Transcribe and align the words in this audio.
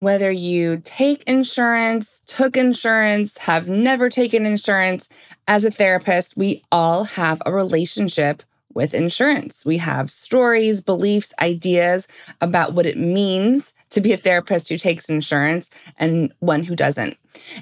Whether 0.00 0.30
you 0.30 0.80
take 0.84 1.24
insurance, 1.24 2.20
took 2.26 2.56
insurance, 2.56 3.36
have 3.38 3.68
never 3.68 4.08
taken 4.08 4.46
insurance, 4.46 5.08
as 5.48 5.64
a 5.64 5.72
therapist, 5.72 6.36
we 6.36 6.62
all 6.70 7.02
have 7.04 7.42
a 7.44 7.52
relationship 7.52 8.44
with 8.74 8.94
insurance. 8.94 9.66
We 9.66 9.78
have 9.78 10.08
stories, 10.08 10.82
beliefs, 10.82 11.34
ideas 11.40 12.06
about 12.40 12.74
what 12.74 12.86
it 12.86 12.96
means 12.96 13.74
to 13.90 14.00
be 14.00 14.12
a 14.12 14.16
therapist 14.16 14.68
who 14.68 14.78
takes 14.78 15.08
insurance 15.08 15.68
and 15.96 16.32
one 16.38 16.62
who 16.62 16.76
doesn't. 16.76 17.16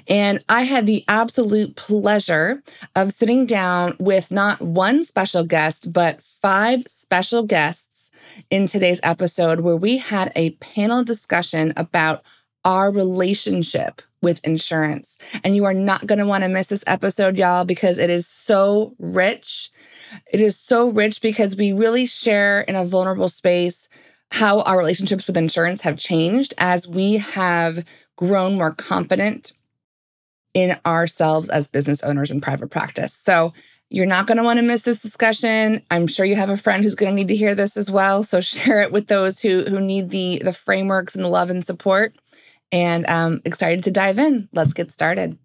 And 0.07 0.43
I 0.47 0.63
had 0.63 0.85
the 0.85 1.03
absolute 1.07 1.75
pleasure 1.75 2.61
of 2.95 3.13
sitting 3.13 3.47
down 3.47 3.95
with 3.99 4.31
not 4.31 4.61
one 4.61 5.03
special 5.03 5.43
guest, 5.43 5.91
but 5.91 6.21
five 6.21 6.83
special 6.87 7.43
guests 7.43 7.86
in 8.49 8.67
today's 8.67 8.99
episode 9.03 9.61
where 9.61 9.75
we 9.75 9.97
had 9.97 10.31
a 10.35 10.51
panel 10.51 11.03
discussion 11.03 11.73
about 11.77 12.23
our 12.65 12.91
relationship 12.91 14.01
with 14.21 14.43
insurance. 14.45 15.17
And 15.43 15.55
you 15.55 15.65
are 15.65 15.73
not 15.73 16.07
going 16.07 16.19
to 16.19 16.25
want 16.25 16.43
to 16.43 16.49
miss 16.49 16.67
this 16.67 16.83
episode, 16.87 17.37
y'all, 17.37 17.65
because 17.65 17.97
it 17.97 18.09
is 18.09 18.27
so 18.27 18.95
rich. 18.99 19.69
It 20.31 20.41
is 20.41 20.57
so 20.57 20.89
rich 20.89 21.21
because 21.21 21.55
we 21.55 21.71
really 21.71 22.05
share 22.05 22.61
in 22.61 22.75
a 22.75 22.85
vulnerable 22.85 23.29
space 23.29 23.89
how 24.31 24.61
our 24.61 24.77
relationships 24.77 25.27
with 25.27 25.37
insurance 25.37 25.81
have 25.81 25.97
changed 25.97 26.53
as 26.57 26.87
we 26.87 27.17
have 27.17 27.85
grown 28.17 28.55
more 28.57 28.73
confident 28.73 29.53
in 30.53 30.75
ourselves 30.85 31.49
as 31.49 31.67
business 31.67 32.01
owners 32.03 32.31
in 32.31 32.41
private 32.41 32.69
practice. 32.69 33.13
So, 33.13 33.53
you're 33.89 34.05
not 34.05 34.27
going 34.27 34.37
to 34.37 34.43
want 34.43 34.57
to 34.57 34.65
miss 34.65 34.81
this 34.81 35.01
discussion. 35.01 35.81
I'm 35.89 36.07
sure 36.07 36.25
you 36.25 36.35
have 36.35 36.49
a 36.49 36.57
friend 36.57 36.83
who's 36.83 36.95
going 36.95 37.11
to 37.11 37.15
need 37.15 37.29
to 37.29 37.35
hear 37.35 37.55
this 37.55 37.77
as 37.77 37.89
well. 37.89 38.23
So 38.23 38.41
share 38.41 38.81
it 38.81 38.91
with 38.91 39.07
those 39.07 39.41
who 39.41 39.63
who 39.63 39.79
need 39.79 40.09
the 40.09 40.41
the 40.43 40.53
frameworks 40.53 41.15
and 41.15 41.23
the 41.23 41.29
love 41.29 41.49
and 41.49 41.63
support 41.63 42.15
and 42.71 43.05
um, 43.07 43.41
excited 43.45 43.83
to 43.85 43.91
dive 43.91 44.19
in. 44.19 44.49
Let's 44.53 44.73
get 44.73 44.91
started. 44.91 45.37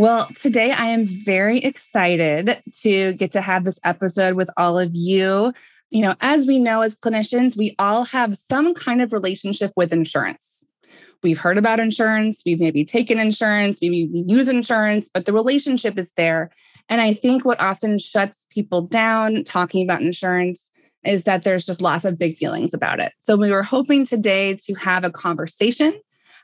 Well, 0.00 0.28
today 0.36 0.70
I 0.70 0.86
am 0.86 1.06
very 1.06 1.58
excited 1.58 2.62
to 2.82 3.14
get 3.14 3.32
to 3.32 3.40
have 3.40 3.64
this 3.64 3.80
episode 3.82 4.36
with 4.36 4.48
all 4.56 4.78
of 4.78 4.90
you. 4.94 5.52
You 5.90 6.02
know, 6.02 6.14
as 6.20 6.46
we 6.46 6.60
know 6.60 6.82
as 6.82 6.96
clinicians, 6.96 7.56
we 7.56 7.74
all 7.80 8.04
have 8.04 8.36
some 8.36 8.74
kind 8.74 9.02
of 9.02 9.12
relationship 9.12 9.72
with 9.74 9.92
insurance. 9.92 10.64
We've 11.22 11.38
heard 11.38 11.58
about 11.58 11.80
insurance, 11.80 12.42
we've 12.46 12.60
maybe 12.60 12.84
taken 12.84 13.18
insurance, 13.18 13.78
maybe 13.82 14.08
we 14.12 14.24
use 14.26 14.48
insurance, 14.48 15.08
but 15.12 15.24
the 15.26 15.32
relationship 15.32 15.98
is 15.98 16.12
there. 16.12 16.50
And 16.88 17.00
I 17.00 17.12
think 17.12 17.44
what 17.44 17.60
often 17.60 17.98
shuts 17.98 18.46
people 18.50 18.82
down 18.82 19.42
talking 19.44 19.84
about 19.84 20.00
insurance 20.00 20.70
is 21.04 21.24
that 21.24 21.42
there's 21.42 21.66
just 21.66 21.82
lots 21.82 22.04
of 22.04 22.18
big 22.18 22.36
feelings 22.36 22.72
about 22.72 23.00
it. 23.00 23.12
So 23.18 23.36
we 23.36 23.50
were 23.50 23.62
hoping 23.62 24.06
today 24.06 24.56
to 24.66 24.74
have 24.74 25.04
a 25.04 25.10
conversation 25.10 26.00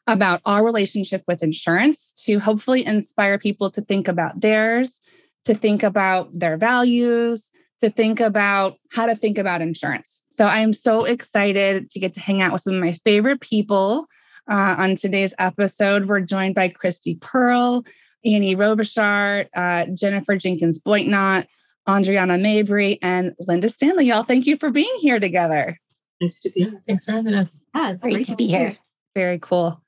about 0.06 0.40
our 0.44 0.64
relationship 0.64 1.22
with 1.26 1.42
insurance 1.42 2.12
to 2.24 2.38
hopefully 2.38 2.84
inspire 2.84 3.38
people 3.38 3.70
to 3.70 3.80
think 3.80 4.08
about 4.08 4.40
theirs, 4.40 5.00
to 5.44 5.54
think 5.54 5.82
about 5.82 6.36
their 6.38 6.56
values, 6.56 7.48
to 7.80 7.90
think 7.90 8.20
about 8.20 8.76
how 8.90 9.06
to 9.06 9.14
think 9.14 9.38
about 9.38 9.62
insurance. 9.62 10.22
So 10.30 10.46
I'm 10.46 10.72
so 10.72 11.04
excited 11.04 11.90
to 11.90 12.00
get 12.00 12.14
to 12.14 12.20
hang 12.20 12.42
out 12.42 12.52
with 12.52 12.62
some 12.62 12.74
of 12.74 12.80
my 12.80 12.92
favorite 12.92 13.40
people 13.40 14.06
uh, 14.50 14.76
on 14.78 14.94
today's 14.94 15.34
episode. 15.38 16.06
We're 16.06 16.20
joined 16.20 16.54
by 16.54 16.68
Christy 16.68 17.16
Pearl, 17.20 17.84
Annie 18.24 18.56
Robichart, 18.56 19.48
uh, 19.54 19.86
Jennifer 19.94 20.36
Jenkins 20.36 20.80
Boitnott, 20.80 21.46
Andriana 21.88 22.40
Mabry, 22.40 22.98
and 23.02 23.34
Linda 23.38 23.68
Stanley. 23.68 24.06
Y'all, 24.06 24.22
thank 24.22 24.46
you 24.46 24.56
for 24.56 24.70
being 24.70 24.94
here 25.00 25.20
together. 25.20 25.78
Nice 26.20 26.40
to 26.42 26.50
be 26.50 26.60
here. 26.60 26.82
Thanks 26.86 27.04
for 27.04 27.12
having 27.12 27.34
us. 27.34 27.64
Yeah, 27.74 27.92
it's 27.92 28.02
great, 28.02 28.14
great 28.14 28.26
to 28.26 28.36
be 28.36 28.46
here. 28.46 28.76
Very 29.14 29.38
cool. 29.38 29.80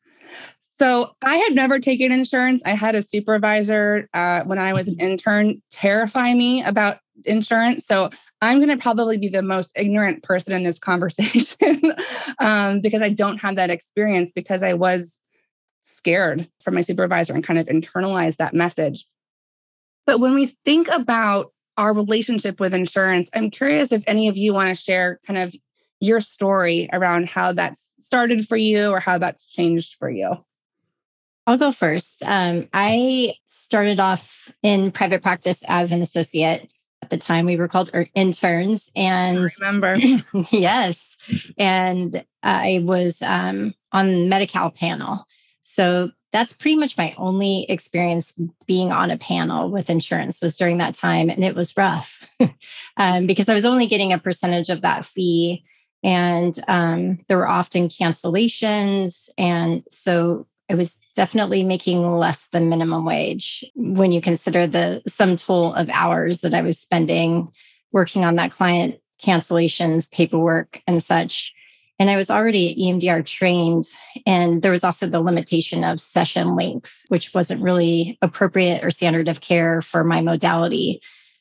So 0.79 1.15
I 1.23 1.37
had 1.37 1.55
never 1.55 1.79
taken 1.79 2.13
insurance. 2.13 2.63
I 2.67 2.75
had 2.75 2.95
a 2.95 3.01
supervisor 3.01 4.09
uh, 4.13 4.43
when 4.45 4.59
I 4.59 4.75
was 4.75 4.89
an 4.89 4.97
intern 5.01 5.63
terrify 5.71 6.35
me 6.35 6.63
about 6.63 6.99
insurance. 7.25 7.87
So 7.87 8.11
I'm 8.43 8.59
going 8.59 8.69
to 8.69 8.83
probably 8.83 9.17
be 9.17 9.29
the 9.29 9.43
most 9.43 9.73
ignorant 9.77 10.23
person 10.23 10.53
in 10.55 10.63
this 10.63 10.79
conversation 10.81 11.95
um, 12.39 12.81
because 12.81 13.03
I 13.03 13.11
don't 13.11 13.39
have 13.39 13.57
that 13.57 13.71
experience 13.71 14.33
because 14.33 14.63
I 14.63 14.75
was 14.75 15.21
scared 15.83 16.49
from 16.61 16.75
my 16.75 16.83
supervisor 16.83 17.33
and 17.33 17.45
kind 17.45 17.59
of 17.59 17.67
internalized 17.67 18.37
that 18.37 18.55
message. 18.55 19.07
But 20.05 20.21
when 20.21 20.35
we 20.35 20.47
think 20.47 20.89
about 20.89 21.53
our 21.77 21.93
relationship 21.93 22.61
with 22.61 22.75
insurance, 22.75 23.31
I'm 23.35 23.51
curious 23.51 23.93
if 23.93 24.03
any 24.07 24.29
of 24.29 24.37
you 24.37 24.53
want 24.55 24.69
to 24.69 24.75
share 24.75 25.19
kind 25.27 25.39
of 25.39 25.55
your 26.01 26.21
story 26.21 26.89
around 26.93 27.29
how 27.29 27.53
that 27.53 27.77
started 27.99 28.47
for 28.47 28.57
you 28.57 28.91
or 28.91 29.01
how 29.01 29.19
that's 29.19 29.45
changed 29.45 29.97
for 29.99 30.11
you. 30.11 30.45
I'll 31.47 31.59
go 31.59 31.71
first. 31.71 32.23
Um, 32.25 32.69
I 32.73 33.35
started 33.47 34.01
off 34.01 34.53
in 34.63 34.91
private 34.91 35.23
practice 35.23 35.63
as 35.69 35.93
an 35.93 36.03
associate. 36.03 36.71
At 37.07 37.11
the 37.11 37.19
time, 37.19 37.47
we 37.47 37.57
were 37.57 37.69
called 37.69 37.89
er, 37.95 38.09
interns, 38.17 38.91
and 38.97 39.39
I 39.39 39.49
remember, 39.61 39.95
yes, 40.51 41.17
and 41.57 42.25
I 42.43 42.81
was 42.83 43.23
um, 43.23 43.75
on 43.93 44.29
Medi-Cal 44.29 44.73
panel. 44.73 45.25
So 45.63 46.11
that's 46.33 46.53
pretty 46.53 46.75
much 46.75 46.99
my 46.99 47.15
only 47.17 47.65
experience 47.69 48.35
being 48.67 48.91
on 48.91 49.13
a 49.13 49.19
panel 49.19 49.71
with 49.71 49.89
insurance 49.89 50.41
was 50.43 50.57
during 50.57 50.79
that 50.79 50.97
time 50.97 51.31
and 51.31 51.45
it 51.45 51.55
was 51.55 51.77
rough 51.77 52.29
um, 52.97 53.29
because 53.29 53.49
i 53.49 53.55
was 53.55 53.65
only 53.65 53.87
getting 53.87 54.13
a 54.13 54.19
percentage 54.19 54.69
of 54.69 54.81
that 54.81 55.05
fee. 55.05 55.63
And 56.03 56.59
um, 56.67 57.21
there 57.29 57.39
were 57.39 57.49
often 57.49 57.89
cancellations 57.89 59.29
and 59.39 59.85
so 59.89 60.49
i 60.71 60.75
was 60.75 60.97
definitely 61.15 61.63
making 61.63 62.17
less 62.17 62.49
than 62.49 62.69
minimum 62.69 63.05
wage 63.05 63.65
when 63.75 64.13
you 64.13 64.21
consider 64.21 64.67
the 64.67 65.03
sum 65.07 65.37
total 65.37 65.75
of 65.75 65.89
hours 65.91 66.41
that 66.41 66.55
i 66.55 66.63
was 66.63 66.79
spending 66.79 67.49
working 67.93 68.25
on 68.25 68.37
that 68.37 68.53
client 68.53 69.01
cancellations 69.23 70.11
paperwork 70.11 70.83
and 70.87 71.03
such 71.03 71.55
and 71.99 72.11
I 72.11 72.17
was 72.17 72.31
already 72.31 72.75
EMDR 72.75 73.25
trained. 73.25 73.85
And 74.27 74.63
there 74.63 74.71
was 74.71 74.85
also 74.85 75.07
the 75.07 75.21
limitation 75.21 75.83
of 75.85 76.01
session 76.01 76.55
length, 76.55 77.03
which 77.09 77.33
wasn't 77.33 77.63
really 77.63 78.19
appropriate 78.21 78.85
or 78.85 78.91
standard 78.91 79.29
of 79.29 79.41
care 79.41 79.81
for 79.81 80.05
my 80.05 80.21
modality. 80.21 81.01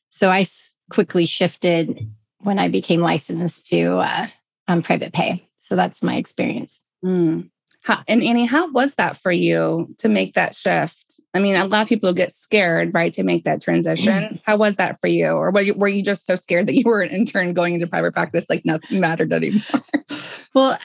So 0.10 0.30
I 0.30 0.46
quickly 0.90 1.26
shifted 1.26 2.10
when 2.40 2.60
I 2.60 2.70
became 2.70 3.02
licensed 3.02 3.68
to 3.70 3.98
uh, 3.98 4.28
um, 4.68 4.82
private 4.82 5.14
pay. 5.14 5.48
So 5.60 5.76
that's 5.76 6.02
my 6.02 6.16
experience. 6.16 6.82
Mm. 7.04 7.50
How, 7.86 8.02
and 8.08 8.24
Annie, 8.24 8.48
how 8.48 8.72
was 8.72 8.96
that 8.96 9.16
for 9.16 9.32
you 9.32 9.94
to 10.00 10.10
make 10.10 10.34
that 10.34 10.56
shift? 10.56 11.22
I 11.36 11.40
mean, 11.40 11.56
a 11.56 11.66
lot 11.66 11.84
of 11.84 11.88
people 11.88 12.14
get 12.14 12.32
scared, 12.32 12.96
right, 12.96 13.14
to 13.14 13.24
make 13.24 13.44
that 13.44 13.62
transition. 13.62 14.40
how 14.44 14.58
was 14.58 14.78
that 14.78 15.00
for 15.00 15.06
you? 15.06 15.28
Or 15.28 15.52
were 15.52 15.62
you, 15.62 15.76
were 15.76 15.88
you 15.88 16.02
just 16.02 16.26
so 16.26 16.36
scared 16.36 16.66
that 16.66 16.74
you 16.74 16.84
were 16.84 17.02
an 17.02 17.12
intern 17.12 17.54
going 17.54 17.76
into 17.76 17.86
private 17.86 18.14
practice, 18.14 18.50
like 18.50 18.66
nothing 18.66 19.00
mattered 19.00 19.32
anymore? 19.32 19.62
well, 20.56 20.80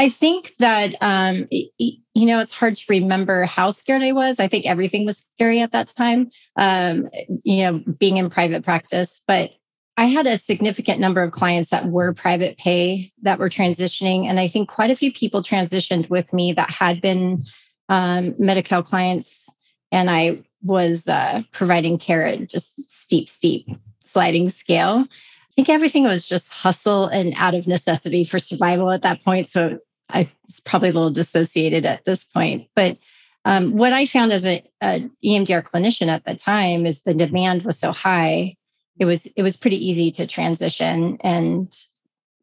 I 0.00 0.08
think 0.08 0.56
that, 0.56 0.94
um, 1.00 1.46
you 1.78 2.00
know, 2.16 2.40
it's 2.40 2.54
hard 2.54 2.74
to 2.74 2.84
remember 2.88 3.44
how 3.44 3.70
scared 3.70 4.02
I 4.02 4.10
was. 4.10 4.40
I 4.40 4.48
think 4.48 4.66
everything 4.66 5.06
was 5.06 5.28
scary 5.34 5.60
at 5.60 5.70
that 5.72 5.94
time, 5.94 6.30
um, 6.56 7.08
you 7.44 7.62
know, 7.62 7.84
being 7.98 8.16
in 8.16 8.30
private 8.30 8.64
practice. 8.64 9.22
But 9.28 9.52
I 10.00 10.06
had 10.06 10.26
a 10.26 10.38
significant 10.38 10.98
number 10.98 11.22
of 11.22 11.30
clients 11.30 11.68
that 11.68 11.90
were 11.90 12.14
private 12.14 12.56
pay 12.56 13.12
that 13.20 13.38
were 13.38 13.50
transitioning. 13.50 14.24
And 14.24 14.40
I 14.40 14.48
think 14.48 14.66
quite 14.66 14.90
a 14.90 14.94
few 14.94 15.12
people 15.12 15.42
transitioned 15.42 16.08
with 16.08 16.32
me 16.32 16.54
that 16.54 16.70
had 16.70 17.02
been 17.02 17.44
um, 17.90 18.34
Medi-Cal 18.38 18.82
clients. 18.82 19.52
And 19.92 20.08
I 20.08 20.38
was 20.62 21.06
uh, 21.06 21.42
providing 21.52 21.98
care 21.98 22.24
at 22.24 22.48
just 22.48 22.80
steep, 22.90 23.28
steep 23.28 23.68
sliding 24.02 24.48
scale. 24.48 25.04
I 25.06 25.52
think 25.54 25.68
everything 25.68 26.04
was 26.04 26.26
just 26.26 26.50
hustle 26.50 27.04
and 27.04 27.34
out 27.36 27.54
of 27.54 27.66
necessity 27.66 28.24
for 28.24 28.38
survival 28.38 28.90
at 28.92 29.02
that 29.02 29.22
point. 29.22 29.48
So 29.48 29.80
I 30.08 30.30
was 30.46 30.60
probably 30.60 30.88
a 30.88 30.92
little 30.92 31.10
dissociated 31.10 31.84
at 31.84 32.06
this 32.06 32.24
point. 32.24 32.68
But 32.74 32.96
um, 33.44 33.76
what 33.76 33.92
I 33.92 34.06
found 34.06 34.32
as 34.32 34.46
a, 34.46 34.64
a 34.80 35.06
EMDR 35.22 35.62
clinician 35.62 36.08
at 36.08 36.24
the 36.24 36.34
time 36.34 36.86
is 36.86 37.02
the 37.02 37.12
demand 37.12 37.64
was 37.64 37.78
so 37.78 37.92
high 37.92 38.56
it 38.98 39.04
was 39.04 39.26
it 39.26 39.42
was 39.42 39.56
pretty 39.56 39.84
easy 39.84 40.10
to 40.12 40.26
transition 40.26 41.18
and 41.20 41.72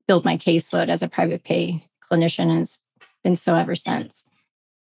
build 0.07 0.25
my 0.25 0.37
caseload 0.37 0.89
as 0.89 1.03
a 1.03 1.09
private 1.09 1.43
pay 1.43 1.83
clinician 2.09 2.49
and 2.49 2.61
it's 2.61 2.79
been 3.23 3.35
so 3.35 3.55
ever 3.55 3.75
since. 3.75 4.23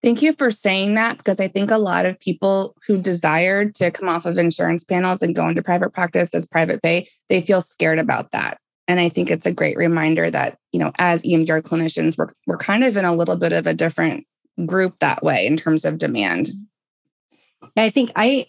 Thank 0.03 0.23
you 0.23 0.33
for 0.35 0.51
saying 0.51 0.95
that 0.95 1.19
because 1.19 1.41
I 1.41 1.49
think 1.49 1.71
a 1.71 1.79
lot 1.79 2.07
of 2.07 2.21
people 2.21 2.77
who 2.87 3.01
desired 3.03 3.75
to 3.77 3.91
come 3.91 4.09
off 4.09 4.27
of 4.27 4.39
insurance 4.39 4.85
panels 4.85 5.23
and 5.23 5.35
go 5.35 5.49
into 5.49 5.63
private 5.63 5.93
practice 5.93 6.35
as 6.35 6.47
private 6.47 6.83
pay, 6.83 7.09
they 7.29 7.41
feel 7.41 7.61
scared 7.61 7.99
about 7.99 8.31
that. 8.31 8.59
And 8.87 9.01
I 9.01 9.09
think 9.09 9.31
it's 9.31 9.47
a 9.47 9.53
great 9.53 9.77
reminder 9.77 10.31
that, 10.31 10.59
you 10.71 10.79
know, 10.79 10.93
as 10.97 11.25
EMDR 11.25 11.63
clinicians, 11.63 12.17
we're, 12.17 12.33
we're 12.47 12.57
kind 12.57 12.85
of 12.85 12.97
in 12.97 13.05
a 13.05 13.15
little 13.15 13.37
bit 13.37 13.53
of 13.53 13.67
a 13.67 13.75
different 13.75 14.27
group 14.65 14.97
that 15.01 15.25
way 15.25 15.47
in 15.47 15.57
terms 15.57 15.85
of 15.85 15.99
demand. 15.99 16.51
I 17.77 17.91
think 17.91 18.13
I 18.15 18.47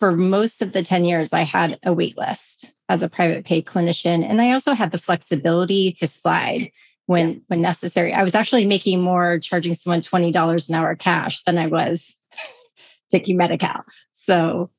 for 0.00 0.12
most 0.16 0.62
of 0.62 0.72
the 0.72 0.82
10 0.82 1.04
years, 1.04 1.32
I 1.32 1.42
had 1.42 1.78
a 1.84 1.92
wait 1.92 2.16
list 2.18 2.72
as 2.88 3.02
a 3.02 3.08
private 3.08 3.44
pay 3.44 3.62
clinician. 3.62 4.24
And 4.28 4.40
I 4.40 4.52
also 4.52 4.72
had 4.72 4.90
the 4.90 4.98
flexibility 4.98 5.92
to 5.92 6.08
slide 6.08 6.70
when 7.06 7.42
when 7.48 7.60
necessary. 7.60 8.12
I 8.12 8.22
was 8.22 8.34
actually 8.34 8.64
making 8.64 9.02
more 9.02 9.38
charging 9.38 9.74
someone 9.74 10.00
$20 10.00 10.68
an 10.68 10.74
hour 10.74 10.96
cash 10.96 11.42
than 11.44 11.58
I 11.58 11.66
was 11.66 12.16
taking 13.10 13.36
Medi-Cal. 13.36 13.84
So, 14.12 14.70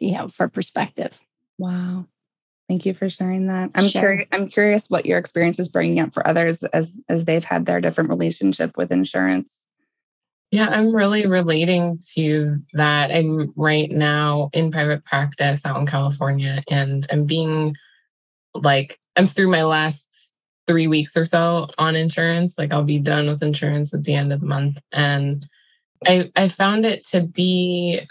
you 0.00 0.12
know, 0.12 0.28
for 0.28 0.48
perspective. 0.48 1.20
Wow. 1.58 2.06
Thank 2.68 2.86
you 2.86 2.94
for 2.94 3.08
sharing 3.10 3.46
that. 3.46 3.70
I'm 3.74 3.88
Sure. 3.88 4.00
curious. 4.00 4.28
I'm 4.32 4.48
curious 4.48 4.90
what 4.90 5.06
your 5.06 5.18
experience 5.18 5.58
is 5.58 5.68
bringing 5.68 6.00
up 6.00 6.12
for 6.14 6.26
others 6.26 6.62
as 6.64 6.98
as 7.08 7.24
they've 7.26 7.44
had 7.44 7.66
their 7.66 7.80
different 7.80 8.10
relationship 8.10 8.76
with 8.76 8.90
insurance. 8.92 9.54
Yeah, 10.50 10.68
I'm 10.68 10.94
really 10.94 11.26
relating 11.26 12.00
to 12.14 12.50
that. 12.72 13.10
I'm 13.10 13.52
right 13.54 13.90
now 13.90 14.48
in 14.54 14.70
private 14.70 15.04
practice 15.04 15.66
out 15.66 15.78
in 15.78 15.86
California, 15.86 16.62
and 16.68 17.06
I'm 17.12 17.26
being 17.26 17.76
like, 18.54 18.98
I'm 19.16 19.26
through 19.26 19.50
my 19.50 19.64
last 19.64 20.30
three 20.66 20.86
weeks 20.86 21.16
or 21.16 21.26
so 21.26 21.68
on 21.76 21.96
insurance. 21.96 22.58
Like, 22.58 22.72
I'll 22.72 22.82
be 22.82 22.98
done 22.98 23.28
with 23.28 23.42
insurance 23.42 23.92
at 23.92 24.04
the 24.04 24.14
end 24.14 24.32
of 24.32 24.40
the 24.40 24.46
month. 24.46 24.78
And 24.92 25.46
I, 26.06 26.30
I 26.34 26.48
found 26.48 26.86
it 26.86 27.04
to 27.08 27.22
be 27.22 28.06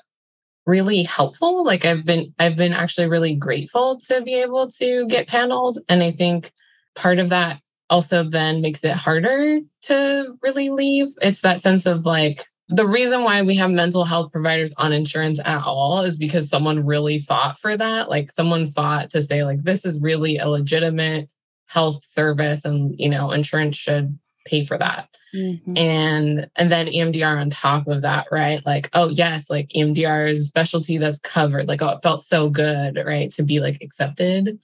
really 0.67 1.03
helpful. 1.03 1.63
Like 1.63 1.85
I've 1.85 2.05
been 2.05 2.35
I've 2.37 2.57
been 2.57 2.73
actually 2.73 3.07
really 3.07 3.33
grateful 3.33 3.97
to 4.09 4.21
be 4.21 4.35
able 4.35 4.67
to 4.67 5.07
get 5.07 5.27
paneled. 5.27 5.79
And 5.89 6.03
I 6.03 6.11
think 6.11 6.51
part 6.95 7.19
of 7.19 7.29
that 7.29 7.61
also 7.89 8.23
then 8.23 8.61
makes 8.61 8.83
it 8.83 8.91
harder 8.93 9.59
to 9.83 10.37
really 10.41 10.69
leave. 10.69 11.07
It's 11.21 11.41
that 11.41 11.61
sense 11.61 11.85
of 11.85 12.05
like 12.05 12.45
the 12.69 12.85
reason 12.85 13.23
why 13.23 13.41
we 13.43 13.55
have 13.55 13.71
mental 13.71 14.03
health 14.03 14.31
providers 14.31 14.73
on 14.77 14.91
insurance 14.91 15.39
at 15.43 15.63
all 15.63 16.01
is 16.01 16.17
because 16.17 16.49
someone 16.49 16.85
really 16.85 17.19
fought 17.19 17.57
for 17.59 17.77
that. 17.77 18.09
Like 18.09 18.31
someone 18.31 18.67
fought 18.67 19.09
to 19.11 19.21
say 19.21 19.43
like 19.45 19.63
this 19.63 19.85
is 19.85 20.01
really 20.01 20.37
a 20.37 20.49
legitimate 20.49 21.29
health 21.67 22.03
service 22.05 22.65
and 22.65 22.95
you 22.97 23.09
know 23.09 23.31
insurance 23.31 23.75
should 23.77 24.17
pay 24.45 24.63
for 24.63 24.77
that 24.77 25.09
Mhm. 25.35 25.77
and 25.77 26.49
and 26.55 26.71
then 26.71 26.87
EMDR 26.87 27.37
on 27.39 27.49
top 27.49 27.87
of 27.87 28.01
that, 28.03 28.27
right? 28.31 28.65
Like, 28.65 28.89
oh 28.93 29.09
yes, 29.09 29.49
like 29.49 29.69
EMDR 29.75 30.25
is 30.29 30.39
a 30.39 30.43
specialty 30.43 30.97
that's 30.97 31.19
covered. 31.19 31.67
Like, 31.67 31.81
oh, 31.81 31.89
it 31.89 32.01
felt 32.01 32.21
so 32.21 32.49
good, 32.49 32.97
right, 33.05 33.29
to 33.33 33.43
be 33.43 33.59
like 33.59 33.79
accepted 33.81 34.57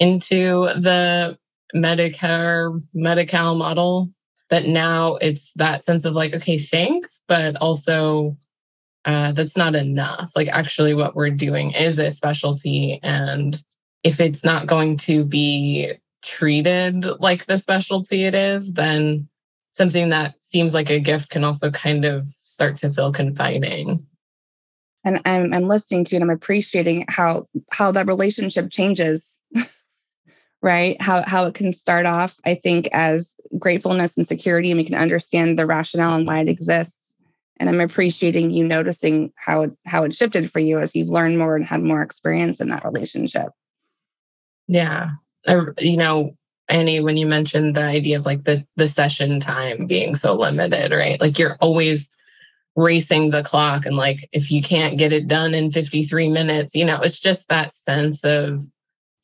into 0.00 0.66
the 0.76 1.38
Medicare 1.74 2.80
Medi-Cal 2.94 3.54
model. 3.54 4.10
That 4.50 4.66
now 4.66 5.14
it's 5.16 5.52
that 5.54 5.84
sense 5.84 6.04
of 6.04 6.14
like, 6.14 6.34
okay, 6.34 6.58
thanks, 6.58 7.22
but 7.28 7.54
also 7.56 8.36
uh, 9.04 9.32
that's 9.32 9.56
not 9.56 9.76
enough. 9.76 10.32
Like, 10.34 10.48
actually, 10.48 10.92
what 10.92 11.14
we're 11.14 11.30
doing 11.30 11.70
is 11.70 11.98
a 11.98 12.10
specialty, 12.10 12.98
and 13.02 13.62
if 14.02 14.20
it's 14.20 14.44
not 14.44 14.66
going 14.66 14.96
to 14.98 15.24
be 15.24 15.92
treated 16.22 17.06
like 17.20 17.46
the 17.46 17.58
specialty 17.58 18.24
it 18.24 18.34
is, 18.34 18.74
then 18.74 19.28
something 19.72 20.10
that 20.10 20.38
seems 20.38 20.74
like 20.74 20.90
a 20.90 20.98
gift 20.98 21.30
can 21.30 21.44
also 21.44 21.70
kind 21.70 22.04
of 22.04 22.26
start 22.28 22.76
to 22.78 22.90
feel 22.90 23.12
confining. 23.12 24.06
And 25.04 25.20
I'm 25.24 25.54
I'm 25.54 25.68
listening 25.68 26.04
to 26.06 26.16
and 26.16 26.24
I'm 26.24 26.30
appreciating 26.30 27.06
how 27.08 27.46
how 27.72 27.90
that 27.92 28.06
relationship 28.06 28.70
changes. 28.70 29.40
right? 30.62 31.00
How 31.00 31.22
how 31.26 31.46
it 31.46 31.54
can 31.54 31.72
start 31.72 32.06
off, 32.06 32.38
I 32.44 32.54
think, 32.54 32.88
as 32.92 33.34
gratefulness 33.58 34.16
and 34.16 34.26
security, 34.26 34.70
and 34.70 34.78
we 34.78 34.84
can 34.84 34.94
understand 34.94 35.58
the 35.58 35.66
rationale 35.66 36.16
and 36.16 36.26
why 36.26 36.40
it 36.40 36.48
exists. 36.48 37.16
And 37.58 37.68
I'm 37.68 37.80
appreciating 37.80 38.50
you 38.50 38.64
noticing 38.64 39.32
how 39.36 39.62
it 39.62 39.72
how 39.86 40.04
it 40.04 40.14
shifted 40.14 40.50
for 40.50 40.60
you 40.60 40.78
as 40.78 40.94
you've 40.94 41.08
learned 41.08 41.38
more 41.38 41.56
and 41.56 41.66
had 41.66 41.82
more 41.82 42.02
experience 42.02 42.60
in 42.60 42.68
that 42.68 42.84
relationship. 42.84 43.50
Yeah. 44.68 45.10
I, 45.46 45.60
you 45.78 45.96
know, 45.96 46.36
Annie, 46.68 47.00
when 47.00 47.16
you 47.16 47.26
mentioned 47.26 47.74
the 47.74 47.82
idea 47.82 48.18
of 48.18 48.26
like 48.26 48.44
the 48.44 48.64
the 48.76 48.86
session 48.86 49.40
time 49.40 49.86
being 49.86 50.14
so 50.14 50.34
limited, 50.34 50.92
right? 50.92 51.20
Like 51.20 51.38
you're 51.38 51.56
always 51.60 52.08
racing 52.76 53.30
the 53.30 53.42
clock 53.42 53.84
and 53.84 53.96
like 53.96 54.28
if 54.32 54.50
you 54.50 54.62
can't 54.62 54.96
get 54.96 55.12
it 55.12 55.26
done 55.26 55.54
in 55.54 55.70
53 55.70 56.28
minutes, 56.28 56.74
you 56.74 56.84
know, 56.84 57.00
it's 57.00 57.18
just 57.18 57.48
that 57.48 57.74
sense 57.74 58.24
of 58.24 58.62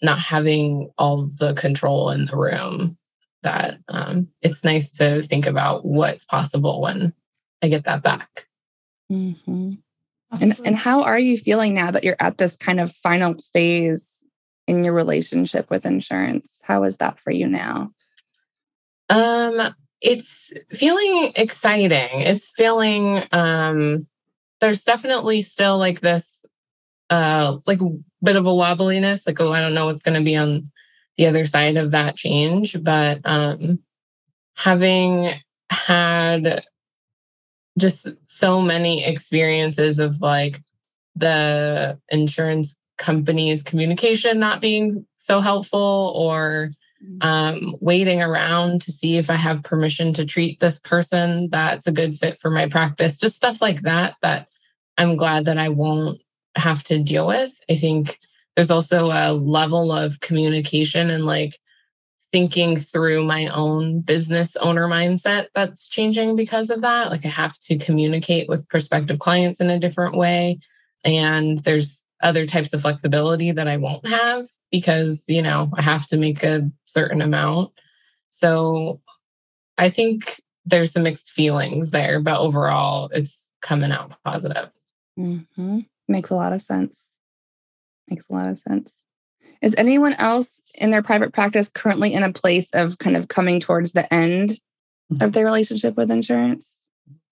not 0.03 0.19
having 0.19 0.91
all 0.99 1.29
the 1.39 1.55
control 1.55 2.11
in 2.11 2.27
the 2.27 2.37
room 2.37 2.99
that 3.43 3.79
um, 3.89 4.29
it's 4.43 4.65
nice 4.65 4.91
to 4.91 5.23
think 5.23 5.47
about 5.47 5.85
what's 5.85 6.25
possible 6.25 6.81
when 6.81 7.13
I 7.63 7.69
get 7.69 7.85
that 7.85 8.03
back. 8.03 8.47
Mhm. 9.11 9.79
And 10.41 10.61
and 10.65 10.77
how 10.77 11.03
are 11.03 11.19
you 11.19 11.39
feeling 11.39 11.75
now 11.75 11.91
that 11.91 12.05
you're 12.05 12.17
at 12.19 12.39
this 12.39 12.57
kind 12.57 12.81
of 12.81 12.93
final 12.93 13.35
phase 13.53 14.25
in 14.67 14.83
your 14.83 14.93
relationship 14.93 15.71
with 15.71 15.87
insurance? 15.87 16.61
How 16.65 16.83
is 16.83 16.97
that 16.97 17.21
for 17.21 17.31
you 17.31 17.47
now? 17.47 17.93
Um, 19.09 19.75
it's 20.01 20.53
feeling 20.73 21.33
exciting. 21.37 22.21
It's 22.23 22.51
feeling 22.51 23.23
um 23.33 24.07
there's 24.61 24.85
definitely 24.85 25.43
still 25.43 25.79
like 25.79 26.01
this 26.01 26.33
uh 27.11 27.59
like 27.67 27.81
bit 28.27 28.37
of 28.37 28.47
a 28.47 28.51
wobbliness, 28.51 29.27
like 29.27 29.41
oh, 29.41 29.53
I 29.53 29.61
don't 29.61 29.75
know 29.75 29.87
what's 29.87 30.03
gonna 30.03 30.23
be 30.23 30.37
on 30.37 30.71
the 31.17 31.27
other 31.27 31.47
side 31.47 31.77
of 31.77 31.93
that 31.93 32.17
change. 32.17 32.83
But 32.83 33.21
um 33.25 33.81
having 34.57 35.35
had 35.71 36.63
just 37.79 38.09
so 38.25 38.61
many 38.61 39.05
experiences 39.05 39.99
of 39.99 40.21
like 40.21 40.61
the 41.15 41.99
insurance 42.09 42.79
company's 42.99 43.63
communication 43.63 44.39
not 44.39 44.61
being 44.61 45.07
so 45.17 45.41
helpful 45.41 46.13
or 46.17 46.71
um, 47.21 47.77
waiting 47.81 48.23
around 48.23 48.81
to 48.83 48.93
see 48.93 49.19
if 49.19 49.31
I 49.31 49.35
have 49.35 49.63
permission 49.63 50.13
to 50.15 50.25
treat 50.25 50.61
this 50.61 50.79
person 50.79 51.49
that's 51.51 51.87
a 51.87 51.93
good 51.93 52.17
fit 52.17 52.39
for 52.39 52.51
my 52.51 52.67
practice, 52.69 53.17
just 53.17 53.37
stuff 53.37 53.61
like 53.61 53.83
that, 53.83 54.17
that 54.23 54.49
I'm 54.99 55.17
glad 55.17 55.45
that 55.45 55.59
I 55.59 55.69
won't 55.69 56.23
have 56.57 56.83
to 56.85 57.03
deal 57.03 57.27
with. 57.27 57.53
I 57.71 57.75
think 57.75 58.19
there's 58.55 58.71
also 58.71 59.11
a 59.11 59.33
level 59.33 59.93
of 59.93 60.21
communication 60.21 61.11
and 61.11 61.25
like 61.25 61.59
thinking 62.33 62.77
through 62.77 63.25
my 63.25 63.47
own 63.49 64.01
business 64.01 64.57
owner 64.57 64.89
mindset 64.89 65.47
that's 65.55 65.89
changing 65.89 66.37
because 66.37 66.71
of 66.71 66.81
that. 66.83 67.11
Like 67.11 67.25
I 67.25 67.29
have 67.29 67.59
to 67.61 67.79
communicate 67.79 68.49
with 68.49 68.69
prospective 68.69 69.19
clients 69.19 69.61
in 69.61 69.71
a 69.71 69.79
different 69.79 70.17
way. 70.17 70.59
And 71.05 71.59
there's 71.59 72.05
other 72.23 72.47
types 72.47 72.73
of 72.73 72.83
flexibility 72.83 73.53
that 73.53 73.69
I 73.69 73.77
won't 73.77 74.07
have 74.07 74.47
because, 74.71 75.25
you 75.29 75.43
know, 75.43 75.71
I 75.77 75.83
have 75.83 76.07
to 76.09 76.17
make 76.17 76.43
a 76.43 76.71
certain 76.87 77.23
amount. 77.23 77.73
So 78.31 79.01
I 79.79 79.91
think 79.91 80.41
there's 80.65 80.93
some 80.93 81.05
mixed 81.05 81.31
feelings 81.31 81.91
there, 81.91 82.21
but 82.21 82.41
overall 82.41 83.09
it's 83.13 83.53
coming 83.63 83.93
out 83.93 84.13
positive. 84.25 84.71
hmm 85.17 85.81
Makes 86.09 86.31
a 86.31 86.35
lot 86.35 86.53
of 86.53 86.63
sense. 86.63 87.09
Makes 88.09 88.29
a 88.29 88.33
lot 88.33 88.49
of 88.49 88.59
sense. 88.59 88.93
Is 89.63 89.75
anyone 89.79 90.13
else 90.15 90.61
in 90.75 90.91
their 90.91 91.03
private 91.03 91.33
practice 91.33 91.69
currently 91.69 92.13
in 92.13 92.23
a 92.23 92.33
place 92.33 92.71
of 92.73 92.99
kind 92.99 93.17
of 93.17 93.29
coming 93.29 93.61
towards 93.61 93.93
the 93.93 94.13
end 94.13 94.61
of 95.21 95.33
their 95.33 95.45
relationship 95.45 95.97
with 95.97 96.11
insurance? 96.11 96.79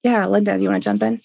Yeah, 0.03 0.27
Linda, 0.27 0.57
do 0.57 0.63
you 0.63 0.69
want 0.69 0.83
to 0.83 0.89
jump 0.89 1.03
in? 1.03 1.21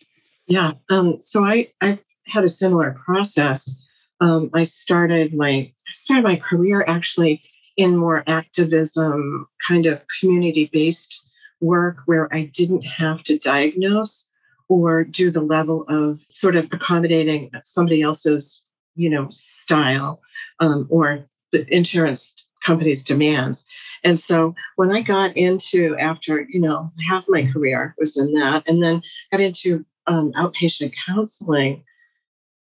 Yeah. 0.47 0.73
Um, 0.89 1.19
so 1.19 1.43
I, 1.43 1.67
I 1.81 1.99
had 2.25 2.43
a 2.43 2.49
similar 2.49 2.97
process. 3.05 3.83
Um, 4.19 4.49
I 4.53 4.63
started 4.63 5.33
my 5.33 5.51
I 5.51 5.91
started 5.91 6.23
my 6.23 6.35
career 6.35 6.83
actually 6.87 7.41
in 7.77 7.95
more 7.95 8.23
activism, 8.27 9.47
kind 9.67 9.85
of 9.85 10.01
community 10.19 10.69
based 10.71 11.21
work 11.61 11.97
where 12.05 12.33
I 12.33 12.51
didn't 12.53 12.83
have 12.83 13.23
to 13.25 13.37
diagnose 13.37 14.28
or 14.69 15.03
do 15.03 15.31
the 15.31 15.41
level 15.41 15.83
of 15.89 16.21
sort 16.29 16.55
of 16.55 16.65
accommodating 16.71 17.51
somebody 17.63 18.01
else's, 18.01 18.63
you 18.95 19.09
know, 19.09 19.27
style 19.31 20.21
um, 20.59 20.87
or 20.89 21.25
the 21.51 21.65
insurance 21.75 22.47
company's 22.63 23.03
demands. 23.03 23.65
And 24.03 24.19
so 24.19 24.55
when 24.75 24.91
I 24.91 25.01
got 25.01 25.35
into 25.35 25.97
after, 25.97 26.45
you 26.49 26.61
know, 26.61 26.91
half 27.09 27.25
my 27.27 27.43
career 27.43 27.95
was 27.97 28.17
in 28.17 28.33
that, 28.35 28.63
and 28.67 28.81
then 28.81 29.01
got 29.31 29.41
into 29.41 29.85
um, 30.07 30.31
outpatient 30.33 30.93
counseling, 31.05 31.83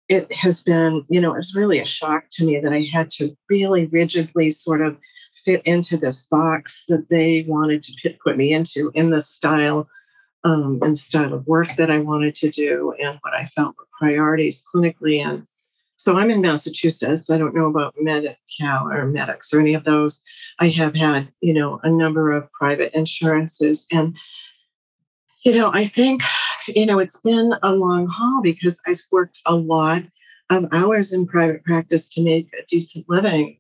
it 0.09 0.33
has 0.33 0.63
been, 0.63 1.05
you 1.09 1.21
know, 1.21 1.35
it 1.35 1.39
was 1.39 1.55
really 1.55 1.79
a 1.79 1.87
shock 1.87 2.25
to 2.33 2.47
me 2.47 2.59
that 2.59 2.73
I 2.73 2.89
had 2.93 3.11
to 3.13 3.37
really 3.51 3.87
rigidly 3.87 4.51
sort 4.51 4.81
of 4.81 4.97
fit 5.45 5.63
into 5.65 5.97
this 5.97 6.25
box 6.25 6.85
that 6.89 7.09
they 7.11 7.45
wanted 7.47 7.83
to 7.85 7.93
put, 8.03 8.19
put 8.21 8.37
me 8.37 8.53
into 8.53 8.91
in 8.95 9.11
the 9.11 9.23
style 9.23 9.89
um, 10.45 10.79
and 10.83 10.99
style 10.99 11.35
of 11.35 11.47
work 11.47 11.69
that 11.77 11.91
I 11.91 11.99
wanted 11.99 12.35
to 12.37 12.51
do 12.51 12.95
and 13.01 13.19
what 13.23 13.35
I 13.35 13.45
felt 13.45 13.77
were 13.77 13.87
priorities 13.99 14.65
clinically. 14.75 15.25
And 15.25 15.47
so 15.97 16.17
I'm 16.17 16.31
in 16.31 16.41
Massachusetts. 16.41 17.31
I 17.31 17.39
don't 17.39 17.55
know 17.55 17.67
about 17.67 17.95
Medi-Cal 17.99 18.89
or 18.89 19.07
Medics 19.07 19.53
or 19.53 19.61
any 19.61 19.75
of 19.75 19.85
those. 19.85 20.23
I 20.61 20.69
have 20.69 20.95
had, 20.95 21.33
you 21.41 21.53
know, 21.53 21.81
a 21.83 21.91
number 21.91 22.31
of 22.31 22.51
private 22.53 22.93
insurances 22.95 23.87
and 23.93 24.17
you 25.45 25.55
know, 25.55 25.71
I 25.73 25.87
think, 25.87 26.23
you 26.67 26.85
know, 26.85 26.99
it's 26.99 27.21
been 27.21 27.55
a 27.63 27.73
long 27.73 28.09
haul 28.09 28.43
because 28.43 28.81
I've 28.87 29.01
worked 29.13 29.41
a 29.47 29.55
lot 29.55 30.03
of 30.51 30.67
hours 30.73 31.13
in 31.13 31.27
private 31.27 31.65
practice 31.65 32.09
to 32.11 32.25
make 32.25 32.49
a 32.55 32.67
decent 32.69 33.07
living 33.09 33.59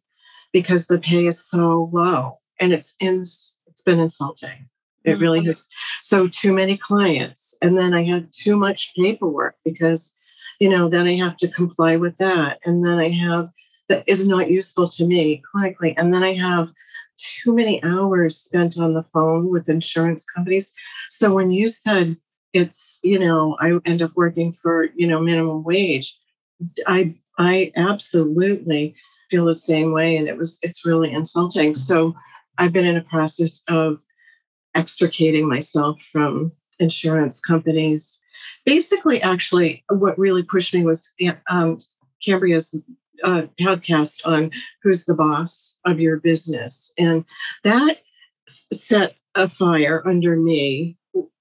because 0.52 0.86
the 0.86 0.98
pay 0.98 1.26
is 1.26 1.42
so 1.46 1.88
low 1.92 2.40
and 2.60 2.72
it's 2.72 2.94
in, 3.00 3.20
it's 3.20 3.82
been 3.84 4.00
insulting. 4.00 4.68
It 5.08 5.20
really 5.20 5.44
has. 5.44 5.66
So 6.00 6.28
too 6.28 6.52
many 6.52 6.76
clients. 6.76 7.56
And 7.62 7.76
then 7.78 7.94
I 7.94 8.04
had 8.04 8.28
too 8.32 8.56
much 8.56 8.92
paperwork 8.96 9.56
because, 9.64 10.14
you 10.60 10.68
know, 10.68 10.88
then 10.88 11.06
I 11.06 11.14
have 11.16 11.36
to 11.38 11.48
comply 11.48 11.96
with 11.96 12.16
that. 12.18 12.58
And 12.64 12.84
then 12.84 12.98
I 12.98 13.10
have 13.10 13.50
that 13.88 14.04
is 14.06 14.28
not 14.28 14.50
useful 14.50 14.88
to 14.88 15.06
me 15.06 15.42
clinically. 15.54 15.94
And 15.96 16.12
then 16.12 16.22
I 16.22 16.34
have 16.34 16.72
too 17.16 17.54
many 17.54 17.82
hours 17.82 18.36
spent 18.36 18.78
on 18.78 18.94
the 18.94 19.04
phone 19.12 19.50
with 19.50 19.68
insurance 19.68 20.24
companies. 20.24 20.72
So 21.08 21.34
when 21.34 21.50
you 21.50 21.68
said 21.68 22.16
it's, 22.52 23.00
you 23.02 23.18
know, 23.18 23.56
I 23.60 23.78
end 23.84 24.02
up 24.02 24.12
working 24.14 24.52
for, 24.52 24.88
you 24.94 25.06
know, 25.06 25.20
minimum 25.20 25.64
wage, 25.64 26.18
I 26.86 27.14
I 27.38 27.72
absolutely 27.76 28.94
feel 29.30 29.44
the 29.44 29.54
same 29.54 29.92
way. 29.92 30.16
And 30.16 30.28
it 30.28 30.36
was 30.36 30.58
it's 30.62 30.86
really 30.86 31.12
insulting. 31.12 31.74
So 31.74 32.14
I've 32.58 32.72
been 32.72 32.86
in 32.86 32.96
a 32.96 33.02
process 33.02 33.62
of 33.68 34.00
extricating 34.78 35.48
myself 35.48 36.00
from 36.12 36.52
insurance 36.78 37.40
companies. 37.40 38.20
Basically, 38.64 39.20
actually, 39.20 39.84
what 39.88 40.18
really 40.18 40.44
pushed 40.44 40.72
me 40.72 40.84
was 40.84 41.12
um, 41.50 41.78
Cambria's 42.24 42.84
uh, 43.24 43.42
podcast 43.60 44.20
on 44.24 44.52
who's 44.82 45.04
the 45.04 45.14
boss 45.14 45.76
of 45.84 45.98
your 45.98 46.18
business. 46.18 46.92
And 46.96 47.24
that 47.64 47.98
set 48.46 49.16
a 49.34 49.48
fire 49.48 50.06
under 50.06 50.36
me. 50.36 50.96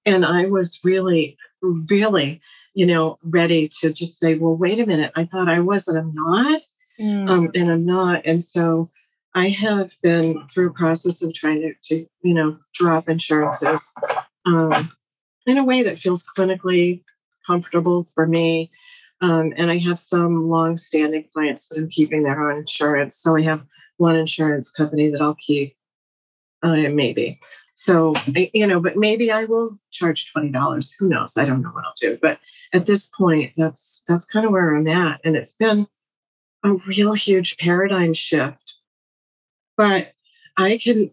And 0.06 0.25
I 0.25 0.46
was 0.46 0.79
really, 0.84 1.38
really, 1.62 2.41
you 2.74 2.86
know, 2.86 3.20
ready 3.24 3.70
to 3.82 3.94
just 3.94 4.20
say, 4.20 4.34
well, 4.36 4.58
wait 4.58 4.79
a 4.79 4.86
minute. 4.88 5.12
I 5.15 5.25
thought 5.25 5.50
I 5.50 5.60
was, 5.60 5.88
and 5.88 5.98
I'm 5.98 6.13
not. 6.13 6.62
Mm. 7.00 7.29
Um, 7.29 7.51
and 7.53 7.72
I'm 7.72 7.86
not. 7.86 8.22
And 8.25 8.44
so 8.44 8.89
I 9.38 9.50
have 9.50 9.96
been 10.01 10.48
through 10.48 10.70
a 10.70 10.74
process 10.74 11.22
of 11.22 11.32
trying 11.32 11.62
to, 11.62 11.74
to 11.89 12.08
you 12.24 12.34
know, 12.34 12.58
drop 12.74 13.08
insurances 13.08 13.94
um, 14.48 14.91
in 15.46 15.60
a 15.60 15.63
way 15.63 15.84
that 15.84 16.00
feels 16.00 16.25
clinically 16.36 17.03
comfortable 17.46 18.06
for 18.15 18.25
me. 18.25 18.72
Um, 19.22 19.53
and 19.56 19.70
I 19.70 19.77
have 19.77 20.00
some 20.00 20.50
long-standing 20.50 21.25
clients 21.32 21.70
that 21.70 21.77
I'm 21.77 21.88
keeping 21.88 22.24
their 22.24 22.50
own 22.50 22.58
insurance. 22.58 23.15
So 23.17 23.38
I 23.38 23.44
have 23.44 23.62
one 23.98 24.15
insurance 24.15 24.72
company 24.72 25.12
that 25.12 25.22
I'll 25.22 25.36
keep, 25.36 25.75
uh, 26.63 26.89
maybe. 26.89 27.39
So 27.75 28.15
you 28.34 28.65
know, 28.65 28.82
but 28.82 28.98
maybe 28.98 29.32
I 29.32 29.46
will 29.46 29.77
charge 29.91 30.32
twenty 30.32 30.50
dollars. 30.50 30.96
Who 30.98 31.08
knows? 31.10 31.38
I 31.38 31.46
don't 31.46 31.62
know 31.62 31.70
what 31.70 31.86
I'll 31.86 31.94
do. 32.01 32.17
But 32.20 32.39
at 32.74 32.88
this 32.88 33.06
point, 33.06 33.53
that's 33.56 34.01
that's 34.08 34.25
kind 34.25 34.48
of 34.48 34.51
where 34.51 34.75
I'm 34.75 34.88
at, 34.88 35.22
and 35.24 35.36
it's 35.36 35.51
been 35.51 35.86
a 36.63 36.74
real 36.74 37.13
huge 37.13 37.58
paradigm 37.58 38.15
shift 38.15 38.66
but 39.77 40.12
I 40.57 40.77
can 40.77 41.12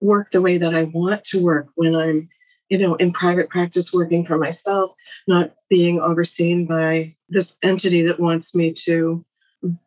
work 0.00 0.30
the 0.30 0.40
way 0.40 0.58
that 0.58 0.74
I 0.74 0.84
want 0.84 1.24
to 1.24 1.42
work 1.42 1.68
when 1.74 1.94
I'm, 1.94 2.28
you 2.68 2.78
know, 2.78 2.94
in 2.94 3.12
private 3.12 3.50
practice 3.50 3.92
working 3.92 4.24
for 4.24 4.38
myself, 4.38 4.92
not 5.26 5.54
being 5.68 6.00
overseen 6.00 6.66
by 6.66 7.16
this 7.28 7.56
entity 7.62 8.02
that 8.02 8.20
wants 8.20 8.54
me 8.54 8.72
to 8.84 9.24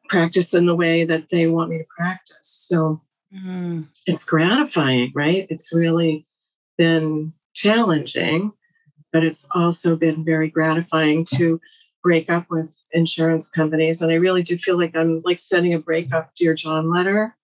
practice 0.10 0.54
in 0.54 0.66
the 0.66 0.76
way 0.76 1.06
that 1.06 1.30
they 1.30 1.48
want 1.48 1.70
me 1.70 1.78
to 1.78 1.86
practice. 1.98 2.38
So 2.42 3.02
mm. 3.34 3.88
it's 4.06 4.26
gratifying, 4.26 5.12
right? 5.16 5.48
It's 5.50 5.74
really 5.74 6.28
been 6.78 7.34
challenging, 7.54 8.52
but 9.14 9.24
it's 9.24 9.46
also 9.56 9.96
been 9.96 10.26
very 10.26 10.50
gratifying 10.50 11.26
to 11.36 11.62
break 12.04 12.30
up 12.30 12.48
with 12.50 12.76
insurance 12.92 13.48
companies. 13.48 14.02
And 14.02 14.12
I 14.12 14.16
really 14.16 14.44
do 14.44 14.58
feel 14.58 14.78
like 14.78 14.96
I'm 14.96 15.22
like 15.24 15.40
sending 15.40 15.74
a 15.74 15.80
breakup 15.80 16.32
Dear 16.36 16.54
John 16.54 16.90
letter 16.90 17.36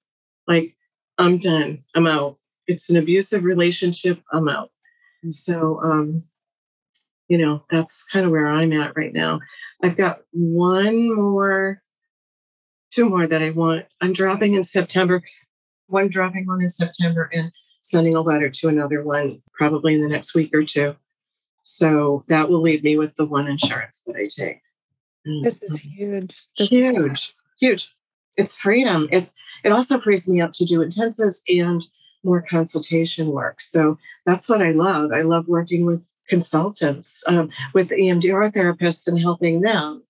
like, 0.47 0.75
I'm 1.17 1.37
done. 1.37 1.83
I'm 1.95 2.07
out. 2.07 2.37
It's 2.67 2.89
an 2.89 2.97
abusive 2.97 3.43
relationship. 3.43 4.21
I'm 4.31 4.49
out. 4.49 4.71
And 5.23 5.33
so, 5.33 5.79
um, 5.83 6.23
you 7.27 7.37
know, 7.37 7.63
that's 7.69 8.03
kind 8.03 8.25
of 8.25 8.31
where 8.31 8.47
I'm 8.47 8.73
at 8.73 8.95
right 8.95 9.13
now. 9.13 9.39
I've 9.83 9.97
got 9.97 10.21
one 10.31 11.13
more, 11.13 11.81
two 12.91 13.09
more 13.09 13.27
that 13.27 13.41
I 13.41 13.51
want. 13.51 13.85
I'm 13.99 14.13
dropping 14.13 14.53
in 14.55 14.63
September, 14.63 15.21
one 15.87 16.07
dropping 16.07 16.45
one 16.45 16.61
in 16.61 16.69
September 16.69 17.29
and 17.33 17.51
sending 17.81 18.15
a 18.15 18.21
letter 18.21 18.49
to 18.49 18.67
another 18.67 19.03
one 19.03 19.41
probably 19.53 19.95
in 19.95 20.01
the 20.01 20.09
next 20.09 20.35
week 20.35 20.53
or 20.53 20.63
two. 20.63 20.95
So 21.63 22.23
that 22.27 22.49
will 22.49 22.61
leave 22.61 22.83
me 22.83 22.97
with 22.97 23.15
the 23.15 23.25
one 23.25 23.47
insurance 23.47 24.03
that 24.07 24.15
I 24.15 24.27
take. 24.27 24.61
This 25.43 25.61
is 25.61 25.79
huge. 25.79 26.41
This 26.57 26.69
huge, 26.69 27.11
is- 27.11 27.35
huge 27.59 27.96
it's 28.37 28.55
freedom. 28.55 29.09
It's 29.11 29.35
it 29.63 29.71
also 29.71 29.99
frees 29.99 30.29
me 30.29 30.41
up 30.41 30.53
to 30.53 30.65
do 30.65 30.79
intensives 30.79 31.41
and 31.49 31.83
more 32.23 32.41
consultation 32.41 33.27
work. 33.27 33.61
So 33.61 33.97
that's 34.25 34.47
what 34.47 34.61
I 34.61 34.71
love. 34.71 35.11
I 35.11 35.21
love 35.21 35.47
working 35.47 35.85
with 35.85 36.11
consultants, 36.27 37.23
um, 37.27 37.49
with 37.73 37.89
EMDR 37.89 38.51
therapists, 38.53 39.07
and 39.07 39.19
helping 39.19 39.61
them 39.61 40.03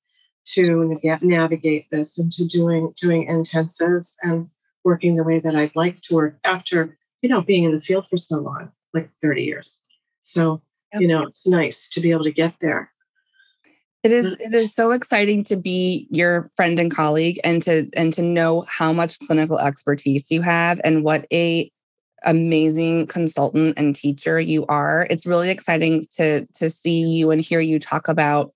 to 0.45 0.99
navigate 1.21 1.89
this 1.91 2.17
into 2.19 2.45
doing 2.45 2.93
doing 2.99 3.27
intensives 3.27 4.15
and 4.23 4.49
working 4.83 5.15
the 5.15 5.23
way 5.23 5.39
that 5.39 5.55
I'd 5.55 5.75
like 5.75 6.01
to 6.03 6.15
work 6.15 6.37
after 6.43 6.97
you 7.21 7.29
know 7.29 7.41
being 7.41 7.63
in 7.63 7.71
the 7.71 7.81
field 7.81 8.07
for 8.07 8.17
so 8.17 8.37
long, 8.37 8.71
like 8.93 9.09
30 9.21 9.43
years. 9.43 9.79
So 10.23 10.61
you 10.99 11.07
know 11.07 11.23
it's 11.23 11.47
nice 11.47 11.89
to 11.89 12.01
be 12.01 12.11
able 12.11 12.25
to 12.25 12.31
get 12.31 12.55
there. 12.59 12.91
It 14.07 14.13
is 14.13 14.35
mm. 14.35 14.39
it 14.39 14.53
is 14.53 14.73
so 14.73 14.91
exciting 14.91 15.43
to 15.45 15.57
be 15.57 16.07
your 16.09 16.49
friend 16.55 16.79
and 16.79 16.89
colleague 16.89 17.41
and 17.43 17.61
to 17.63 17.89
and 17.93 18.13
to 18.13 18.21
know 18.21 18.63
how 18.69 18.93
much 18.93 19.19
clinical 19.19 19.59
expertise 19.59 20.31
you 20.31 20.41
have 20.41 20.79
and 20.85 21.03
what 21.03 21.27
a 21.33 21.69
amazing 22.23 23.07
consultant 23.07 23.77
and 23.77 23.93
teacher 23.93 24.39
you 24.39 24.65
are. 24.67 25.07
It's 25.09 25.25
really 25.25 25.49
exciting 25.49 26.07
to 26.13 26.45
to 26.55 26.69
see 26.69 27.01
you 27.01 27.31
and 27.31 27.41
hear 27.43 27.59
you 27.59 27.79
talk 27.79 28.07
about 28.07 28.53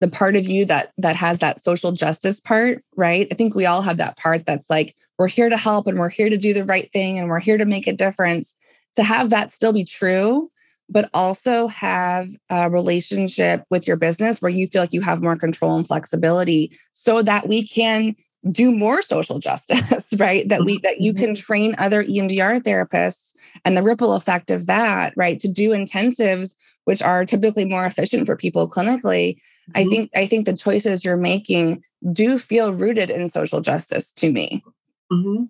the 0.00 0.06
part 0.06 0.36
of 0.36 0.46
you 0.46 0.64
that 0.66 0.92
that 0.98 1.16
has 1.16 1.40
that 1.40 1.64
social 1.64 1.90
justice 1.90 2.38
part, 2.38 2.84
right? 2.94 3.26
I 3.32 3.34
think 3.34 3.56
we 3.56 3.66
all 3.66 3.82
have 3.82 3.96
that 3.96 4.16
part 4.16 4.46
that's 4.46 4.70
like 4.70 4.94
we're 5.18 5.26
here 5.26 5.48
to 5.48 5.56
help 5.56 5.88
and 5.88 5.98
we're 5.98 6.08
here 6.08 6.30
to 6.30 6.38
do 6.38 6.54
the 6.54 6.64
right 6.64 6.88
thing 6.92 7.18
and 7.18 7.28
we're 7.28 7.40
here 7.40 7.58
to 7.58 7.64
make 7.64 7.88
a 7.88 7.92
difference. 7.92 8.54
To 8.94 9.02
have 9.02 9.30
that 9.30 9.50
still 9.50 9.72
be 9.72 9.84
true 9.84 10.52
but 10.88 11.08
also 11.14 11.66
have 11.66 12.28
a 12.50 12.68
relationship 12.68 13.64
with 13.70 13.86
your 13.86 13.96
business 13.96 14.42
where 14.42 14.50
you 14.50 14.66
feel 14.66 14.82
like 14.82 14.92
you 14.92 15.00
have 15.00 15.22
more 15.22 15.36
control 15.36 15.76
and 15.76 15.86
flexibility 15.86 16.76
so 16.92 17.22
that 17.22 17.48
we 17.48 17.66
can 17.66 18.14
do 18.50 18.72
more 18.72 19.02
social 19.02 19.38
justice 19.40 20.12
right 20.18 20.48
that 20.48 20.64
we 20.64 20.78
that 20.78 21.00
you 21.00 21.14
can 21.14 21.30
mm-hmm. 21.30 21.42
train 21.42 21.74
other 21.78 22.04
emdr 22.04 22.62
therapists 22.62 23.34
and 23.64 23.76
the 23.76 23.82
ripple 23.82 24.14
effect 24.14 24.50
of 24.50 24.66
that 24.66 25.12
right 25.16 25.40
to 25.40 25.48
do 25.48 25.70
intensives 25.70 26.54
which 26.84 27.00
are 27.00 27.24
typically 27.24 27.64
more 27.64 27.86
efficient 27.86 28.26
for 28.26 28.36
people 28.36 28.68
clinically 28.68 29.34
mm-hmm. 29.34 29.72
i 29.74 29.84
think 29.84 30.10
i 30.14 30.26
think 30.26 30.44
the 30.44 30.56
choices 30.56 31.04
you're 31.04 31.16
making 31.16 31.82
do 32.12 32.38
feel 32.38 32.74
rooted 32.74 33.10
in 33.10 33.28
social 33.28 33.60
justice 33.60 34.12
to 34.12 34.30
me 34.30 34.62
mm-hmm. 35.10 35.44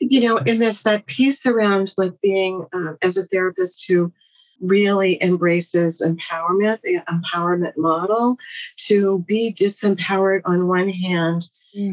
you 0.00 0.20
know 0.26 0.38
and 0.38 0.62
there's 0.62 0.82
that 0.84 1.04
piece 1.06 1.44
around 1.44 1.92
like 1.98 2.14
being 2.22 2.64
uh, 2.72 2.94
as 3.02 3.18
a 3.18 3.26
therapist 3.26 3.84
who 3.86 4.10
really 4.60 5.22
embraces 5.22 6.00
empowerment, 6.00 6.80
the 6.82 7.00
empowerment 7.08 7.76
model, 7.76 8.36
to 8.76 9.24
be 9.26 9.54
disempowered 9.58 10.42
on 10.44 10.66
one 10.66 10.88
hand 10.88 11.48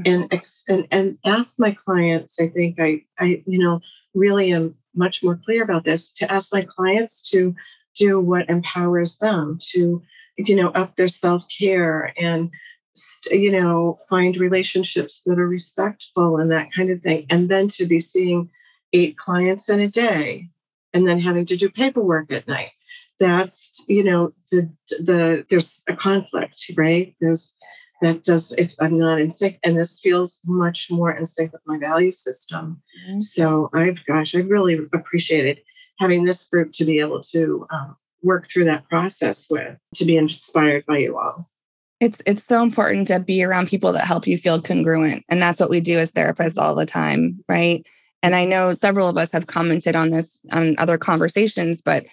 and, 0.06 0.42
and 0.68 0.88
and 0.92 1.18
ask 1.26 1.60
my 1.60 1.72
clients. 1.72 2.40
I 2.40 2.48
think 2.48 2.80
I 2.80 3.04
I 3.20 3.44
you 3.46 3.60
know 3.60 3.82
really 4.14 4.54
am 4.54 4.76
much 4.96 5.24
more 5.24 5.40
clear 5.44 5.64
about 5.64 5.84
this. 5.84 6.12
To 6.14 6.32
ask 6.32 6.54
my 6.54 6.64
clients 6.64 7.30
to 7.32 7.56
do 7.96 8.20
what 8.20 8.50
empowers 8.50 9.18
them 9.18 9.58
to 9.74 10.02
you 10.38 10.56
know 10.56 10.70
up 10.70 10.96
their 10.96 11.08
self 11.08 11.46
care 11.56 12.14
and 12.20 12.52
you 13.30 13.52
know 13.52 13.98
find 14.10 14.38
relationships 14.38 15.22
that 15.26 15.40
are 15.40 15.48
respectful 15.48 16.38
and 16.38 16.52
that 16.52 16.70
kind 16.74 16.90
of 16.90 17.02
thing 17.02 17.26
and 17.30 17.50
then 17.50 17.68
to 17.68 17.86
be 17.86 18.00
seeing 18.00 18.50
eight 18.94 19.18
clients 19.18 19.70
in 19.70 19.82
a 19.82 19.88
day 19.88 20.50
and 20.96 21.08
then 21.08 21.20
having 21.20 21.46
to 21.46 21.56
do 21.56 21.70
paperwork 21.70 22.32
at 22.32 22.48
night. 22.48 22.72
That's 23.20 23.86
you 23.88 24.04
know 24.04 24.34
the 24.52 24.70
the 25.00 25.46
there's 25.50 25.84
a 25.88 25.96
conflict 25.96 26.72
right? 26.76 27.16
There's 27.22 27.54
that 28.02 28.26
does 28.26 28.52
it 28.52 28.76
i'm 28.82 29.00
not 29.00 29.22
in 29.22 29.30
sync 29.30 29.58
and 29.64 29.78
this 29.78 30.02
feels 30.02 30.42
much 30.46 30.88
more 30.92 31.12
in 31.12 31.26
sync 31.26 31.54
with 31.54 31.62
my 31.66 31.78
value 31.78 32.12
system. 32.12 32.82
Mm-hmm. 33.08 33.20
so 33.22 33.70
i've 33.74 34.06
gosh 34.06 34.36
i 34.36 34.40
really 34.40 34.78
appreciated 34.94 35.62
having 36.00 36.26
this 36.26 36.44
group 36.50 36.74
to 36.74 36.84
be 36.84 37.00
able 37.00 37.22
to 37.22 37.66
um, 37.70 37.96
work 38.24 38.48
through 38.48 38.66
that 38.66 38.88
process 38.90 39.48
with 39.50 39.78
to 39.96 40.06
be 40.06 40.18
inspired 40.18 40.86
by 40.86 40.98
you 40.98 41.18
all. 41.18 41.50
It's 42.02 42.22
it's 42.26 42.44
so 42.44 42.62
important 42.62 43.08
to 43.08 43.20
be 43.20 43.44
around 43.44 43.70
people 43.70 43.94
that 43.94 44.06
help 44.06 44.28
you 44.28 44.38
feel 44.38 44.62
congruent 44.62 45.24
and 45.30 45.42
that's 45.42 45.62
what 45.62 45.70
we 45.70 45.80
do 45.80 45.98
as 45.98 46.12
therapists 46.12 46.62
all 46.62 46.76
the 46.76 46.86
time 46.86 47.44
right 47.48 47.88
and 48.26 48.36
I 48.36 48.46
know 48.46 48.74
several 48.74 49.08
of 49.08 49.18
us 49.18 49.32
have 49.34 49.46
commented 49.46 49.96
on 49.96 50.10
this 50.10 50.40
on 50.52 50.74
other 50.80 50.98
conversations, 50.98 51.84
but 51.84 52.06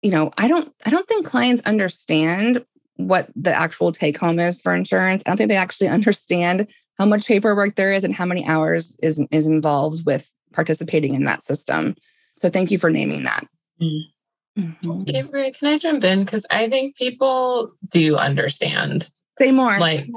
you 0.00 0.12
know, 0.12 0.30
I 0.38 0.46
don't 0.46 0.72
I 0.84 0.90
don't 0.90 1.08
think 1.08 1.26
clients 1.26 1.64
understand 1.64 2.64
what 2.94 3.28
the 3.34 3.52
actual 3.52 3.90
take 3.90 4.16
home 4.16 4.38
is 4.38 4.60
for 4.60 4.74
insurance. 4.74 5.24
I 5.26 5.30
don't 5.30 5.36
think 5.36 5.48
they 5.48 5.56
actually 5.56 5.88
understand 5.88 6.68
how 6.98 7.06
much 7.06 7.26
paperwork 7.26 7.74
there 7.74 7.92
is 7.92 8.04
and 8.04 8.14
how 8.14 8.26
many 8.26 8.46
hours 8.46 8.96
is 9.02 9.24
is 9.32 9.48
involved 9.48 10.06
with 10.06 10.32
participating 10.52 11.14
in 11.14 11.24
that 11.24 11.42
system. 11.42 11.96
So 12.38 12.48
thank 12.48 12.70
you 12.70 12.78
for 12.78 12.88
naming 12.88 13.24
that. 13.24 13.46
Mm-hmm. 13.82 14.90
Okay, 15.02 15.22
Maria, 15.22 15.52
can 15.52 15.68
I 15.68 15.78
jump 15.78 16.04
in? 16.04 16.24
Because 16.24 16.46
I 16.48 16.70
think 16.70 16.96
people 16.96 17.72
do 17.90 18.16
understand. 18.16 19.10
Say 19.38 19.50
more. 19.50 19.78
Like, 19.78 20.08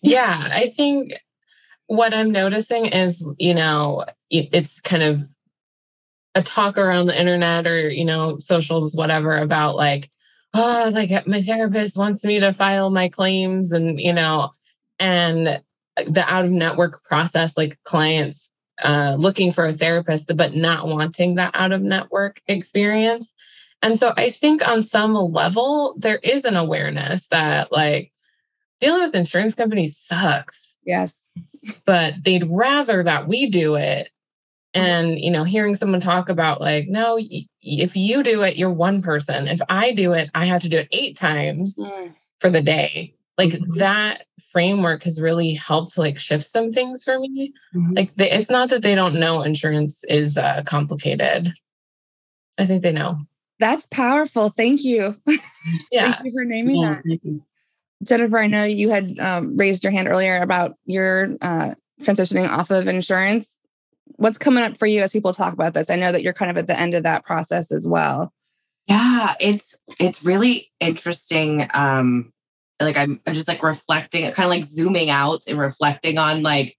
yeah, 0.00 0.48
I 0.50 0.66
think 0.66 1.12
what 1.86 2.14
I'm 2.14 2.32
noticing 2.32 2.86
is, 2.86 3.28
you 3.38 3.54
know, 3.54 4.04
it's 4.30 4.80
kind 4.80 5.02
of 5.02 5.22
a 6.34 6.42
talk 6.42 6.76
around 6.76 7.06
the 7.06 7.18
internet 7.18 7.66
or, 7.66 7.88
you 7.88 8.04
know, 8.04 8.38
socials, 8.38 8.94
whatever, 8.94 9.36
about 9.36 9.76
like, 9.76 10.10
oh, 10.54 10.90
like 10.92 11.26
my 11.26 11.40
therapist 11.40 11.96
wants 11.96 12.24
me 12.24 12.40
to 12.40 12.52
file 12.52 12.90
my 12.90 13.08
claims 13.08 13.72
and, 13.72 14.00
you 14.00 14.12
know, 14.12 14.50
and 14.98 15.62
the 16.06 16.24
out 16.26 16.44
of 16.44 16.50
network 16.50 17.02
process, 17.04 17.56
like 17.56 17.82
clients 17.84 18.52
uh, 18.82 19.16
looking 19.18 19.52
for 19.52 19.64
a 19.64 19.72
therapist, 19.72 20.36
but 20.36 20.54
not 20.54 20.86
wanting 20.86 21.36
that 21.36 21.52
out 21.54 21.72
of 21.72 21.80
network 21.80 22.40
experience. 22.46 23.34
And 23.82 23.98
so 23.98 24.12
I 24.16 24.30
think 24.30 24.66
on 24.66 24.82
some 24.82 25.14
level, 25.14 25.94
there 25.98 26.18
is 26.22 26.44
an 26.44 26.56
awareness 26.56 27.28
that 27.28 27.72
like 27.72 28.12
dealing 28.80 29.02
with 29.02 29.14
insurance 29.14 29.54
companies 29.54 29.96
sucks. 29.96 30.78
Yes. 30.84 31.25
But 31.84 32.24
they'd 32.24 32.46
rather 32.48 33.02
that 33.02 33.28
we 33.28 33.48
do 33.48 33.74
it. 33.74 34.10
And, 34.74 35.18
you 35.18 35.30
know, 35.30 35.44
hearing 35.44 35.74
someone 35.74 36.00
talk 36.00 36.28
about 36.28 36.60
like, 36.60 36.86
no, 36.88 37.18
if 37.18 37.96
you 37.96 38.22
do 38.22 38.42
it, 38.42 38.56
you're 38.56 38.70
one 38.70 39.00
person. 39.00 39.48
If 39.48 39.60
I 39.70 39.92
do 39.92 40.12
it, 40.12 40.28
I 40.34 40.44
have 40.44 40.62
to 40.62 40.68
do 40.68 40.78
it 40.78 40.88
eight 40.92 41.16
times 41.16 41.76
mm. 41.78 42.14
for 42.40 42.50
the 42.50 42.60
day. 42.60 43.14
Like 43.38 43.50
mm-hmm. 43.50 43.78
that 43.78 44.24
framework 44.50 45.02
has 45.04 45.20
really 45.20 45.54
helped 45.54 45.96
like 45.96 46.18
shift 46.18 46.46
some 46.46 46.70
things 46.70 47.04
for 47.04 47.18
me. 47.18 47.52
Mm-hmm. 47.74 47.94
Like 47.94 48.14
they, 48.14 48.30
it's 48.30 48.50
not 48.50 48.70
that 48.70 48.82
they 48.82 48.94
don't 48.94 49.18
know 49.18 49.42
insurance 49.42 50.04
is 50.04 50.36
uh, 50.36 50.62
complicated. 50.66 51.52
I 52.58 52.66
think 52.66 52.82
they 52.82 52.92
know. 52.92 53.18
That's 53.58 53.86
powerful. 53.86 54.50
Thank 54.50 54.84
you. 54.84 55.16
Yeah. 55.90 56.12
Thank 56.12 56.26
you 56.26 56.32
for 56.32 56.44
naming 56.44 56.80
yeah, 56.80 57.00
that. 57.04 57.40
Jennifer, 58.02 58.38
I 58.38 58.46
know 58.46 58.64
you 58.64 58.90
had 58.90 59.18
um, 59.18 59.56
raised 59.56 59.84
your 59.84 59.92
hand 59.92 60.08
earlier 60.08 60.36
about 60.42 60.76
your 60.84 61.36
uh, 61.40 61.74
transitioning 62.02 62.48
off 62.48 62.70
of 62.70 62.88
insurance. 62.88 63.60
What's 64.16 64.38
coming 64.38 64.62
up 64.62 64.78
for 64.78 64.86
you 64.86 65.02
as 65.02 65.12
people 65.12 65.32
talk 65.32 65.52
about 65.52 65.74
this? 65.74 65.90
I 65.90 65.96
know 65.96 66.12
that 66.12 66.22
you're 66.22 66.32
kind 66.32 66.50
of 66.50 66.58
at 66.58 66.66
the 66.66 66.78
end 66.78 66.94
of 66.94 67.02
that 67.02 67.24
process 67.24 67.72
as 67.72 67.86
well. 67.86 68.32
Yeah, 68.86 69.34
it's 69.40 69.74
it's 69.98 70.24
really 70.24 70.70
interesting. 70.78 71.68
Um, 71.74 72.32
like 72.80 72.96
I'm, 72.96 73.20
I'm 73.26 73.34
just 73.34 73.48
like 73.48 73.62
reflecting, 73.62 74.30
kind 74.32 74.46
of 74.46 74.50
like 74.50 74.64
zooming 74.64 75.10
out 75.10 75.42
and 75.48 75.58
reflecting 75.58 76.18
on 76.18 76.42
like 76.42 76.76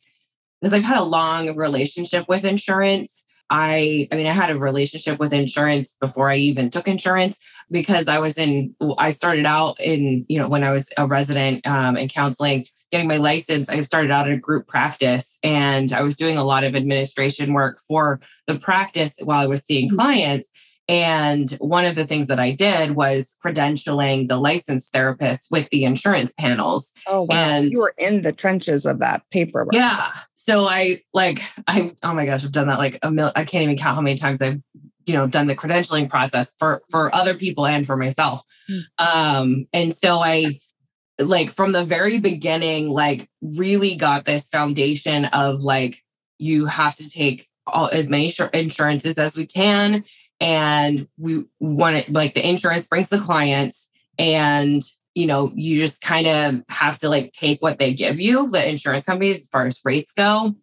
because 0.62 0.74
I've 0.74 0.84
had 0.84 0.98
a 0.98 1.04
long 1.04 1.56
relationship 1.56 2.28
with 2.30 2.46
insurance. 2.46 3.24
I 3.50 4.08
I 4.12 4.16
mean 4.16 4.28
I 4.28 4.32
had 4.32 4.52
a 4.52 4.58
relationship 4.58 5.20
with 5.20 5.34
insurance 5.34 5.96
before 6.00 6.30
I 6.30 6.38
even 6.38 6.70
took 6.70 6.88
insurance 6.88 7.38
because 7.70 8.08
I 8.08 8.20
was 8.20 8.34
in 8.34 8.76
I 8.98 9.12
started 9.12 9.46
out 9.46 9.80
in 9.80 10.26
you 10.30 10.40
know 10.40 10.48
when 10.48 10.64
I 10.64 10.72
was 10.72 10.90
a 10.98 11.08
resident 11.08 11.66
um, 11.68 11.98
in 11.98 12.08
counseling 12.08 12.66
getting 12.92 13.08
my 13.08 13.18
license 13.18 13.70
I 13.70 13.82
started 13.82 14.12
out 14.12 14.28
in 14.28 14.34
a 14.34 14.38
group 14.38 14.68
practice 14.68 15.38
and 15.44 15.92
I 15.92 16.02
was 16.02 16.16
doing 16.16 16.38
a 16.38 16.44
lot 16.44 16.64
of 16.64 16.76
administration 16.76 17.54
work 17.54 17.80
for 17.88 18.20
the 18.46 18.58
practice 18.58 19.14
while 19.24 19.40
I 19.40 19.48
was 19.48 19.66
seeing 19.66 19.88
mm-hmm. 19.88 19.98
clients 19.98 20.50
and 20.90 21.52
one 21.60 21.84
of 21.84 21.96
the 21.96 22.06
things 22.06 22.28
that 22.28 22.40
I 22.40 22.52
did 22.52 22.92
was 22.92 23.36
credentialing 23.46 24.30
the 24.30 24.38
licensed 24.38 24.94
therapist 24.94 25.48
with 25.52 25.70
the 25.70 25.84
insurance 25.84 26.32
panels. 26.40 26.94
Oh 27.08 27.24
wow. 27.24 27.36
And 27.36 27.72
you 27.72 27.82
were 27.82 27.94
in 27.98 28.22
the 28.22 28.32
trenches 28.32 28.86
of 28.86 29.00
that 29.00 29.24
paperwork. 29.32 29.74
Yeah. 29.74 30.08
So 30.36 30.66
I 30.66 31.02
like 31.14 31.42
I 31.68 31.92
oh 32.04 32.14
my 32.14 32.26
gosh, 32.26 32.46
I've 32.46 32.54
done 32.54 32.68
that 32.68 32.80
like 32.80 33.00
a 33.04 33.12
mil 33.12 33.32
I 33.36 33.44
can't 33.44 33.64
even 33.64 33.78
count 33.78 33.96
how 33.96 34.02
many 34.02 34.18
times 34.18 34.42
I've 34.42 34.62
you 35.08 35.14
know 35.14 35.26
done 35.26 35.48
the 35.48 35.56
credentialing 35.56 36.10
process 36.10 36.54
for 36.60 36.82
for 36.92 37.14
other 37.16 37.34
people 37.34 37.66
and 37.66 37.88
for 37.88 37.98
myself. 37.98 38.44
Mm. 38.70 38.82
Um 39.00 39.68
and 39.74 39.94
so 39.94 40.20
I 40.20 40.60
like 41.20 41.50
from 41.50 41.72
the 41.72 41.84
very 41.84 42.20
beginning 42.20 42.90
like 42.90 43.28
really 43.42 43.96
got 43.96 44.26
this 44.26 44.48
foundation 44.50 45.26
of 45.26 45.62
like 45.64 46.04
you 46.38 46.68
have 46.68 46.96
to 46.98 47.10
take 47.10 47.48
all 47.66 47.90
as 47.92 48.10
many 48.10 48.32
insurances 48.54 49.18
as 49.18 49.36
we 49.36 49.46
can 49.46 50.04
and 50.40 51.08
we 51.18 51.44
want 51.60 51.96
it 51.96 52.12
like 52.12 52.34
the 52.34 52.48
insurance 52.48 52.86
brings 52.86 53.10
the 53.10 53.18
clients 53.18 53.88
and 54.20 54.84
you 55.16 55.26
know 55.26 55.52
you 55.56 55.80
just 55.80 56.02
kind 56.02 56.28
of 56.28 56.64
have 56.70 56.98
to 57.00 57.10
like 57.10 57.32
take 57.34 57.62
what 57.62 57.80
they 57.80 57.94
give 57.94 58.20
you 58.20 58.50
the 58.52 58.70
insurance 58.70 59.04
companies 59.04 59.40
as 59.40 59.48
far 59.48 59.66
as 59.66 59.80
rates 59.84 60.14
go 60.14 60.56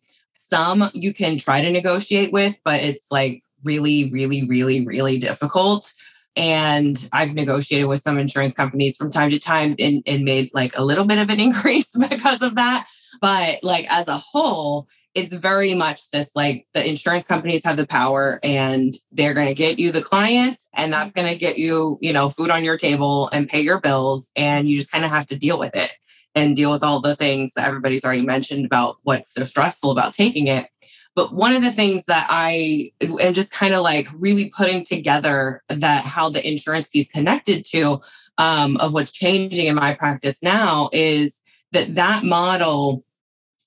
some 0.50 0.88
you 0.94 1.12
can 1.12 1.36
try 1.36 1.60
to 1.60 1.70
negotiate 1.70 2.32
with 2.32 2.60
but 2.64 2.80
it's 2.82 3.10
like 3.10 3.42
really 3.64 4.10
really 4.10 4.46
really 4.46 4.84
really 4.86 5.18
difficult. 5.18 5.92
And 6.36 7.08
i've 7.12 7.34
negotiated 7.34 7.88
with 7.88 8.02
some 8.02 8.18
insurance 8.18 8.54
companies 8.54 8.96
from 8.96 9.10
time 9.10 9.30
to 9.30 9.38
time 9.38 9.76
and, 9.78 10.02
and 10.06 10.24
made 10.24 10.50
like 10.52 10.76
a 10.76 10.84
little 10.84 11.04
bit 11.04 11.18
of 11.18 11.30
an 11.30 11.40
increase 11.48 11.90
because 11.96 12.42
of 12.42 12.56
that. 12.56 12.86
But 13.20 13.62
like 13.62 13.90
as 13.90 14.08
a 14.08 14.18
whole 14.18 14.88
it's 15.14 15.32
very 15.32 15.74
much 15.74 16.10
this 16.10 16.28
like 16.34 16.66
the 16.74 16.86
insurance 16.86 17.26
companies 17.26 17.64
have 17.64 17.76
the 17.76 17.86
power 17.86 18.40
and 18.42 18.94
they're 19.12 19.34
going 19.34 19.46
to 19.46 19.54
get 19.54 19.78
you 19.78 19.92
the 19.92 20.02
clients 20.02 20.66
and 20.74 20.92
that's 20.92 21.12
going 21.12 21.28
to 21.28 21.38
get 21.38 21.56
you 21.56 21.98
you 22.00 22.12
know 22.12 22.28
food 22.28 22.50
on 22.50 22.64
your 22.64 22.76
table 22.76 23.28
and 23.32 23.48
pay 23.48 23.60
your 23.60 23.80
bills. 23.80 24.30
And 24.34 24.68
you 24.68 24.76
just 24.76 24.90
kind 24.90 25.04
of 25.04 25.10
have 25.10 25.26
to 25.26 25.38
deal 25.38 25.58
with 25.58 25.74
it 25.76 25.92
and 26.34 26.56
deal 26.56 26.72
with 26.72 26.82
all 26.82 27.00
the 27.00 27.14
things 27.14 27.52
that 27.54 27.66
everybody's 27.66 28.04
already 28.04 28.26
mentioned 28.26 28.66
about 28.66 28.96
what's 29.02 29.32
so 29.32 29.44
stressful 29.44 29.92
about 29.92 30.14
taking 30.14 30.48
it 30.48 30.66
but 31.14 31.32
one 31.32 31.52
of 31.52 31.62
the 31.62 31.72
things 31.72 32.04
that 32.04 32.26
i 32.30 32.90
am 33.00 33.34
just 33.34 33.50
kind 33.50 33.74
of 33.74 33.82
like 33.82 34.08
really 34.18 34.50
putting 34.56 34.84
together 34.84 35.62
that 35.68 36.04
how 36.04 36.28
the 36.28 36.46
insurance 36.46 36.88
piece 36.88 37.10
connected 37.10 37.64
to 37.64 38.00
um, 38.36 38.76
of 38.78 38.92
what's 38.92 39.12
changing 39.12 39.66
in 39.66 39.76
my 39.76 39.94
practice 39.94 40.42
now 40.42 40.90
is 40.92 41.40
that 41.72 41.94
that 41.94 42.24
model 42.24 43.04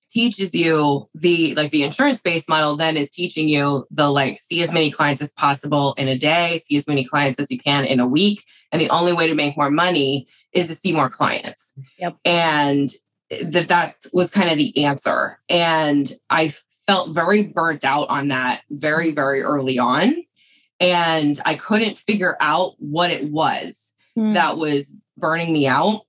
teaches 0.10 0.54
you 0.56 1.08
the 1.14 1.54
like 1.56 1.72
the 1.72 1.84
insurance 1.84 2.20
based 2.20 2.48
model 2.48 2.76
then 2.76 2.98
is 2.98 3.10
teaching 3.10 3.48
you 3.48 3.86
the 3.92 4.10
like 4.10 4.40
see 4.40 4.62
as 4.64 4.72
many 4.72 4.90
clients 4.90 5.22
as 5.22 5.34
possible 5.34 5.94
in 5.98 6.08
a 6.08 6.18
day 6.18 6.62
see 6.66 6.78
as 6.78 6.88
many 6.88 7.04
clients 7.04 7.40
as 7.40 7.52
you 7.52 7.60
can 7.60 7.84
in 7.86 8.00
a 8.00 8.08
week 8.08 8.44
and 8.72 8.82
the 8.82 8.90
only 8.90 9.14
way 9.14 9.28
to 9.28 9.36
make 9.36 9.58
more 9.58 9.70
money 9.70 10.28
is 10.54 10.68
to 10.68 10.76
see 10.76 10.94
more 10.94 11.10
clients 11.10 11.74
yep. 12.00 12.16
and 12.24 12.92
that 13.42 13.68
that 13.68 13.96
was 14.14 14.32
kind 14.32 14.50
of 14.50 14.58
the 14.58 14.86
answer 14.86 15.40
and 15.50 16.14
i 16.30 16.54
felt 16.88 17.14
very 17.14 17.44
burnt 17.44 17.84
out 17.84 18.10
on 18.10 18.30
that 18.30 18.62
very 18.72 19.12
very 19.12 19.42
early 19.42 19.78
on 19.78 20.16
and 20.80 21.40
i 21.46 21.56
couldn't 21.56 21.98
figure 21.98 22.36
out 22.40 22.74
what 22.80 23.12
it 23.12 23.30
was 23.30 23.94
mm. 24.18 24.34
that 24.34 24.58
was 24.58 24.98
burning 25.18 25.54
me 25.54 25.68
out 25.68 26.02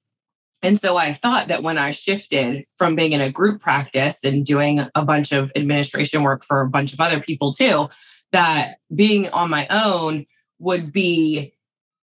and 0.62 0.80
so 0.80 0.96
I 0.96 1.12
thought 1.12 1.48
that 1.48 1.62
when 1.62 1.78
I 1.78 1.92
shifted 1.92 2.66
from 2.76 2.96
being 2.96 3.12
in 3.12 3.20
a 3.20 3.30
group 3.30 3.60
practice 3.60 4.18
and 4.24 4.44
doing 4.44 4.80
a 4.94 5.04
bunch 5.04 5.32
of 5.32 5.52
administration 5.54 6.22
work 6.22 6.44
for 6.44 6.60
a 6.60 6.68
bunch 6.68 6.92
of 6.92 7.00
other 7.00 7.20
people 7.20 7.54
too, 7.54 7.88
that 8.32 8.78
being 8.94 9.28
on 9.30 9.50
my 9.50 9.66
own 9.70 10.26
would 10.58 10.92
be 10.92 11.54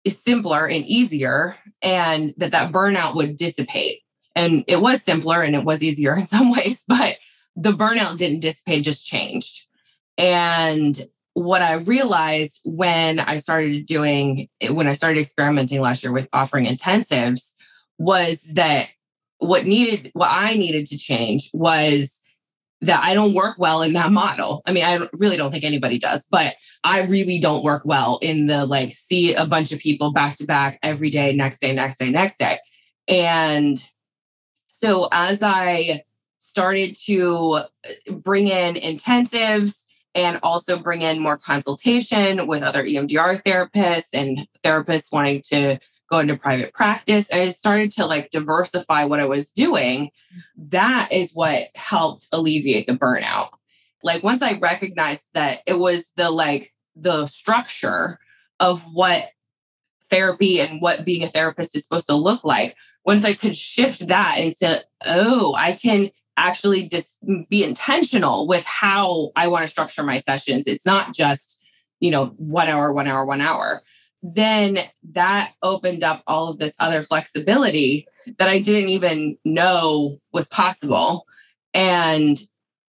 simpler 0.09 0.67
and 0.67 0.85
easier 0.87 1.57
and 1.83 2.33
that 2.39 2.53
that 2.53 2.73
burnout 2.73 3.15
would 3.15 3.37
dissipate. 3.37 4.01
And 4.35 4.65
it 4.67 4.81
was 4.81 5.03
simpler 5.03 5.43
and 5.43 5.55
it 5.55 5.65
was 5.65 5.83
easier 5.83 6.17
in 6.19 6.27
some 6.27 6.51
ways, 6.51 6.85
but 6.89 7.17
the 7.57 7.73
burnout 7.73 8.17
didn't 8.17 8.41
dissipate, 8.41 8.85
just 8.85 9.07
changed. 9.07 9.67
And 10.17 10.99
what 11.35 11.63
I 11.63 11.75
realized 11.75 12.61
when 12.65 13.19
I 13.19 13.39
started 13.39 13.87
doing, 13.87 14.49
when 14.71 14.89
I 14.89 14.95
started 14.95 15.21
experimenting 15.21 15.81
last 15.81 16.03
year 16.03 16.13
with 16.13 16.29
offering 16.33 16.67
intensives, 16.67 17.53
was 17.99 18.43
that 18.55 18.89
what 19.39 19.65
needed, 19.67 20.11
what 20.15 20.31
I 20.31 20.55
needed 20.55 20.87
to 20.87 20.99
change 20.99 21.51
was 21.53 22.21
that 22.83 23.03
I 23.05 23.15
don't 23.15 23.35
work 23.35 23.59
well 23.59 23.83
in 23.83 23.93
that 23.93 24.11
model. 24.11 24.63
I 24.67 24.73
mean, 24.73 24.85
I 24.85 25.07
really 25.13 25.37
don't 25.37 25.51
think 25.51 25.65
anybody 25.65 25.99
does, 25.99 26.25
but 26.31 26.55
I 26.83 27.03
really 27.03 27.39
don't 27.39 27.63
work 27.63 27.83
well 27.85 28.19
in 28.23 28.47
the 28.47 28.65
like 28.65 28.93
see 28.93 29.35
a 29.35 29.47
bunch 29.47 29.71
of 29.71 29.79
people 29.79 30.13
back 30.13 30.37
to 30.37 30.47
back 30.47 30.79
every 30.83 31.11
day, 31.11 31.35
next 31.35 31.61
day, 31.61 31.73
next 31.75 31.99
day, 31.99 32.11
next 32.11 32.39
day. 32.39 32.59
And 33.07 33.83
so 34.71 35.09
as 35.13 35.43
I 35.43 36.05
started 36.51 36.97
to 37.07 37.53
uh, 37.53 37.67
bring 38.11 38.49
in 38.49 38.75
intensives 38.75 39.77
and 40.15 40.41
also 40.43 40.77
bring 40.77 41.03
in 41.03 41.21
more 41.21 41.39
consultation 41.39 42.49
with 42.49 42.65
other 42.65 42.85
EMDR 42.85 43.41
therapists 43.43 44.09
and 44.13 44.49
therapists 44.65 45.13
wanting 45.13 45.41
to 45.43 45.79
go 46.11 46.19
into 46.19 46.37
private 46.37 46.75
practice 46.75 47.31
I 47.33 47.51
started 47.51 47.93
to 47.93 48.07
like 48.07 48.31
diversify 48.31 49.05
what 49.05 49.21
I 49.21 49.27
was 49.27 49.53
doing, 49.53 50.11
that 50.57 51.11
is 51.13 51.31
what 51.33 51.69
helped 51.77 52.27
alleviate 52.33 52.89
the 52.89 52.95
burnout. 52.95 53.51
Like 54.03 54.25
once 54.25 54.43
I 54.43 54.59
recognized 54.59 55.29
that 55.35 55.61
it 55.67 55.79
was 55.79 56.11
the 56.17 56.31
like 56.31 56.73
the 56.97 57.27
structure 57.27 58.19
of 58.59 58.83
what 58.93 59.29
therapy 60.11 60.61
and 60.61 60.83
what 60.83 61.05
being 61.05 61.23
a 61.23 61.29
therapist 61.29 61.77
is 61.77 61.85
supposed 61.85 62.09
to 62.09 62.17
look 62.17 62.45
like. 62.45 62.77
Once 63.07 63.25
I 63.25 63.35
could 63.35 63.57
shift 63.57 64.09
that 64.09 64.37
and 64.39 64.55
say, 64.55 64.81
oh, 65.07 65.55
I 65.55 65.73
can 65.73 66.11
actually 66.41 66.89
just 66.89 67.17
be 67.49 67.63
intentional 67.63 68.49
with 68.49 68.65
how 68.65 69.31
I 69.37 69.49
want 69.49 69.63
to 69.63 69.69
structure 69.69 70.03
my 70.03 70.19
sessions. 70.19 70.67
It's 70.67 70.87
not 70.87 71.15
just, 71.15 71.63
you 72.01 72.11
know, 72.11 72.27
one 72.39 72.69
hour, 72.69 72.93
one 72.93 73.07
hour, 73.07 73.25
one 73.25 73.41
hour. 73.41 73.83
Then 74.23 74.81
that 75.13 75.53
opened 75.63 76.03
up 76.03 76.23
all 76.27 76.49
of 76.49 76.59
this 76.59 76.75
other 76.79 77.03
flexibility 77.03 78.07
that 78.39 78.49
I 78.49 78.59
didn't 78.59 78.91
even 78.91 79.37
know 79.45 80.19
was 80.33 80.47
possible. 80.47 81.27
And 81.73 82.39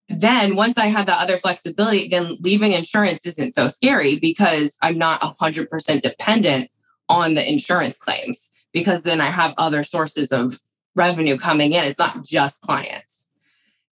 then 0.09 0.57
once 0.57 0.77
I 0.77 0.87
had 0.87 1.07
that 1.07 1.21
other 1.21 1.37
flexibility, 1.37 2.09
then 2.09 2.37
leaving 2.41 2.73
insurance 2.73 3.25
isn't 3.27 3.55
so 3.55 3.69
scary 3.69 4.19
because 4.19 4.77
I'm 4.83 4.99
not 4.99 5.21
100% 5.21 6.03
dependent 6.03 6.71
on 7.09 7.35
the 7.35 7.49
insurance 7.49 7.97
claims 7.97 8.51
because 8.73 9.03
then 9.03 9.21
I 9.21 9.27
have 9.27 9.55
other 9.57 9.85
sources 9.85 10.33
of 10.33 10.61
revenue 10.97 11.39
coming 11.39 11.73
in. 11.73 11.85
It's 11.85 11.99
not 11.99 12.25
just 12.25 12.61
clients. 12.61 13.20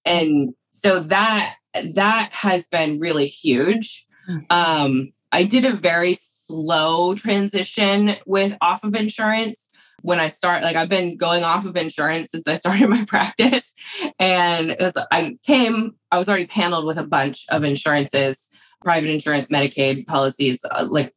And 0.08 0.54
so 0.72 1.00
that 1.00 1.56
that 1.92 2.30
has 2.32 2.66
been 2.66 2.98
really 2.98 3.26
huge. 3.26 4.06
Hmm. 4.26 4.38
Um, 4.50 5.12
I 5.30 5.44
did 5.44 5.64
a 5.64 5.72
very 5.72 6.16
slow 6.48 7.14
transition 7.14 8.16
with 8.26 8.56
off 8.60 8.84
of 8.84 8.94
insurance 8.94 9.62
when 10.02 10.20
I 10.20 10.28
start, 10.28 10.62
like 10.62 10.76
I've 10.76 10.88
been 10.88 11.16
going 11.16 11.44
off 11.44 11.66
of 11.66 11.76
insurance 11.76 12.30
since 12.30 12.46
I 12.46 12.54
started 12.54 12.88
my 12.88 13.04
practice. 13.04 13.70
And 14.18 14.70
it 14.70 14.80
was, 14.80 14.96
I 15.10 15.36
came, 15.44 15.96
I 16.10 16.18
was 16.18 16.28
already 16.28 16.46
paneled 16.46 16.86
with 16.86 16.98
a 16.98 17.06
bunch 17.06 17.44
of 17.50 17.64
insurances, 17.64 18.48
private 18.82 19.10
insurance, 19.10 19.48
Medicaid 19.48 20.06
policies, 20.06 20.60
uh, 20.70 20.86
like 20.88 21.14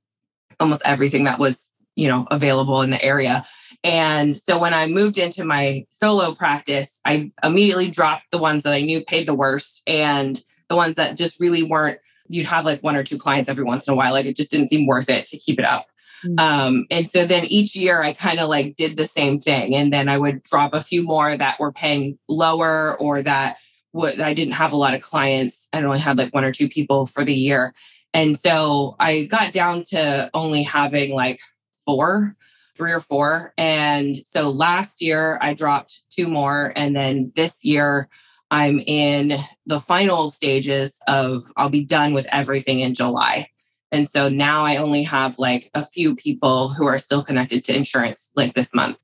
almost 0.60 0.82
everything 0.84 1.26
that 1.26 1.40
was, 1.40 1.70
you 1.96 2.08
know, 2.08 2.28
available 2.32 2.82
in 2.82 2.90
the 2.90 3.04
area. 3.04 3.46
And 3.84 4.36
so 4.36 4.60
when 4.60 4.74
I 4.74 4.88
moved 4.88 5.18
into 5.18 5.44
my 5.44 5.86
solo 5.90 6.36
practice, 6.36 7.00
I 7.04 7.32
immediately 7.44 7.90
dropped 7.90 8.26
the 8.32 8.38
ones 8.38 8.64
that 8.64 8.74
I 8.74 8.82
knew 8.82 9.04
paid 9.04 9.28
the 9.28 9.34
worst 9.34 9.82
and 9.88 10.40
the 10.70 10.76
ones 10.76 10.98
that 10.98 11.18
just 11.18 11.40
really 11.40 11.64
weren't, 11.64 12.00
you'd 12.28 12.46
have 12.46 12.66
like 12.66 12.82
one 12.82 12.96
or 12.96 13.04
two 13.04 13.18
clients 13.18 13.50
every 13.50 13.64
once 13.64 13.88
in 13.88 13.94
a 13.94 13.98
while. 13.98 14.14
Like 14.14 14.26
it 14.26 14.38
just 14.38 14.52
didn't 14.52 14.70
seem 14.70 14.86
worth 14.86 15.10
it 15.10 15.26
to 15.28 15.38
keep 15.38 15.60
it 15.60 15.66
up. 15.66 15.88
Mm. 16.26 16.40
Um, 16.40 16.86
and 16.92 17.10
so 17.10 17.26
then 17.26 17.46
each 17.46 17.76
year 17.76 18.04
I 18.04 18.14
kind 18.14 18.40
of 18.40 18.50
like 18.50 18.76
did 18.76 18.98
the 18.98 19.08
same 19.08 19.40
thing. 19.40 19.76
And 19.76 19.92
then 19.92 20.08
I 20.10 20.18
would 20.18 20.44
drop 20.44 20.74
a 20.74 20.82
few 20.82 21.04
more 21.04 21.36
that 21.36 21.60
were 21.60 21.72
paying 21.72 22.20
lower 22.30 22.98
or 23.00 23.22
that 23.24 23.58
would 23.94 24.22
I 24.22 24.34
didn't 24.34 24.54
have 24.54 24.72
a 24.72 24.78
lot 24.78 24.94
of 24.94 25.02
clients. 25.02 25.68
I 25.74 25.82
only 25.82 26.00
had 26.00 26.18
like 26.18 26.34
one 26.34 26.44
or 26.44 26.52
two 26.52 26.70
people 26.70 27.08
for 27.08 27.26
the 27.26 27.34
year. 27.34 27.74
And 28.14 28.38
so 28.38 28.96
I 29.00 29.24
got 29.24 29.54
down 29.54 29.84
to 29.90 30.30
only 30.34 30.64
having 30.64 31.14
like 31.14 31.40
four, 31.86 32.36
three 32.82 32.94
or 32.94 33.00
four. 33.00 33.54
And 33.60 34.16
so 34.28 34.50
last 34.50 35.04
year 35.04 35.38
I 35.40 35.54
dropped 35.54 36.02
two 36.10 36.28
more. 36.28 36.74
And 36.76 36.96
then 36.96 37.32
this 37.36 37.64
year 37.64 38.10
I'm 38.50 38.80
in 38.80 39.38
the 39.68 39.80
final 39.80 40.32
stages 40.32 40.98
of 41.08 41.44
I'll 41.58 41.70
be 41.70 41.86
done 41.86 42.14
with 42.14 42.26
everything 42.32 42.80
in 42.80 42.96
July. 42.96 43.50
And 43.92 44.10
so 44.10 44.30
now 44.30 44.66
I 44.66 44.78
only 44.78 45.04
have 45.04 45.38
like 45.38 45.70
a 45.76 45.86
few 45.86 46.16
people 46.16 46.70
who 46.70 46.88
are 46.88 46.98
still 46.98 47.22
connected 47.22 47.64
to 47.66 47.76
insurance 47.76 48.32
like 48.36 48.56
this 48.56 48.74
month. 48.74 48.98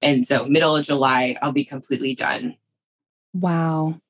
And 0.00 0.24
so 0.24 0.46
middle 0.46 0.76
of 0.76 0.86
July, 0.86 1.36
I'll 1.42 1.50
be 1.50 1.64
completely 1.64 2.14
done. 2.14 2.54
Wow. 3.32 4.00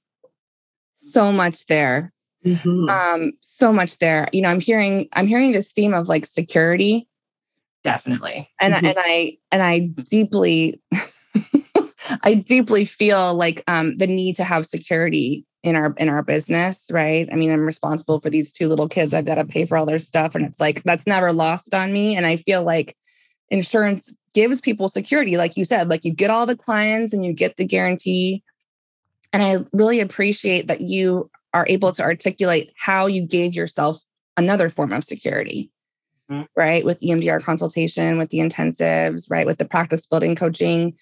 So 0.92 1.32
much 1.32 1.64
there. 1.64 2.12
Mm-hmm. 2.44 2.90
Um, 2.90 3.32
so 3.40 3.72
much 3.72 3.96
there. 4.00 4.28
You 4.34 4.42
know, 4.42 4.50
I'm 4.50 4.60
hearing 4.60 5.08
I'm 5.14 5.26
hearing 5.26 5.52
this 5.52 5.72
theme 5.72 5.94
of 5.94 6.10
like 6.10 6.26
security. 6.26 7.08
Definitely. 7.84 8.48
And 8.60 8.72
mm-hmm. 8.72 8.86
and 8.86 8.96
I 8.98 9.38
and 9.52 9.62
I 9.62 9.80
deeply 9.80 10.80
I 12.22 12.34
deeply 12.34 12.86
feel 12.86 13.34
like 13.34 13.62
um 13.68 13.98
the 13.98 14.06
need 14.06 14.36
to 14.36 14.44
have 14.44 14.64
security 14.64 15.46
in 15.62 15.76
our 15.76 15.94
in 15.98 16.08
our 16.08 16.22
business 16.22 16.88
right? 16.90 17.28
I 17.30 17.36
mean 17.36 17.52
i'm 17.52 17.60
responsible 17.60 18.20
for 18.20 18.30
these 18.30 18.50
two 18.50 18.68
little 18.68 18.88
kids. 18.88 19.12
I've 19.12 19.26
got 19.26 19.34
to 19.34 19.44
pay 19.44 19.66
for 19.66 19.76
all 19.76 19.84
their 19.84 19.98
stuff 19.98 20.34
and 20.34 20.46
it's 20.46 20.58
like 20.58 20.82
that's 20.82 21.06
never 21.06 21.32
lost 21.32 21.74
on 21.74 21.92
me. 21.92 22.16
And 22.16 22.26
i 22.26 22.36
feel 22.36 22.64
like 22.64 22.96
insurance 23.50 24.12
gives 24.32 24.62
people 24.62 24.88
security 24.88 25.36
like 25.36 25.56
you 25.56 25.64
said 25.64 25.88
like 25.88 26.04
you 26.04 26.12
get 26.12 26.30
all 26.30 26.46
the 26.46 26.56
clients 26.56 27.12
and 27.12 27.24
you 27.24 27.34
get 27.34 27.56
the 27.58 27.66
guarantee. 27.66 28.42
And 29.34 29.42
i 29.42 29.58
really 29.74 30.00
appreciate 30.00 30.68
that 30.68 30.80
you 30.80 31.30
are 31.52 31.66
able 31.68 31.92
to 31.92 32.02
articulate 32.02 32.72
how 32.76 33.06
you 33.06 33.26
gave 33.26 33.54
yourself 33.54 34.02
another 34.38 34.70
form 34.70 34.92
of 34.92 35.04
security 35.04 35.70
mm-hmm. 36.30 36.42
right 36.56 36.84
with 36.84 37.00
emdr 37.00 37.42
consultation 37.42 38.18
with 38.18 38.30
the 38.30 38.38
intensives 38.38 39.30
right 39.30 39.46
with 39.46 39.58
the 39.58 39.64
practice 39.64 40.06
building 40.06 40.34
coaching 40.34 40.94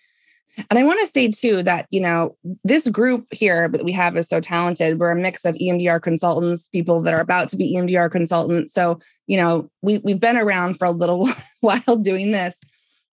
and 0.68 0.78
I 0.78 0.84
want 0.84 1.00
to 1.00 1.06
say 1.06 1.28
too 1.28 1.62
that, 1.62 1.86
you 1.90 2.00
know, 2.00 2.36
this 2.62 2.86
group 2.88 3.26
here 3.32 3.68
that 3.68 3.84
we 3.84 3.92
have 3.92 4.16
is 4.16 4.28
so 4.28 4.40
talented. 4.40 4.98
We're 4.98 5.10
a 5.10 5.16
mix 5.16 5.44
of 5.44 5.54
EMDR 5.54 6.02
consultants, 6.02 6.68
people 6.68 7.00
that 7.02 7.14
are 7.14 7.20
about 7.20 7.48
to 7.50 7.56
be 7.56 7.74
EMDR 7.74 8.10
consultants. 8.10 8.72
So, 8.72 8.98
you 9.26 9.38
know, 9.38 9.70
we, 9.80 9.98
we've 9.98 10.20
been 10.20 10.36
around 10.36 10.78
for 10.78 10.84
a 10.84 10.90
little 10.90 11.28
while 11.60 11.96
doing 12.00 12.32
this. 12.32 12.60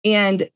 And 0.05 0.47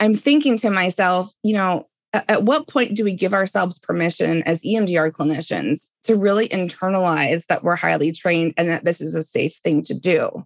I'm 0.00 0.14
thinking 0.14 0.56
to 0.58 0.70
myself, 0.70 1.32
you 1.42 1.54
know, 1.54 1.88
at, 2.12 2.28
at 2.28 2.42
what 2.42 2.68
point 2.68 2.96
do 2.96 3.04
we 3.04 3.12
give 3.12 3.34
ourselves 3.34 3.78
permission 3.78 4.42
as 4.44 4.62
EMDR 4.62 5.12
clinicians 5.12 5.90
to 6.04 6.16
really 6.16 6.48
internalize 6.48 7.46
that 7.46 7.62
we're 7.62 7.76
highly 7.76 8.10
trained 8.12 8.54
and 8.56 8.68
that 8.68 8.84
this 8.84 9.00
is 9.00 9.14
a 9.14 9.22
safe 9.22 9.54
thing 9.62 9.84
to 9.84 9.94
do? 9.94 10.44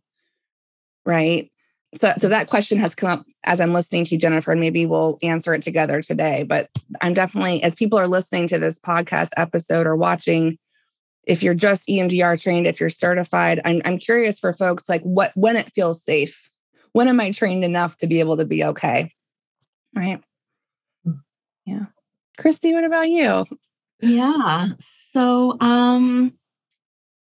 Right 1.08 1.50
so, 1.96 2.12
so 2.18 2.28
that 2.28 2.48
question 2.48 2.78
has 2.78 2.94
come 2.94 3.08
up 3.08 3.26
as 3.44 3.60
I'm 3.60 3.72
listening 3.72 4.04
to 4.04 4.14
you, 4.14 4.20
Jennifer, 4.20 4.52
and 4.52 4.60
maybe 4.60 4.84
we'll 4.84 5.18
answer 5.22 5.54
it 5.54 5.62
together 5.62 6.02
today. 6.02 6.42
But 6.42 6.68
I'm 7.00 7.14
definitely, 7.14 7.62
as 7.62 7.74
people 7.74 7.98
are 7.98 8.08
listening 8.08 8.46
to 8.48 8.58
this 8.58 8.78
podcast 8.78 9.30
episode 9.36 9.86
or 9.86 9.96
watching, 9.96 10.58
if 11.24 11.42
you're 11.42 11.54
just 11.54 11.88
EMDR 11.88 12.40
trained, 12.40 12.66
if 12.66 12.78
you're 12.78 12.90
certified, 12.90 13.60
I'm, 13.64 13.80
I'm 13.84 13.98
curious 13.98 14.38
for 14.38 14.52
folks 14.52 14.88
like 14.88 15.02
what 15.02 15.32
when 15.34 15.56
it 15.56 15.72
feels 15.72 16.02
safe. 16.02 16.50
When 16.92 17.08
am 17.08 17.20
I 17.20 17.32
trained 17.32 17.64
enough 17.64 17.96
to 17.98 18.06
be 18.06 18.20
able 18.20 18.36
to 18.36 18.44
be 18.44 18.64
okay? 18.64 19.10
Right. 19.94 20.22
Yeah. 21.64 21.86
Christy, 22.38 22.74
what 22.74 22.84
about 22.84 23.08
you? 23.08 23.46
Yeah. 24.00 24.68
So 25.12 25.56
um 25.60 26.38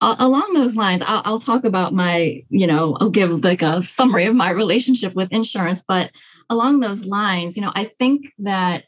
along 0.01 0.55
those 0.55 0.77
lines 0.77 1.03
I'll, 1.07 1.23
I'll, 1.25 1.41
talk 1.41 1.65
about 1.65 1.93
my 1.93 2.43
you 2.49 2.67
know 2.67 2.97
i'll 3.01 3.11
give 3.11 3.45
like 3.45 3.63
a 3.63 3.83
summary 3.83 4.25
of 4.27 4.35
my 4.35 4.51
relationship 4.51 5.15
with 5.15 5.33
insurance 5.33 5.83
but 5.87 6.11
along 6.49 6.81
those 6.81 7.05
lines 7.05 7.57
you 7.57 7.63
know 7.63 7.73
i 7.75 7.85
think 7.85 8.33
that 8.39 8.85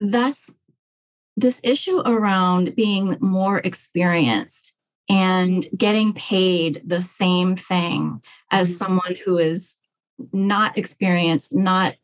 that's 0.00 0.50
this 1.36 1.60
issue 1.62 2.00
around 2.00 2.74
being 2.74 3.16
more 3.20 3.58
experienced 3.58 4.74
and 5.08 5.66
getting 5.76 6.12
paid 6.12 6.82
the 6.84 7.02
same 7.02 7.56
thing 7.56 8.22
as 8.50 8.68
mm-hmm. 8.68 8.84
someone 8.84 9.16
who 9.24 9.38
is 9.38 9.76
not 10.32 10.76
experienced 10.76 11.54
not 11.54 11.94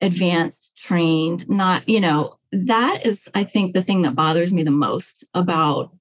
advanced 0.00 0.76
trained 0.76 1.48
not 1.48 1.88
you 1.88 2.00
know 2.00 2.36
that 2.52 3.04
is 3.06 3.28
i 3.34 3.42
think 3.42 3.72
the 3.72 3.82
thing 3.82 4.02
that 4.02 4.14
bothers 4.14 4.52
me 4.52 4.62
the 4.62 4.70
most 4.70 5.24
about 5.34 5.92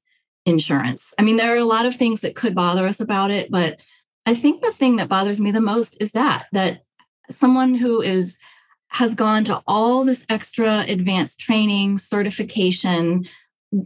insurance. 0.45 1.13
I 1.17 1.23
mean, 1.23 1.37
there 1.37 1.53
are 1.53 1.57
a 1.57 1.65
lot 1.65 1.85
of 1.85 1.95
things 1.95 2.21
that 2.21 2.35
could 2.35 2.55
bother 2.55 2.87
us 2.87 2.99
about 2.99 3.31
it, 3.31 3.49
but 3.49 3.79
I 4.25 4.35
think 4.35 4.61
the 4.61 4.71
thing 4.71 4.97
that 4.97 5.09
bothers 5.09 5.41
me 5.41 5.51
the 5.51 5.61
most 5.61 5.97
is 5.99 6.11
that 6.11 6.47
that 6.51 6.83
someone 7.29 7.75
who 7.75 8.01
is 8.01 8.37
has 8.89 9.15
gone 9.15 9.43
to 9.45 9.61
all 9.65 10.03
this 10.03 10.25
extra 10.29 10.85
advanced 10.87 11.39
training, 11.39 11.97
certification, 11.97 13.25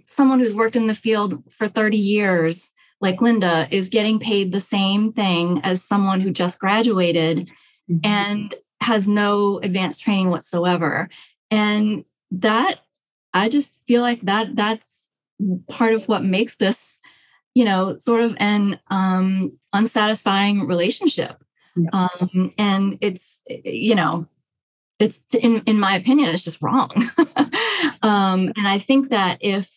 someone 0.10 0.40
who's 0.40 0.54
worked 0.54 0.76
in 0.76 0.88
the 0.88 0.94
field 0.94 1.44
for 1.50 1.68
30 1.68 1.98
years 1.98 2.72
like 3.00 3.22
Linda 3.22 3.68
is 3.72 3.90
getting 3.90 4.20
paid 4.20 4.52
the 4.52 4.60
same 4.60 5.14
thing 5.14 5.62
as 5.64 5.84
someone 5.84 6.22
who 6.22 6.32
just 6.32 6.60
graduated 6.60 7.50
mm-hmm. 7.90 8.00
and 8.04 8.56
has 8.82 9.08
no 9.08 9.60
advanced 9.60 10.02
training 10.02 10.30
whatsoever. 10.30 11.10
And 11.52 12.06
that 12.32 12.80
I 13.34 13.50
just 13.50 13.80
feel 13.88 14.02
like 14.02 14.22
that 14.22 14.56
that's 14.56 14.87
part 15.70 15.94
of 15.94 16.08
what 16.08 16.24
makes 16.24 16.56
this, 16.56 17.00
you 17.54 17.66
know, 17.66 17.98
sort 17.98 18.22
of 18.22 18.36
an 18.40 18.80
um, 18.90 19.58
unsatisfying 19.74 20.68
relationship. 20.68 21.44
Yeah. 21.76 21.90
Um, 21.94 22.54
and 22.58 22.98
it's, 23.02 23.42
you 23.48 23.96
know, 23.96 24.28
it's 25.00 25.20
in 25.36 25.62
in 25.66 25.80
my 25.80 25.96
opinion, 25.96 26.30
it's 26.30 26.44
just 26.44 26.62
wrong. 26.62 26.92
um, 28.02 28.52
and 28.56 28.68
I 28.68 28.80
think 28.80 29.10
that 29.10 29.38
if 29.42 29.72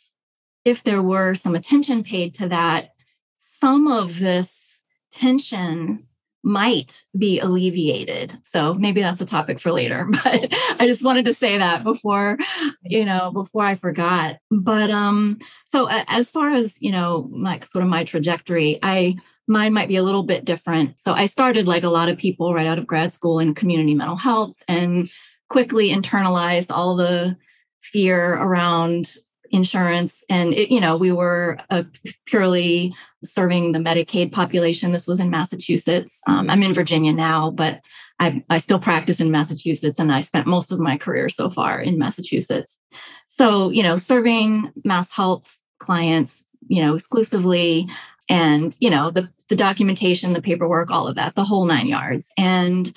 if 0.64 0.82
there 0.82 1.02
were 1.02 1.34
some 1.34 1.54
attention 1.54 2.02
paid 2.02 2.34
to 2.36 2.48
that, 2.48 2.90
some 3.38 3.86
of 3.86 4.18
this 4.18 4.80
tension 5.12 6.06
might 6.42 7.04
be 7.16 7.38
alleviated. 7.38 8.38
So 8.42 8.74
maybe 8.74 9.02
that's 9.02 9.20
a 9.20 9.26
topic 9.26 9.60
for 9.60 9.72
later, 9.72 10.08
but 10.24 10.54
I 10.78 10.86
just 10.86 11.04
wanted 11.04 11.26
to 11.26 11.34
say 11.34 11.58
that 11.58 11.84
before, 11.84 12.38
you 12.82 13.04
know, 13.04 13.30
before 13.30 13.64
I 13.64 13.74
forgot. 13.74 14.38
But 14.50 14.90
um 14.90 15.38
so 15.66 15.88
as 15.90 16.30
far 16.30 16.50
as, 16.50 16.80
you 16.80 16.90
know, 16.90 17.30
like 17.32 17.66
sort 17.66 17.84
of 17.84 17.90
my 17.90 18.04
trajectory, 18.04 18.78
I 18.82 19.16
mine 19.46 19.72
might 19.72 19.88
be 19.88 19.96
a 19.96 20.02
little 20.02 20.22
bit 20.22 20.44
different. 20.44 20.98
So 20.98 21.12
I 21.12 21.26
started 21.26 21.66
like 21.66 21.82
a 21.82 21.90
lot 21.90 22.08
of 22.08 22.16
people 22.16 22.54
right 22.54 22.66
out 22.66 22.78
of 22.78 22.86
grad 22.86 23.12
school 23.12 23.38
in 23.40 23.54
community 23.54 23.94
mental 23.94 24.16
health 24.16 24.54
and 24.68 25.10
quickly 25.48 25.90
internalized 25.90 26.70
all 26.70 26.94
the 26.94 27.36
fear 27.82 28.34
around 28.34 29.16
insurance 29.50 30.24
and 30.28 30.54
it, 30.54 30.70
you 30.70 30.80
know 30.80 30.96
we 30.96 31.12
were 31.12 31.58
uh, 31.70 31.82
purely 32.26 32.92
serving 33.24 33.72
the 33.72 33.78
medicaid 33.78 34.32
population. 34.32 34.92
This 34.92 35.06
was 35.06 35.20
in 35.20 35.30
massachusetts. 35.30 36.20
Um, 36.26 36.48
i'm 36.48 36.62
in 36.62 36.74
virginia 36.74 37.12
now 37.12 37.50
but 37.50 37.80
I, 38.18 38.44
I 38.50 38.58
still 38.58 38.78
practice 38.78 39.20
in 39.20 39.30
massachusetts 39.30 39.98
and 39.98 40.12
i 40.12 40.20
spent 40.20 40.46
most 40.46 40.72
of 40.72 40.78
my 40.78 40.96
career 40.96 41.28
so 41.28 41.50
far 41.50 41.80
in 41.80 41.98
massachusetts. 41.98 42.78
So 43.26 43.70
you 43.70 43.82
know 43.82 43.96
serving 43.96 44.72
MassHealth 44.86 45.46
clients 45.78 46.44
you 46.68 46.82
know 46.82 46.94
exclusively 46.94 47.88
and 48.28 48.76
you 48.80 48.90
know 48.90 49.10
the 49.10 49.28
the 49.48 49.56
documentation 49.56 50.32
the 50.32 50.42
paperwork 50.42 50.90
all 50.90 51.08
of 51.08 51.16
that 51.16 51.34
the 51.34 51.44
whole 51.44 51.64
nine 51.64 51.86
yards. 51.86 52.30
And 52.36 52.92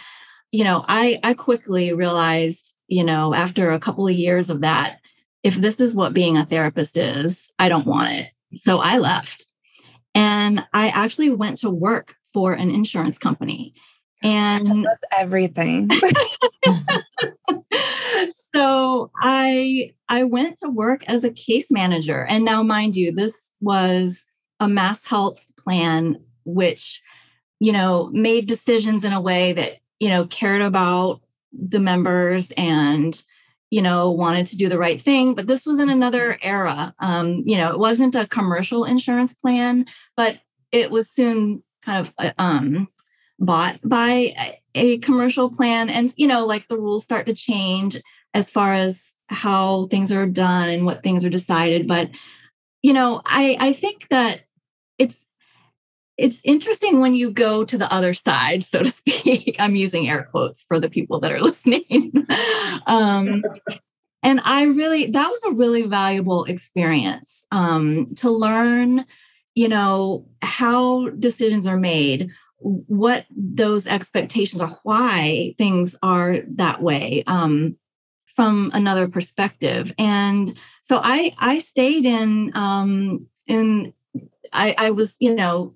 you 0.51 0.63
know 0.63 0.85
i 0.87 1.19
i 1.23 1.33
quickly 1.33 1.91
realized 1.91 2.73
you 2.87 3.03
know 3.03 3.33
after 3.33 3.71
a 3.71 3.79
couple 3.79 4.07
of 4.07 4.13
years 4.13 4.49
of 4.49 4.61
that 4.61 4.99
if 5.43 5.55
this 5.55 5.79
is 5.79 5.93
what 5.93 6.13
being 6.13 6.37
a 6.37 6.45
therapist 6.45 6.97
is 6.97 7.51
i 7.59 7.69
don't 7.69 7.87
want 7.87 8.11
it. 8.11 8.31
So 8.55 8.79
i 8.79 8.97
left. 8.97 9.47
And 10.15 10.65
i 10.73 10.89
actually 10.89 11.29
went 11.29 11.59
to 11.59 11.69
work 11.69 12.15
for 12.33 12.53
an 12.53 12.71
insurance 12.71 13.17
company. 13.17 13.73
And 14.23 14.85
that's 14.85 15.03
everything. 15.17 15.89
So 18.53 19.09
i 19.17 19.93
i 20.09 20.23
went 20.23 20.57
to 20.59 20.69
work 20.69 21.03
as 21.07 21.23
a 21.23 21.31
case 21.31 21.71
manager. 21.71 22.25
And 22.25 22.45
now 22.45 22.61
mind 22.63 22.95
you 22.95 23.11
this 23.11 23.49
was 23.61 24.25
a 24.59 24.67
MassHealth 24.67 25.39
plan 25.57 26.17
which 26.45 27.01
you 27.59 27.71
know 27.71 28.09
made 28.13 28.45
decisions 28.45 29.03
in 29.03 29.13
a 29.13 29.21
way 29.21 29.53
that 29.53 29.79
you 29.99 30.09
know 30.09 30.25
cared 30.27 30.61
about 30.61 31.21
the 31.51 31.79
members 31.79 32.51
and 32.51 33.23
you 33.73 33.81
know 33.81 34.11
wanted 34.11 34.45
to 34.47 34.57
do 34.57 34.69
the 34.69 34.77
right 34.77 35.01
thing 35.01 35.33
but 35.33 35.47
this 35.47 35.65
was 35.65 35.79
in 35.79 35.89
another 35.89 36.37
era. 36.41 36.93
Um 36.99 37.43
you 37.45 37.57
know 37.57 37.71
it 37.71 37.79
wasn't 37.79 38.15
a 38.15 38.27
commercial 38.27 38.85
insurance 38.85 39.33
plan 39.33 39.85
but 40.15 40.39
it 40.71 40.91
was 40.91 41.09
soon 41.09 41.63
kind 41.85 41.99
of 41.99 42.13
uh, 42.17 42.31
um 42.37 42.87
bought 43.39 43.79
by 43.83 44.57
a 44.75 44.97
commercial 44.99 45.49
plan. 45.49 45.89
And 45.89 46.13
you 46.17 46.27
know 46.27 46.45
like 46.45 46.67
the 46.67 46.77
rules 46.77 47.03
start 47.03 47.25
to 47.25 47.33
change 47.33 47.97
as 48.33 48.49
far 48.49 48.73
as 48.73 49.13
how 49.27 49.87
things 49.87 50.11
are 50.11 50.27
done 50.27 50.69
and 50.69 50.85
what 50.85 51.01
things 51.01 51.25
are 51.25 51.29
decided. 51.29 51.87
But 51.87 52.09
you 52.83 52.93
know 52.93 53.21
i 53.25 53.57
i 53.59 53.73
think 53.73 54.07
that 54.09 54.41
it's 54.99 55.25
it's 56.17 56.41
interesting 56.43 56.99
when 56.99 57.13
you 57.13 57.31
go 57.31 57.65
to 57.65 57.77
the 57.77 57.91
other 57.91 58.13
side 58.13 58.63
so 58.63 58.83
to 58.83 58.89
speak 58.89 59.55
i'm 59.59 59.75
using 59.75 60.09
air 60.09 60.27
quotes 60.29 60.63
for 60.63 60.79
the 60.79 60.89
people 60.89 61.19
that 61.19 61.31
are 61.31 61.41
listening 61.41 62.11
um 62.87 63.41
and 64.21 64.41
i 64.43 64.63
really 64.63 65.07
that 65.07 65.29
was 65.29 65.43
a 65.43 65.51
really 65.51 65.83
valuable 65.83 66.43
experience 66.45 67.45
um 67.51 68.13
to 68.15 68.29
learn 68.29 69.05
you 69.55 69.67
know 69.69 70.25
how 70.41 71.09
decisions 71.09 71.67
are 71.67 71.77
made 71.77 72.31
what 72.63 73.25
those 73.29 73.85
expectations 73.87 74.61
are, 74.61 74.77
why 74.83 75.53
things 75.57 75.95
are 76.01 76.37
that 76.55 76.81
way 76.81 77.23
um, 77.27 77.75
from 78.35 78.71
another 78.73 79.07
perspective. 79.07 79.93
And 79.97 80.57
so 80.83 80.99
I 81.03 81.33
I 81.37 81.59
stayed 81.59 82.05
in 82.05 82.51
um, 82.55 83.27
in 83.47 83.93
I, 84.51 84.75
I 84.77 84.91
was 84.91 85.15
you 85.19 85.35
know 85.35 85.73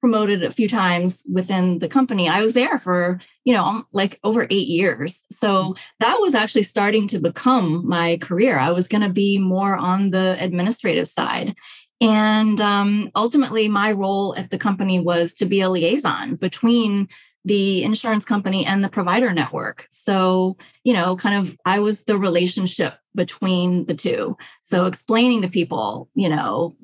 promoted 0.00 0.42
a 0.42 0.50
few 0.50 0.68
times 0.68 1.22
within 1.30 1.78
the 1.78 1.88
company. 1.88 2.28
I 2.28 2.42
was 2.42 2.54
there 2.54 2.78
for, 2.78 3.20
you 3.44 3.52
know, 3.52 3.84
like 3.92 4.18
over 4.24 4.46
eight 4.50 4.66
years. 4.66 5.22
So 5.30 5.76
that 6.00 6.18
was 6.20 6.34
actually 6.34 6.62
starting 6.62 7.06
to 7.08 7.18
become 7.18 7.86
my 7.86 8.16
career. 8.18 8.58
I 8.58 8.70
was 8.70 8.88
going 8.88 9.02
to 9.02 9.10
be 9.10 9.38
more 9.38 9.76
on 9.76 10.10
the 10.10 10.36
administrative 10.42 11.08
side. 11.08 11.54
And 12.00 12.60
um, 12.60 13.10
ultimately, 13.14 13.68
my 13.68 13.92
role 13.92 14.34
at 14.36 14.50
the 14.50 14.58
company 14.58 14.98
was 14.98 15.34
to 15.34 15.44
be 15.44 15.60
a 15.60 15.68
liaison 15.68 16.36
between 16.36 17.08
the 17.44 17.82
insurance 17.82 18.24
company 18.24 18.64
and 18.64 18.82
the 18.82 18.88
provider 18.88 19.32
network. 19.32 19.86
So, 19.90 20.56
you 20.84 20.92
know, 20.92 21.16
kind 21.16 21.36
of, 21.36 21.58
I 21.64 21.78
was 21.78 22.04
the 22.04 22.18
relationship 22.18 22.94
between 23.14 23.86
the 23.86 23.94
two. 23.94 24.36
So, 24.62 24.86
explaining 24.86 25.42
to 25.42 25.48
people, 25.48 26.08
you 26.14 26.28
know, 26.28 26.76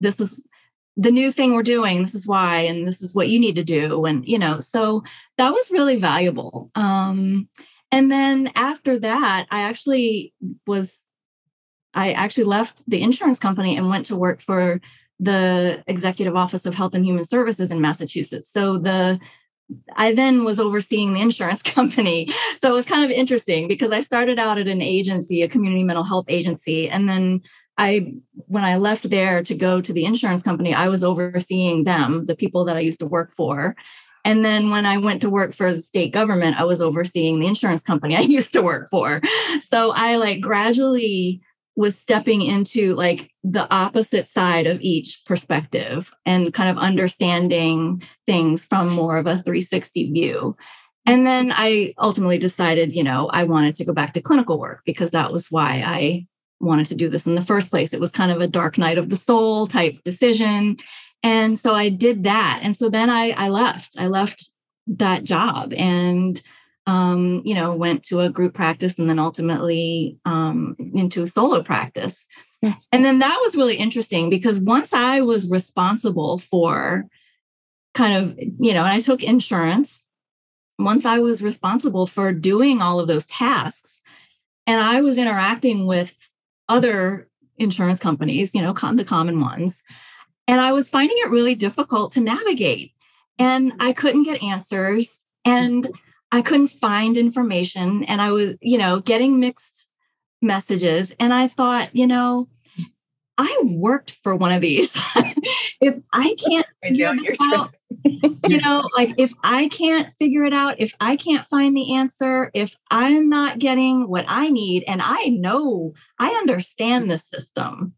this 0.00 0.20
is 0.20 0.42
the 1.00 1.10
new 1.10 1.32
thing 1.32 1.54
we're 1.54 1.62
doing, 1.62 2.02
this 2.02 2.14
is 2.14 2.26
why, 2.26 2.58
and 2.58 2.86
this 2.86 3.00
is 3.00 3.14
what 3.14 3.30
you 3.30 3.40
need 3.40 3.56
to 3.56 3.64
do. 3.64 4.04
And, 4.04 4.26
you 4.28 4.38
know, 4.38 4.60
so 4.60 5.02
that 5.38 5.50
was 5.50 5.70
really 5.70 5.96
valuable. 5.96 6.70
Um, 6.74 7.48
and 7.90 8.12
then 8.12 8.52
after 8.54 8.98
that, 8.98 9.46
I 9.50 9.62
actually 9.62 10.34
was 10.66 10.92
I 11.94 12.12
actually 12.12 12.44
left 12.44 12.82
the 12.86 13.02
insurance 13.02 13.38
company 13.38 13.76
and 13.76 13.88
went 13.88 14.06
to 14.06 14.16
work 14.16 14.42
for 14.42 14.80
the 15.18 15.82
Executive 15.86 16.36
Office 16.36 16.66
of 16.66 16.74
Health 16.74 16.94
and 16.94 17.04
Human 17.04 17.24
Services 17.24 17.70
in 17.70 17.80
Massachusetts. 17.80 18.48
So 18.52 18.76
the 18.76 19.18
I 19.96 20.14
then 20.14 20.44
was 20.44 20.60
overseeing 20.60 21.14
the 21.14 21.22
insurance 21.22 21.62
company. 21.78 22.30
So 22.58 22.68
it 22.70 22.74
was 22.74 22.84
kind 22.84 23.04
of 23.04 23.10
interesting 23.10 23.68
because 23.68 23.90
I 23.90 24.02
started 24.02 24.38
out 24.38 24.58
at 24.58 24.68
an 24.68 24.82
agency, 24.82 25.40
a 25.40 25.48
community 25.48 25.82
mental 25.82 26.04
health 26.04 26.26
agency, 26.28 26.90
and 26.90 27.08
then 27.08 27.40
I 27.80 28.12
when 28.46 28.62
I 28.62 28.76
left 28.76 29.08
there 29.08 29.42
to 29.42 29.54
go 29.54 29.80
to 29.80 29.92
the 29.92 30.04
insurance 30.04 30.42
company, 30.42 30.74
I 30.74 30.88
was 30.88 31.02
overseeing 31.02 31.84
them, 31.84 32.26
the 32.26 32.36
people 32.36 32.66
that 32.66 32.76
I 32.76 32.80
used 32.80 33.00
to 33.00 33.06
work 33.06 33.32
for. 33.32 33.74
And 34.22 34.44
then 34.44 34.68
when 34.68 34.84
I 34.84 34.98
went 34.98 35.22
to 35.22 35.30
work 35.30 35.54
for 35.54 35.72
the 35.72 35.80
state 35.80 36.12
government, 36.12 36.60
I 36.60 36.64
was 36.64 36.82
overseeing 36.82 37.40
the 37.40 37.46
insurance 37.46 37.82
company 37.82 38.16
I 38.18 38.20
used 38.20 38.52
to 38.52 38.62
work 38.62 38.90
for. 38.90 39.22
So 39.66 39.92
I 39.92 40.16
like 40.16 40.42
gradually 40.42 41.40
was 41.74 41.96
stepping 41.96 42.42
into 42.42 42.94
like 42.96 43.30
the 43.42 43.66
opposite 43.72 44.28
side 44.28 44.66
of 44.66 44.78
each 44.82 45.22
perspective 45.24 46.12
and 46.26 46.52
kind 46.52 46.68
of 46.68 46.76
understanding 46.76 48.02
things 48.26 48.62
from 48.62 48.92
more 48.92 49.16
of 49.16 49.26
a 49.26 49.36
360 49.36 50.12
view. 50.12 50.54
And 51.06 51.26
then 51.26 51.50
I 51.54 51.94
ultimately 51.98 52.36
decided, 52.36 52.94
you 52.94 53.02
know, 53.02 53.30
I 53.32 53.44
wanted 53.44 53.76
to 53.76 53.86
go 53.86 53.94
back 53.94 54.12
to 54.12 54.20
clinical 54.20 54.60
work 54.60 54.82
because 54.84 55.12
that 55.12 55.32
was 55.32 55.46
why 55.50 55.82
I 55.86 56.26
wanted 56.60 56.86
to 56.86 56.94
do 56.94 57.08
this 57.08 57.26
in 57.26 57.34
the 57.34 57.42
first 57.42 57.70
place. 57.70 57.92
It 57.92 58.00
was 58.00 58.10
kind 58.10 58.30
of 58.30 58.40
a 58.40 58.46
dark 58.46 58.78
night 58.78 58.98
of 58.98 59.08
the 59.08 59.16
soul 59.16 59.66
type 59.66 60.02
decision. 60.04 60.76
And 61.22 61.58
so 61.58 61.74
I 61.74 61.88
did 61.88 62.24
that. 62.24 62.60
And 62.62 62.76
so 62.76 62.88
then 62.88 63.10
I, 63.10 63.30
I 63.36 63.48
left. 63.48 63.94
I 63.96 64.06
left 64.06 64.50
that 64.86 65.24
job 65.24 65.72
and 65.74 66.40
um, 66.86 67.42
you 67.44 67.54
know, 67.54 67.74
went 67.74 68.02
to 68.04 68.20
a 68.20 68.30
group 68.30 68.54
practice 68.54 68.98
and 68.98 69.08
then 69.08 69.18
ultimately 69.18 70.18
um, 70.24 70.76
into 70.94 71.22
a 71.22 71.26
solo 71.26 71.62
practice. 71.62 72.26
Hmm. 72.62 72.72
And 72.90 73.04
then 73.04 73.20
that 73.20 73.38
was 73.42 73.56
really 73.56 73.76
interesting 73.76 74.28
because 74.28 74.58
once 74.58 74.92
I 74.92 75.20
was 75.20 75.48
responsible 75.48 76.38
for 76.38 77.06
kind 77.94 78.16
of, 78.16 78.38
you 78.38 78.72
know, 78.72 78.84
and 78.84 78.88
I 78.88 79.00
took 79.00 79.22
insurance, 79.22 80.02
once 80.78 81.04
I 81.04 81.18
was 81.18 81.42
responsible 81.42 82.06
for 82.06 82.32
doing 82.32 82.80
all 82.80 82.98
of 82.98 83.06
those 83.06 83.26
tasks, 83.26 84.00
and 84.66 84.80
I 84.80 85.00
was 85.00 85.18
interacting 85.18 85.86
with 85.86 86.14
other 86.70 87.28
insurance 87.58 87.98
companies, 87.98 88.54
you 88.54 88.62
know, 88.62 88.72
the 88.72 89.04
common 89.04 89.40
ones, 89.40 89.82
and 90.50 90.60
I 90.60 90.72
was 90.72 90.88
finding 90.88 91.16
it 91.20 91.30
really 91.30 91.54
difficult 91.54 92.12
to 92.14 92.20
navigate. 92.20 92.92
And 93.38 93.72
I 93.78 93.92
couldn't 93.92 94.24
get 94.24 94.42
answers. 94.42 95.20
And 95.44 95.88
I 96.32 96.42
couldn't 96.42 96.68
find 96.68 97.16
information 97.16 98.04
and 98.04 98.20
I 98.20 98.32
was, 98.32 98.56
you 98.60 98.76
know, 98.76 99.00
getting 99.00 99.40
mixed 99.40 99.88
messages. 100.42 101.14
And 101.18 101.32
I 101.32 101.48
thought, 101.48 101.94
you 101.94 102.06
know, 102.06 102.48
I 103.42 103.62
worked 103.64 104.18
for 104.22 104.36
one 104.36 104.52
of 104.52 104.60
these. 104.60 104.94
if 105.80 105.96
I 106.12 106.34
can't 106.38 106.66
figure 106.82 107.14
this 107.16 107.38
out, 107.40 107.74
you 108.04 108.60
know, 108.60 108.86
like 108.94 109.14
if 109.16 109.32
I 109.42 109.68
can't 109.68 110.12
figure 110.18 110.44
it 110.44 110.52
out, 110.52 110.74
if 110.78 110.92
I 111.00 111.16
can't 111.16 111.46
find 111.46 111.74
the 111.74 111.94
answer, 111.94 112.50
if 112.52 112.76
I'm 112.90 113.30
not 113.30 113.58
getting 113.58 114.10
what 114.10 114.26
I 114.28 114.50
need, 114.50 114.84
and 114.86 115.00
I 115.02 115.28
know 115.28 115.94
I 116.18 116.28
understand 116.32 117.10
the 117.10 117.16
system, 117.16 117.94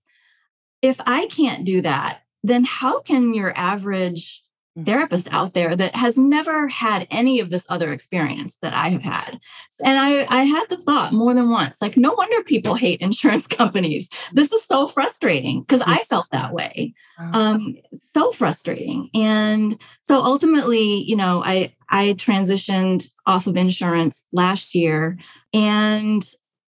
if 0.81 1.01
I 1.07 1.27
can't 1.27 1.65
do 1.65 1.81
that, 1.81 2.21
then 2.45 2.63
how 2.63 3.01
can 3.01 3.35
your 3.35 3.53
average. 3.59 4.45
Therapist 4.79 5.29
out 5.31 5.53
there 5.53 5.77
that 5.77 5.95
has 5.95 6.17
never 6.17 6.67
had 6.69 7.07
any 7.11 7.41
of 7.41 7.51
this 7.51 7.67
other 7.69 7.93
experience 7.93 8.57
that 8.63 8.73
I 8.73 8.89
have 8.89 9.03
had. 9.03 9.39
And 9.85 9.99
I, 9.99 10.27
I 10.29 10.45
had 10.45 10.69
the 10.69 10.79
thought 10.79 11.13
more 11.13 11.35
than 11.35 11.51
once 11.51 11.77
like, 11.83 11.97
no 11.97 12.15
wonder 12.15 12.43
people 12.43 12.75
hate 12.75 13.01
insurance 13.01 13.47
companies. 13.49 14.09
This 14.33 14.51
is 14.53 14.65
so 14.65 14.87
frustrating 14.87 15.61
because 15.61 15.83
I 15.87 16.05
felt 16.05 16.27
that 16.33 16.53
way. 16.53 16.95
Uh-huh. 17.19 17.39
Um, 17.39 17.77
so 18.15 18.33
frustrating. 18.33 19.11
And 19.15 19.79
so 20.03 20.23
ultimately, 20.23 21.03
you 21.03 21.17
know, 21.17 21.43
I, 21.45 21.75
I 21.91 22.15
transitioned 22.15 23.11
off 23.27 23.47
of 23.47 23.57
insurance 23.57 24.27
last 24.33 24.75
year. 24.75 25.19
And, 25.53 26.27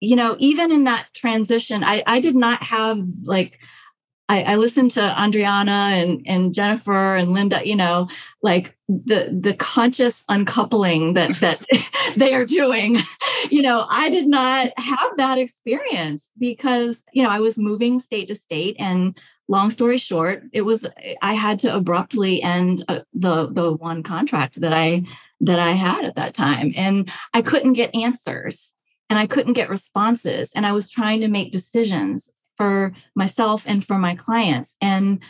you 0.00 0.16
know, 0.16 0.36
even 0.38 0.70
in 0.70 0.84
that 0.84 1.06
transition, 1.14 1.82
I, 1.82 2.02
I 2.06 2.20
did 2.20 2.36
not 2.36 2.62
have 2.62 3.02
like, 3.22 3.58
I, 4.28 4.42
I 4.42 4.56
listened 4.56 4.90
to 4.92 5.00
Andriana 5.00 5.92
and, 5.92 6.22
and 6.26 6.52
Jennifer 6.52 7.14
and 7.14 7.32
Linda, 7.32 7.66
you 7.66 7.76
know, 7.76 8.08
like 8.42 8.76
the 8.88 9.36
the 9.40 9.54
conscious 9.54 10.24
uncoupling 10.28 11.14
that 11.14 11.36
that 11.40 11.64
they 12.16 12.34
are 12.34 12.44
doing. 12.44 12.98
You 13.50 13.62
know, 13.62 13.86
I 13.88 14.10
did 14.10 14.26
not 14.26 14.72
have 14.78 15.16
that 15.16 15.38
experience 15.38 16.30
because, 16.38 17.04
you 17.12 17.22
know, 17.22 17.30
I 17.30 17.40
was 17.40 17.56
moving 17.58 18.00
state 18.00 18.28
to 18.28 18.34
state 18.34 18.76
and 18.78 19.16
long 19.48 19.70
story 19.70 19.98
short, 19.98 20.44
it 20.52 20.62
was 20.62 20.86
I 21.22 21.34
had 21.34 21.58
to 21.60 21.74
abruptly 21.74 22.42
end 22.42 22.84
uh, 22.88 23.00
the 23.14 23.48
the 23.48 23.72
one 23.72 24.02
contract 24.02 24.60
that 24.60 24.72
I 24.72 25.02
that 25.40 25.58
I 25.58 25.72
had 25.72 26.04
at 26.04 26.16
that 26.16 26.34
time 26.34 26.72
and 26.76 27.10
I 27.34 27.42
couldn't 27.42 27.74
get 27.74 27.94
answers 27.94 28.72
and 29.08 29.18
I 29.18 29.26
couldn't 29.26 29.52
get 29.52 29.68
responses 29.68 30.50
and 30.54 30.66
I 30.66 30.72
was 30.72 30.88
trying 30.88 31.20
to 31.20 31.28
make 31.28 31.52
decisions 31.52 32.30
for 32.56 32.92
myself 33.14 33.64
and 33.66 33.84
for 33.84 33.98
my 33.98 34.14
clients. 34.14 34.76
And 34.80 35.20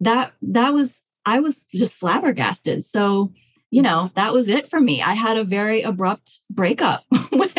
that 0.00 0.34
that 0.42 0.74
was 0.74 1.00
i 1.26 1.40
was 1.40 1.64
just 1.66 1.94
flabbergasted. 1.94 2.84
So 2.84 3.32
you 3.70 3.82
know 3.82 4.10
that 4.14 4.32
was 4.32 4.48
it 4.48 4.70
for 4.70 4.80
me. 4.80 5.02
I 5.02 5.14
had 5.14 5.36
a 5.36 5.44
very 5.44 5.82
abrupt 5.82 6.40
breakup 6.50 7.04
with 7.32 7.56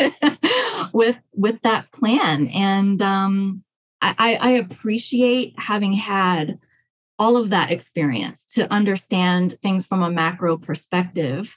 with 0.92 1.20
with 1.34 1.62
that 1.62 1.92
plan. 1.92 2.48
And 2.48 3.00
um 3.02 3.62
i 4.02 4.38
i 4.40 4.50
appreciate 4.50 5.54
having 5.58 5.94
had 5.94 6.58
all 7.18 7.36
of 7.36 7.50
that 7.50 7.70
experience 7.70 8.44
to 8.54 8.70
understand 8.72 9.58
things 9.62 9.86
from 9.86 10.02
a 10.02 10.10
macro 10.10 10.56
perspective 10.56 11.56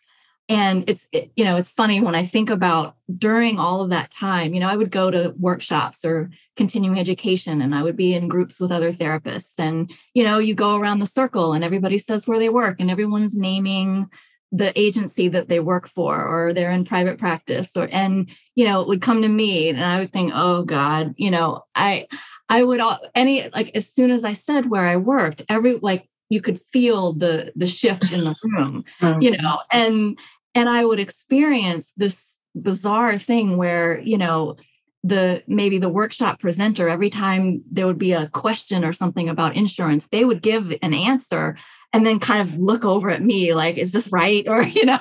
and 0.50 0.84
it's 0.88 1.08
it, 1.12 1.32
you 1.36 1.46
know 1.46 1.56
it's 1.56 1.70
funny 1.70 2.02
when 2.02 2.16
i 2.16 2.26
think 2.26 2.50
about 2.50 2.96
during 3.18 3.60
all 3.60 3.82
of 3.82 3.92
that 3.92 4.12
time 4.12 4.54
you 4.54 4.60
know 4.60 4.68
i 4.68 4.76
would 4.76 4.92
go 4.92 5.10
to 5.10 5.34
workshops 5.38 6.04
or 6.04 6.30
continuing 6.58 7.00
education 7.00 7.62
and 7.62 7.74
i 7.74 7.84
would 7.84 7.96
be 7.96 8.14
in 8.14 8.28
groups 8.28 8.60
with 8.60 8.72
other 8.72 8.92
therapists. 8.92 9.54
And 9.58 9.92
you 10.14 10.24
know 10.24 10.40
you 10.40 10.56
go 10.56 10.76
around 10.76 11.00
the 11.00 11.06
circle 11.06 11.54
and 11.54 11.64
everybody 11.64 11.98
says 11.98 12.28
where 12.28 12.40
they 12.40 12.50
work 12.50 12.82
and 12.82 12.92
everyone's 12.92 13.38
naming 13.38 14.10
the 14.52 14.78
agency 14.80 15.28
that 15.28 15.48
they 15.48 15.60
work 15.60 15.88
for 15.88 16.26
or 16.26 16.54
they're 16.54 16.72
in 16.72 16.84
private 16.84 17.20
practice 17.20 17.78
or 17.78 17.88
and 17.92 18.30
you 18.56 18.66
know 18.66 18.82
it 18.82 18.88
would 18.88 19.02
come 19.02 19.22
to 19.22 19.28
me 19.28 19.70
and 19.70 19.84
i 19.84 20.00
would 20.00 20.12
think 20.12 20.32
oh 20.34 20.64
god 20.64 21.14
you 21.18 21.30
know 21.30 21.64
i 21.76 22.08
i 22.50 22.64
would 22.64 22.80
all 22.80 22.98
any 23.14 23.48
like 23.50 23.70
as 23.76 23.88
soon 23.88 24.10
as 24.10 24.24
i 24.24 24.34
said 24.34 24.68
where 24.68 24.88
i 24.88 24.96
worked 24.96 25.44
every 25.50 25.78
like 25.84 26.10
you 26.30 26.42
could 26.42 26.60
feel 26.72 27.14
the 27.14 27.52
the 27.56 27.68
shift 27.68 28.12
in 28.12 28.24
the 28.24 28.36
room 28.44 28.84
you 29.20 29.38
know? 29.38 29.60
And 29.72 30.18
and 30.56 30.70
i 30.70 30.84
would 30.84 31.00
experience 31.00 31.92
this 31.98 32.24
bizarre 32.56 33.18
thing 33.18 33.58
where 33.58 34.00
you 34.02 34.18
know 34.18 34.56
the 35.04 35.42
maybe 35.48 35.78
the 35.78 35.90
workshop 35.90 36.40
presenter 36.40 36.90
every 36.90 37.10
time 37.10 37.62
there 37.72 37.88
would 37.88 37.98
be 37.98 38.12
a 38.12 38.28
question 38.30 38.84
or 38.84 38.92
something 38.92 39.30
about 39.30 39.56
insurance 39.56 40.08
they 40.08 40.26
would 40.26 40.42
give 40.42 40.76
an 40.82 40.94
answer 40.94 41.56
and 41.94 42.06
then 42.06 42.20
kind 42.20 42.42
of 42.42 42.56
look 42.56 42.84
over 42.84 43.10
at 43.10 43.22
me 43.22 43.54
like 43.54 43.78
is 43.78 43.92
this 43.92 44.12
right? 44.12 44.46
or 44.48 44.64
you 44.64 44.86
know? 44.86 45.00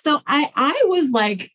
So 0.00 0.20
i 0.26 0.50
i 0.54 0.84
was 0.86 1.12
like 1.12 1.50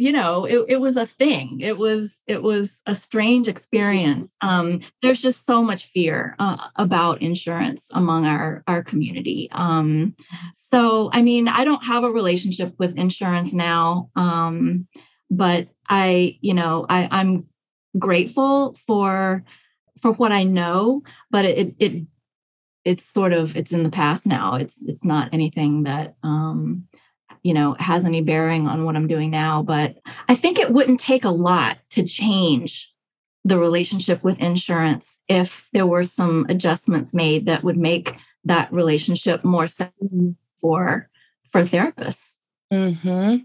you 0.00 0.12
know 0.12 0.44
it, 0.44 0.64
it 0.68 0.80
was 0.80 0.96
a 0.96 1.06
thing. 1.06 1.60
It 1.60 1.78
was 1.78 2.18
it 2.26 2.42
was 2.42 2.80
a 2.86 2.94
strange 2.94 3.48
experience. 3.48 4.34
Um, 4.40 4.80
there's 5.02 5.22
just 5.22 5.46
so 5.46 5.62
much 5.62 5.86
fear 5.86 6.34
uh, 6.38 6.68
about 6.76 7.22
insurance 7.22 7.86
among 7.92 8.26
our 8.26 8.62
our 8.66 8.82
community. 8.82 9.48
Um, 9.52 10.14
so 10.70 11.10
i 11.12 11.22
mean 11.22 11.48
i 11.48 11.64
don't 11.64 11.84
have 11.84 12.04
a 12.04 12.10
relationship 12.10 12.74
with 12.78 12.96
insurance 12.96 13.52
now 13.52 14.10
um, 14.16 14.86
but 15.30 15.68
i 15.88 16.38
you 16.40 16.54
know 16.54 16.86
I, 16.88 17.08
i'm 17.10 17.46
grateful 17.98 18.76
for 18.86 19.44
for 20.00 20.12
what 20.12 20.32
i 20.32 20.44
know 20.44 21.02
but 21.30 21.44
it 21.44 21.74
it 21.78 22.02
it's 22.84 23.04
sort 23.12 23.32
of 23.32 23.56
it's 23.56 23.72
in 23.72 23.82
the 23.82 23.90
past 23.90 24.24
now. 24.26 24.54
It's 24.54 24.74
it's 24.86 25.04
not 25.04 25.28
anything 25.34 25.82
that 25.82 26.14
um 26.22 26.88
you 27.42 27.54
know 27.54 27.74
has 27.78 28.04
any 28.04 28.20
bearing 28.20 28.66
on 28.66 28.84
what 28.84 28.96
i'm 28.96 29.08
doing 29.08 29.30
now 29.30 29.62
but 29.62 29.96
i 30.28 30.34
think 30.34 30.58
it 30.58 30.72
wouldn't 30.72 31.00
take 31.00 31.24
a 31.24 31.30
lot 31.30 31.78
to 31.90 32.02
change 32.02 32.92
the 33.44 33.58
relationship 33.58 34.22
with 34.22 34.38
insurance 34.38 35.20
if 35.28 35.68
there 35.72 35.86
were 35.86 36.02
some 36.02 36.46
adjustments 36.48 37.14
made 37.14 37.46
that 37.46 37.64
would 37.64 37.78
make 37.78 38.14
that 38.44 38.72
relationship 38.72 39.44
more 39.44 39.66
sensible 39.66 40.34
for 40.60 41.08
for 41.50 41.62
therapists 41.62 42.38
hmm 42.70 43.36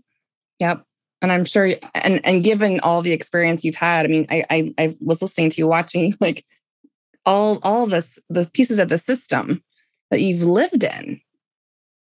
Yep. 0.59 0.83
And 1.21 1.31
I'm 1.31 1.45
sure, 1.45 1.71
and 1.93 2.25
and 2.25 2.43
given 2.43 2.79
all 2.81 3.01
the 3.01 3.13
experience 3.13 3.63
you've 3.63 3.75
had, 3.75 4.05
I 4.05 4.09
mean, 4.09 4.27
I 4.29 4.43
I, 4.49 4.73
I 4.77 4.95
was 5.01 5.21
listening 5.21 5.49
to 5.51 5.57
you, 5.57 5.67
watching 5.67 6.15
like 6.19 6.45
all 7.25 7.59
all 7.63 7.85
of 7.85 7.89
this, 7.89 8.19
the 8.29 8.49
pieces 8.53 8.79
of 8.79 8.89
the 8.89 8.97
system 8.97 9.63
that 10.11 10.21
you've 10.21 10.43
lived 10.43 10.83
in, 10.83 11.19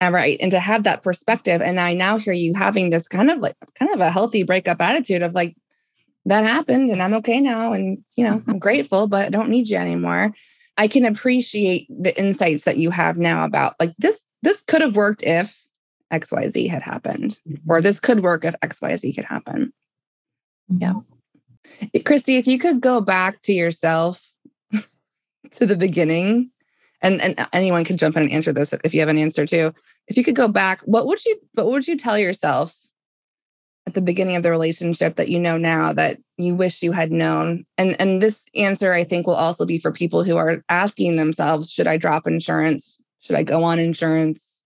uh, 0.03 0.11
right? 0.11 0.37
And 0.39 0.51
to 0.51 0.59
have 0.59 0.83
that 0.83 1.03
perspective, 1.03 1.61
and 1.61 1.79
I 1.79 1.93
now 1.93 2.17
hear 2.17 2.33
you 2.33 2.53
having 2.53 2.89
this 2.89 3.07
kind 3.07 3.29
of 3.29 3.39
like 3.39 3.55
kind 3.75 3.91
of 3.91 3.99
a 3.99 4.11
healthy 4.11 4.43
breakup 4.43 4.81
attitude 4.81 5.21
of 5.21 5.33
like 5.33 5.55
that 6.25 6.43
happened, 6.43 6.89
and 6.89 7.01
I'm 7.01 7.13
okay 7.15 7.39
now, 7.39 7.73
and 7.73 8.03
you 8.15 8.25
know 8.25 8.33
I'm 8.33 8.41
mm-hmm. 8.41 8.57
grateful, 8.57 9.07
but 9.07 9.25
I 9.25 9.29
don't 9.29 9.49
need 9.49 9.69
you 9.69 9.77
anymore. 9.77 10.33
I 10.77 10.87
can 10.87 11.05
appreciate 11.05 11.87
the 11.89 12.17
insights 12.17 12.63
that 12.63 12.77
you 12.77 12.89
have 12.91 13.17
now 13.17 13.45
about 13.45 13.75
like 13.79 13.93
this. 13.97 14.23
This 14.41 14.61
could 14.61 14.81
have 14.81 14.95
worked 14.95 15.23
if 15.23 15.65
XYZ 16.11 16.69
had 16.69 16.81
happened, 16.81 17.39
or 17.67 17.77
mm-hmm. 17.77 17.83
this 17.83 17.99
could 17.99 18.21
work 18.21 18.45
if 18.45 18.55
XYZ 18.61 19.15
could 19.15 19.25
happen. 19.25 19.73
Yeah. 20.69 20.93
Mm-hmm. 20.93 22.01
Christy, 22.05 22.37
if 22.37 22.47
you 22.47 22.59
could 22.59 22.81
go 22.81 23.01
back 23.01 23.41
to 23.43 23.53
yourself 23.53 24.21
to 25.51 25.65
the 25.65 25.77
beginning, 25.77 26.51
and, 27.03 27.21
and 27.21 27.47
anyone 27.51 27.83
can 27.83 27.97
jump 27.97 28.15
in 28.15 28.23
and 28.23 28.31
answer 28.31 28.53
this 28.53 28.73
if 28.83 28.93
you 28.93 29.01
have 29.01 29.09
an 29.09 29.17
answer 29.17 29.45
too. 29.45 29.73
If 30.07 30.17
you 30.17 30.23
could 30.23 30.35
go 30.35 30.47
back, 30.47 30.79
what 30.81 31.05
would 31.05 31.23
you 31.25 31.39
what 31.53 31.67
would 31.67 31.87
you 31.87 31.97
tell 31.97 32.17
yourself 32.17 32.75
at 33.85 33.93
the 33.93 34.01
beginning 34.01 34.37
of 34.37 34.43
the 34.43 34.49
relationship 34.49 35.17
that 35.17 35.29
you 35.29 35.39
know 35.39 35.57
now 35.57 35.91
that 35.93 36.17
you 36.37 36.55
wish 36.55 36.81
you 36.81 36.93
had 36.93 37.11
known? 37.11 37.65
And 37.77 37.99
and 37.99 38.21
this 38.21 38.45
answer 38.55 38.93
I 38.93 39.03
think 39.03 39.27
will 39.27 39.35
also 39.35 39.65
be 39.65 39.77
for 39.77 39.91
people 39.91 40.23
who 40.23 40.37
are 40.37 40.63
asking 40.69 41.17
themselves, 41.17 41.69
should 41.69 41.87
I 41.87 41.97
drop 41.97 42.25
insurance? 42.25 42.99
Should 43.19 43.35
I 43.35 43.43
go 43.43 43.63
on 43.63 43.79
insurance? 43.79 44.63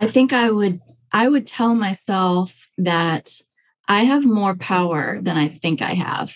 I 0.00 0.06
think 0.06 0.32
I 0.32 0.50
would 0.50 0.80
I 1.10 1.28
would 1.28 1.46
tell 1.46 1.74
myself 1.74 2.68
that 2.78 3.40
I 3.88 4.04
have 4.04 4.24
more 4.24 4.54
power 4.54 5.20
than 5.20 5.36
I 5.36 5.48
think 5.48 5.82
I 5.82 5.94
have. 5.94 6.34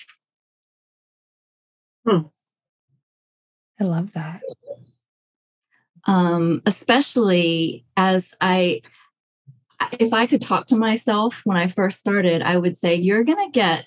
Hmm. 2.06 2.28
I 3.78 3.84
love 3.84 4.12
that. 4.14 4.40
Um, 6.06 6.62
especially 6.66 7.84
as 7.96 8.32
I 8.40 8.82
if 9.98 10.12
I 10.12 10.26
could 10.26 10.40
talk 10.40 10.66
to 10.68 10.76
myself 10.76 11.42
when 11.44 11.56
I 11.56 11.66
first 11.66 11.98
started, 11.98 12.42
I 12.42 12.56
would 12.56 12.76
say 12.76 12.94
you're 12.94 13.24
going 13.24 13.44
to 13.44 13.52
get 13.52 13.86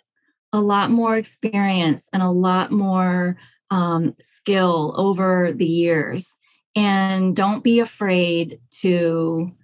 a 0.53 0.61
lot 0.61 0.91
more 0.91 1.17
experience 1.17 2.07
and 2.13 2.21
a 2.21 2.29
lot 2.29 2.71
more 2.71 3.37
um, 3.71 4.15
skill 4.19 4.93
over 4.97 5.51
the 5.51 5.65
years. 5.65 6.35
And 6.75 7.35
don't 7.35 7.63
be 7.63 7.79
afraid 7.79 8.59
to 8.81 9.55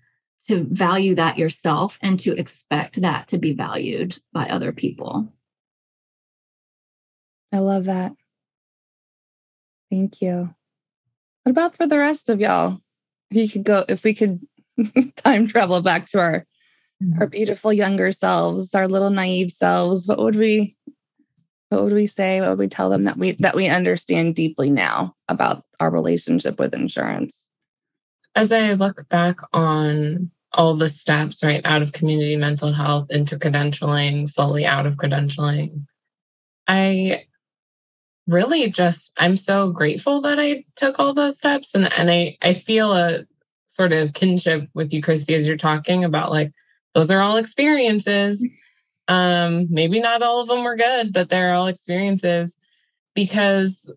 to 0.47 0.63
value 0.63 1.15
that 1.15 1.39
yourself 1.39 1.97
and 2.01 2.19
to 2.19 2.37
expect 2.37 3.01
that 3.01 3.27
to 3.29 3.37
be 3.39 3.53
valued 3.53 4.19
by 4.31 4.45
other 4.45 4.71
people. 4.71 5.33
I 7.51 7.59
love 7.59 7.85
that. 7.85 8.13
Thank 9.89 10.21
you. 10.21 10.53
What 11.45 11.51
about 11.51 11.77
for 11.77 11.86
the 11.86 11.99
rest 11.99 12.29
of 12.29 12.41
y'all? 12.41 12.79
If 13.29 13.38
you 13.38 13.47
could 13.47 13.63
go, 13.63 13.86
if 13.88 14.03
we 14.03 14.15
could 14.15 14.41
time 15.15 15.47
travel 15.47 15.79
back 15.84 16.08
to 16.08 16.19
our 16.19 16.45
mm-hmm. 17.01 17.21
our 17.21 17.27
beautiful 17.27 17.71
younger 17.71 18.12
selves, 18.12 18.73
our 18.73 18.88
little 18.88 19.12
naive 19.12 19.51
selves, 19.51 20.08
what 20.08 20.17
would 20.17 20.36
we 20.36 20.75
what 21.69 21.84
would 21.84 21.93
we 21.93 22.08
say? 22.08 22.41
What 22.41 22.49
would 22.49 22.60
we 22.60 22.67
tell 22.67 22.89
them 22.89 23.03
that 23.03 23.17
we 23.17 23.34
that 23.34 23.55
we 23.55 23.67
understand 23.67 24.34
deeply 24.34 24.71
now 24.71 25.15
about 25.27 25.63
our 25.79 25.91
relationship 25.91 26.58
with 26.58 26.73
insurance? 26.73 27.47
As 28.34 28.51
I 28.51 28.73
look 28.73 29.08
back 29.10 29.38
on 29.53 30.31
all 30.51 30.73
the 30.73 30.89
steps 30.89 31.43
right 31.43 31.62
out 31.63 31.84
of 31.84 31.93
community 31.93 32.36
mental 32.38 32.71
health 32.71 33.12
into 33.12 33.38
credentialing, 33.38 34.27
slowly 34.27 34.65
out 34.65 34.88
of 34.88 34.95
credentialing. 34.95 35.86
I 36.67 37.25
really 38.28 38.69
just 38.69 39.12
I'm 39.17 39.36
so 39.36 39.71
grateful 39.71 40.21
that 40.21 40.40
I 40.40 40.65
took 40.76 41.00
all 41.00 41.13
those 41.13 41.38
steps 41.38 41.76
and 41.76 41.92
and 41.94 42.10
I 42.10 42.38
I 42.42 42.54
feel 42.54 42.94
a 42.94 43.26
sort 43.65 43.94
of 43.94 44.13
kinship 44.13 44.67
with 44.73 44.94
you 44.94 45.02
Christy 45.02 45.36
as 45.36 45.48
you're 45.48 45.58
talking 45.58 46.04
about 46.04 46.32
like 46.32 46.52
those 46.94 47.12
are 47.12 47.21
all 47.21 47.38
experiences. 47.38 48.48
Um 49.08 49.67
maybe 49.69 50.00
not 50.00 50.23
all 50.23 50.42
of 50.42 50.48
them 50.48 50.63
were 50.63 50.76
good, 50.76 51.13
but 51.13 51.30
they're 51.30 51.54
all 51.54 51.67
experiences 51.67 52.58
because 53.13 53.92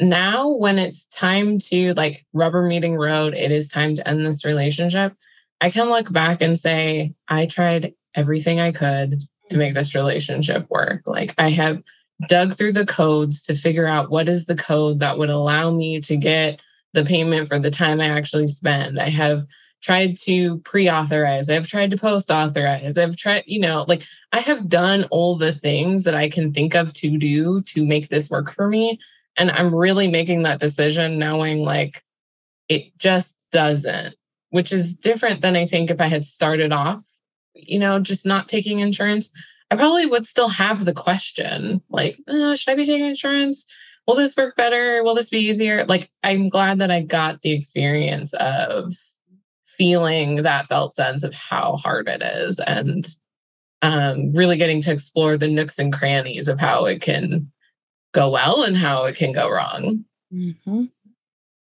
now 0.00 0.48
when 0.48 0.78
it's 0.78 1.06
time 1.06 1.58
to 1.58 1.94
like 1.94 2.24
rubber 2.32 2.62
meeting 2.62 2.96
road, 2.96 3.34
it 3.34 3.52
is 3.52 3.68
time 3.68 3.94
to 3.96 4.08
end 4.08 4.24
this 4.24 4.44
relationship. 4.44 5.14
I 5.60 5.70
can 5.70 5.90
look 5.90 6.10
back 6.10 6.40
and 6.40 6.58
say, 6.58 7.14
I 7.28 7.46
tried 7.46 7.92
everything 8.14 8.60
I 8.60 8.72
could 8.72 9.22
to 9.50 9.56
make 9.58 9.74
this 9.74 9.94
relationship 9.94 10.66
work. 10.70 11.02
Like, 11.06 11.34
I 11.36 11.50
have 11.50 11.82
dug 12.28 12.54
through 12.54 12.72
the 12.72 12.86
codes 12.86 13.42
to 13.42 13.54
figure 13.54 13.86
out 13.86 14.10
what 14.10 14.28
is 14.28 14.46
the 14.46 14.56
code 14.56 15.00
that 15.00 15.18
would 15.18 15.30
allow 15.30 15.70
me 15.70 16.00
to 16.00 16.16
get 16.16 16.60
the 16.92 17.04
payment 17.04 17.48
for 17.48 17.58
the 17.58 17.70
time 17.70 18.00
I 18.00 18.08
actually 18.08 18.46
spend. 18.46 18.98
I 18.98 19.08
have 19.08 19.46
tried 19.82 20.16
to 20.16 20.58
pre-authorize 20.58 21.48
i've 21.48 21.66
tried 21.66 21.90
to 21.90 21.96
post-authorize 21.96 22.98
i've 22.98 23.16
tried 23.16 23.42
you 23.46 23.60
know 23.60 23.84
like 23.88 24.02
i 24.32 24.40
have 24.40 24.68
done 24.68 25.04
all 25.10 25.36
the 25.36 25.52
things 25.52 26.04
that 26.04 26.14
i 26.14 26.28
can 26.28 26.52
think 26.52 26.74
of 26.74 26.92
to 26.92 27.16
do 27.16 27.62
to 27.62 27.86
make 27.86 28.08
this 28.08 28.28
work 28.30 28.50
for 28.50 28.68
me 28.68 28.98
and 29.36 29.50
i'm 29.50 29.74
really 29.74 30.08
making 30.08 30.42
that 30.42 30.60
decision 30.60 31.18
knowing 31.18 31.58
like 31.58 32.02
it 32.68 32.96
just 32.98 33.36
doesn't 33.52 34.14
which 34.50 34.72
is 34.72 34.94
different 34.94 35.40
than 35.40 35.56
i 35.56 35.64
think 35.64 35.90
if 35.90 36.00
i 36.00 36.06
had 36.06 36.24
started 36.24 36.72
off 36.72 37.02
you 37.54 37.78
know 37.78 37.98
just 37.98 38.26
not 38.26 38.48
taking 38.48 38.80
insurance 38.80 39.30
i 39.70 39.76
probably 39.76 40.06
would 40.06 40.26
still 40.26 40.48
have 40.48 40.84
the 40.84 40.94
question 40.94 41.82
like 41.90 42.18
oh, 42.28 42.54
should 42.54 42.72
i 42.72 42.74
be 42.74 42.84
taking 42.84 43.06
insurance 43.06 43.66
will 44.06 44.16
this 44.16 44.36
work 44.36 44.56
better 44.56 45.02
will 45.02 45.14
this 45.14 45.30
be 45.30 45.40
easier 45.40 45.84
like 45.86 46.10
i'm 46.22 46.48
glad 46.48 46.78
that 46.78 46.90
i 46.90 47.00
got 47.00 47.42
the 47.42 47.52
experience 47.52 48.32
of 48.34 48.94
feeling 49.64 50.42
that 50.42 50.66
felt 50.66 50.94
sense 50.94 51.22
of 51.22 51.34
how 51.34 51.76
hard 51.76 52.06
it 52.06 52.22
is 52.22 52.60
and 52.60 53.08
um, 53.82 54.32
really 54.32 54.56
getting 54.56 54.82
to 54.82 54.92
explore 54.92 55.36
the 55.36 55.48
nooks 55.48 55.78
and 55.78 55.92
crannies 55.92 56.48
of 56.48 56.60
how 56.60 56.84
it 56.84 57.00
can 57.00 57.50
go 58.12 58.30
well 58.30 58.62
and 58.62 58.76
how 58.76 59.04
it 59.04 59.16
can 59.16 59.32
go 59.32 59.48
wrong. 59.48 60.04
Mm-hmm. 60.32 60.84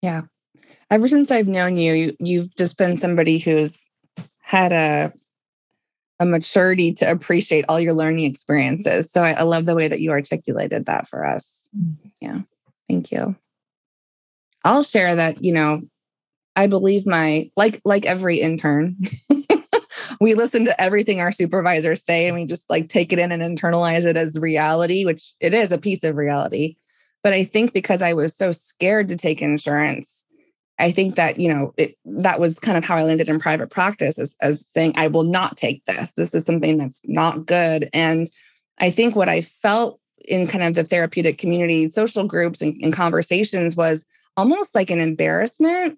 Yeah. 0.02 0.22
Ever 0.90 1.08
since 1.08 1.32
I've 1.32 1.48
known 1.48 1.78
you, 1.78 1.94
you, 1.94 2.16
you've 2.20 2.56
just 2.56 2.78
been 2.78 2.98
somebody 2.98 3.40
who's 3.40 3.88
had 4.40 4.72
a 4.72 5.12
a 6.20 6.26
maturity 6.26 6.94
to 6.94 7.10
appreciate 7.10 7.66
all 7.70 7.80
your 7.80 7.94
learning 7.94 8.26
experiences. 8.26 9.12
So 9.12 9.24
I, 9.24 9.34
I 9.34 9.44
love 9.44 9.66
the 9.66 9.76
way 9.76 9.88
that 9.88 10.00
you 10.00 10.12
articulated 10.12 10.86
that 10.86 11.08
for 11.08 11.26
us. 11.26 11.70
Mm. 11.78 11.96
Yeah. 12.20 12.40
Thank 12.90 13.12
you. 13.12 13.36
I'll 14.64 14.84
share 14.84 15.16
that, 15.16 15.44
you 15.44 15.54
know, 15.54 15.82
I 16.56 16.68
believe 16.68 17.06
my 17.06 17.50
like 17.56 17.82
like 17.86 18.06
every 18.06 18.42
intern. 18.42 18.96
we 20.20 20.34
listen 20.34 20.66
to 20.66 20.82
everything 20.82 21.22
our 21.22 21.32
supervisors 21.32 22.04
say 22.04 22.28
and 22.28 22.36
we 22.36 22.46
just 22.46 22.70
like 22.70 22.90
take 22.90 23.14
it 23.14 23.20
in 23.20 23.32
and 23.32 23.58
internalize 23.58 24.06
it 24.06 24.18
as 24.18 24.40
reality, 24.40 25.06
which 25.06 25.34
it 25.40 25.54
is 25.54 25.72
a 25.72 25.78
piece 25.78 26.04
of 26.04 26.16
reality. 26.16 26.76
But 27.24 27.34
I 27.34 27.44
think 27.44 27.74
because 27.74 28.02
I 28.02 28.14
was 28.14 28.36
so 28.36 28.52
scared 28.52 29.10
to 29.10 29.16
take 29.16 29.42
insurance, 29.42 30.24
I 30.80 30.92
think 30.92 31.16
that, 31.16 31.40
you 31.40 31.54
know, 31.54 31.74
it, 31.78 31.96
that 32.06 32.40
was 32.40 32.60
kind 32.60 32.78
of 32.78 32.86
how 32.86 32.98
I 32.98 33.04
landed 33.04 33.30
in 33.30 33.40
private 33.40 33.70
practice 33.70 34.20
as, 34.20 34.36
as 34.42 34.66
saying, 34.70 34.94
I 34.96 35.08
will 35.08 35.24
not 35.24 35.58
take 35.58 35.84
this. 35.86 36.12
This 36.12 36.36
is 36.36 36.46
something 36.46 36.78
that's 36.78 37.02
not 37.06 37.46
good. 37.46 37.90
And 37.94 38.30
I 38.80 38.92
think 38.92 39.16
what 39.16 39.30
I 39.30 39.42
felt 39.42 40.00
in 40.26 40.48
kind 40.48 40.64
of 40.64 40.76
the 40.76 40.84
therapeutic 40.84 41.38
community, 41.38 41.90
social 41.90 42.26
groups 42.26 42.62
and, 42.62 42.80
and 42.84 42.94
conversations 42.94 43.76
was 43.76 44.06
almost 44.36 44.76
like 44.76 44.92
an 44.92 45.00
embarrassment 45.00 45.98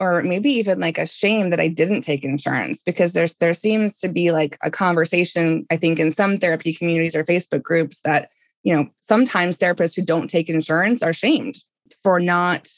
or 0.00 0.22
maybe 0.22 0.50
even 0.50 0.80
like 0.80 0.98
a 0.98 1.06
shame 1.06 1.50
that 1.50 1.60
I 1.60 1.68
didn't 1.68 2.02
take 2.02 2.24
insurance 2.24 2.82
because 2.82 3.12
there's 3.12 3.34
there 3.36 3.54
seems 3.54 3.98
to 4.00 4.08
be 4.08 4.30
like 4.30 4.58
a 4.62 4.70
conversation 4.70 5.66
I 5.70 5.76
think 5.76 5.98
in 5.98 6.10
some 6.10 6.38
therapy 6.38 6.72
communities 6.72 7.16
or 7.16 7.24
Facebook 7.24 7.62
groups 7.62 8.00
that 8.00 8.30
you 8.62 8.74
know 8.74 8.88
sometimes 9.08 9.58
therapists 9.58 9.96
who 9.96 10.04
don't 10.04 10.28
take 10.28 10.48
insurance 10.48 11.02
are 11.02 11.12
shamed 11.12 11.58
for 12.02 12.20
not 12.20 12.68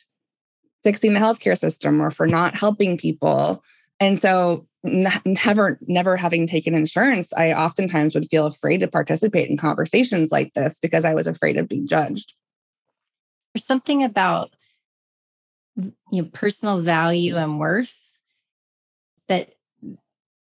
fixing 0.83 1.15
the 1.15 1.21
healthcare 1.21 1.59
system 1.59 2.01
or 2.01 2.11
for 2.11 2.27
not 2.27 2.55
helping 2.55 2.97
people. 2.97 3.63
And 3.99 4.19
so 4.19 4.67
never 4.83 5.79
never 5.83 6.17
having 6.17 6.47
taken 6.47 6.75
insurance 6.75 7.35
I 7.35 7.53
oftentimes 7.53 8.15
would 8.15 8.31
feel 8.31 8.47
afraid 8.47 8.81
to 8.81 8.89
participate 8.89 9.51
in 9.51 9.59
conversations 9.59 10.33
like 10.33 10.55
this 10.55 10.79
because 10.79 11.05
I 11.05 11.13
was 11.13 11.27
afraid 11.27 11.59
of 11.59 11.69
being 11.69 11.87
judged. 11.87 12.33
There's 13.53 13.67
something 13.67 14.03
about 14.03 14.55
you 15.77 16.23
know 16.23 16.29
personal 16.33 16.81
value 16.81 17.37
and 17.37 17.59
worth 17.59 17.95
that 19.29 19.51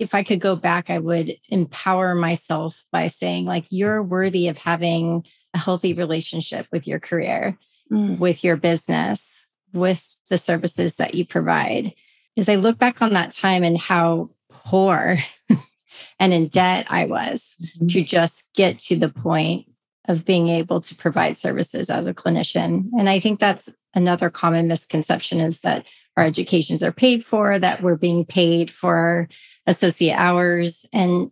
if 0.01 0.15
I 0.15 0.23
could 0.23 0.41
go 0.41 0.57
back, 0.57 0.89
I 0.89 0.99
would 0.99 1.37
empower 1.51 2.15
myself 2.15 2.85
by 2.91 3.09
saying, 3.09 3.45
like, 3.45 3.67
you're 3.69 4.03
worthy 4.03 4.49
of 4.49 4.57
having 4.57 5.27
a 5.53 5.59
healthy 5.59 5.93
relationship 5.93 6.67
with 6.73 6.87
your 6.87 6.99
career, 6.99 7.59
mm. 7.93 8.19
with 8.19 8.43
your 8.43 8.57
business, 8.57 9.40
with 9.73 10.07
the 10.29 10.39
services 10.39 10.97
that 10.97 11.15
you 11.15 11.27
provide. 11.27 11.95
As 12.37 12.49
I 12.49 12.57
look 12.57 12.79
back 12.79 13.03
on 13.03 13.13
that 13.13 13.33
time 13.33 13.65
and 13.65 13.79
how 13.79 14.31
poor 14.51 15.19
and 16.19 16.33
in 16.33 16.49
debt 16.49 16.87
I 16.89 17.07
was 17.07 17.57
mm-hmm. 17.63 17.87
to 17.89 18.03
just 18.03 18.53
get 18.55 18.79
to 18.81 18.97
the 18.97 19.09
point 19.09 19.67
of 20.09 20.25
being 20.25 20.49
able 20.49 20.81
to 20.81 20.95
provide 20.95 21.37
services 21.37 21.91
as 21.91 22.07
a 22.07 22.15
clinician. 22.15 22.89
And 22.99 23.09
I 23.09 23.21
think 23.21 23.39
that's 23.39 23.69
another 23.95 24.31
common 24.31 24.67
misconception 24.67 25.41
is 25.41 25.61
that 25.61 25.87
our 26.17 26.25
educations 26.25 26.83
are 26.83 26.93
paid 26.93 27.25
for, 27.25 27.59
that 27.59 27.83
we're 27.83 27.97
being 27.97 28.25
paid 28.25 28.71
for 28.71 29.29
associate 29.67 30.15
hours. 30.15 30.85
And 30.93 31.31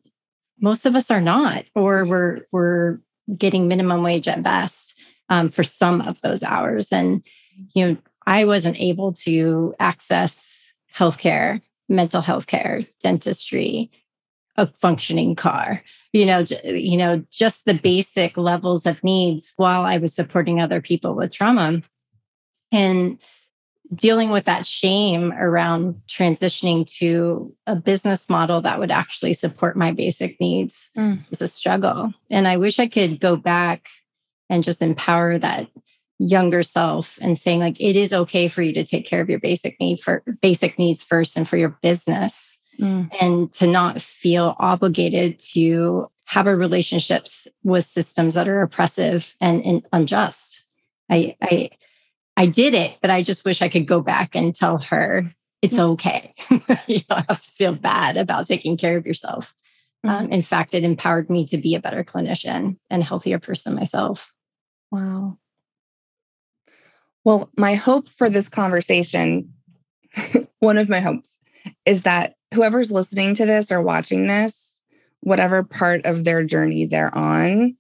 most 0.60 0.86
of 0.86 0.94
us 0.94 1.10
are 1.10 1.20
not, 1.20 1.64
or 1.74 2.04
we're 2.04 2.38
we're 2.52 2.98
getting 3.36 3.68
minimum 3.68 4.02
wage 4.02 4.28
at 4.28 4.42
best 4.42 4.98
um, 5.28 5.50
for 5.50 5.62
some 5.62 6.00
of 6.00 6.20
those 6.20 6.42
hours. 6.42 6.92
And 6.92 7.24
you 7.74 7.86
know, 7.86 7.96
I 8.28 8.44
wasn't 8.44 8.78
able 8.78 9.14
to 9.24 9.74
access 9.80 10.74
healthcare, 10.94 11.62
mental 11.88 12.20
health 12.20 12.46
care, 12.46 12.86
dentistry, 13.02 13.90
a 14.58 14.66
functioning 14.66 15.36
car 15.36 15.82
you 16.12 16.26
know 16.26 16.44
you 16.64 16.96
know 16.96 17.24
just 17.30 17.64
the 17.64 17.74
basic 17.74 18.36
levels 18.36 18.86
of 18.86 19.02
needs 19.04 19.52
while 19.56 19.82
i 19.82 19.96
was 19.96 20.12
supporting 20.12 20.60
other 20.60 20.80
people 20.80 21.14
with 21.14 21.32
trauma 21.32 21.80
and 22.72 23.18
dealing 23.94 24.30
with 24.30 24.44
that 24.44 24.66
shame 24.66 25.32
around 25.32 25.94
transitioning 26.08 26.84
to 26.98 27.54
a 27.66 27.76
business 27.76 28.28
model 28.28 28.60
that 28.60 28.78
would 28.78 28.90
actually 28.90 29.32
support 29.32 29.76
my 29.76 29.92
basic 29.92 30.38
needs 30.40 30.90
mm. 30.96 31.18
is 31.30 31.40
a 31.40 31.48
struggle 31.48 32.12
and 32.28 32.48
i 32.48 32.56
wish 32.56 32.80
i 32.80 32.88
could 32.88 33.20
go 33.20 33.36
back 33.36 33.88
and 34.50 34.64
just 34.64 34.82
empower 34.82 35.38
that 35.38 35.68
younger 36.18 36.62
self 36.62 37.18
and 37.20 37.38
saying 37.38 37.60
like 37.60 37.80
it 37.80 37.96
is 37.96 38.12
okay 38.12 38.48
for 38.48 38.62
you 38.62 38.72
to 38.72 38.84
take 38.84 39.06
care 39.06 39.20
of 39.20 39.30
your 39.30 39.38
basic 39.38 39.78
need 39.78 40.00
for 40.00 40.22
basic 40.42 40.78
needs 40.78 41.02
first 41.02 41.36
and 41.36 41.48
for 41.48 41.56
your 41.56 41.78
business 41.80 42.60
mm. 42.80 43.08
and 43.20 43.52
to 43.52 43.66
not 43.66 44.00
feel 44.02 44.56
obligated 44.58 45.38
to 45.38 46.10
have 46.24 46.46
a 46.46 46.54
relationships 46.54 47.46
with 47.62 47.84
systems 47.84 48.34
that 48.34 48.48
are 48.48 48.62
oppressive 48.62 49.34
and, 49.40 49.64
and 49.64 49.86
unjust. 49.92 50.64
I, 51.10 51.36
I 51.40 51.70
I 52.36 52.46
did 52.46 52.74
it, 52.74 52.98
but 53.00 53.10
I 53.10 53.22
just 53.22 53.44
wish 53.44 53.62
I 53.62 53.68
could 53.68 53.86
go 53.86 54.00
back 54.00 54.36
and 54.36 54.54
tell 54.54 54.78
her 54.78 55.34
it's 55.60 55.76
mm. 55.76 55.90
okay. 55.92 56.34
you 56.86 57.00
don't 57.08 57.26
have 57.28 57.42
to 57.42 57.50
feel 57.50 57.74
bad 57.74 58.16
about 58.16 58.46
taking 58.46 58.76
care 58.76 58.96
of 58.96 59.06
yourself. 59.06 59.54
Um, 60.04 60.10
mm-hmm. 60.10 60.24
Um, 60.26 60.32
in 60.32 60.42
fact, 60.42 60.74
it 60.74 60.84
empowered 60.84 61.30
me 61.30 61.44
to 61.46 61.56
be 61.56 61.74
a 61.74 61.80
better 61.80 62.04
clinician 62.04 62.76
and 62.90 63.02
healthier 63.02 63.40
person 63.40 63.74
myself. 63.74 64.32
Wow. 64.92 65.38
Well, 67.28 67.50
my 67.58 67.74
hope 67.74 68.08
for 68.08 68.30
this 68.30 68.48
conversation, 68.48 69.52
one 70.60 70.78
of 70.78 70.88
my 70.88 71.00
hopes, 71.00 71.38
is 71.84 72.04
that 72.04 72.36
whoever's 72.54 72.90
listening 72.90 73.34
to 73.34 73.44
this 73.44 73.70
or 73.70 73.82
watching 73.82 74.28
this, 74.28 74.80
whatever 75.20 75.62
part 75.62 76.06
of 76.06 76.24
their 76.24 76.42
journey 76.42 76.86
they're 76.86 77.14
on, 77.14 77.76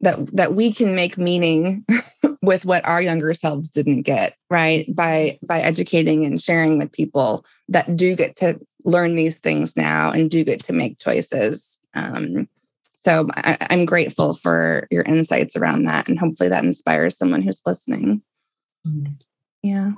that 0.00 0.34
that 0.34 0.54
we 0.56 0.72
can 0.72 0.96
make 0.96 1.16
meaning 1.16 1.86
with 2.42 2.64
what 2.64 2.84
our 2.84 3.00
younger 3.00 3.34
selves 3.34 3.70
didn't 3.70 4.02
get, 4.02 4.34
right? 4.50 4.84
By 4.92 5.38
by 5.46 5.60
educating 5.60 6.24
and 6.24 6.42
sharing 6.42 6.76
with 6.76 6.90
people 6.90 7.44
that 7.68 7.94
do 7.94 8.16
get 8.16 8.34
to 8.38 8.58
learn 8.84 9.14
these 9.14 9.38
things 9.38 9.76
now 9.76 10.10
and 10.10 10.28
do 10.28 10.42
get 10.42 10.64
to 10.64 10.72
make 10.72 10.98
choices. 10.98 11.78
Um, 11.94 12.48
so 13.04 13.28
I, 13.36 13.58
I'm 13.70 13.84
grateful 13.84 14.34
for 14.34 14.88
your 14.90 15.04
insights 15.04 15.54
around 15.54 15.84
that, 15.84 16.08
and 16.08 16.18
hopefully 16.18 16.48
that 16.48 16.64
inspires 16.64 17.16
someone 17.16 17.42
who's 17.42 17.62
listening. 17.64 18.22
Mm-hmm. 18.86 19.12
Yeah. 19.62 19.92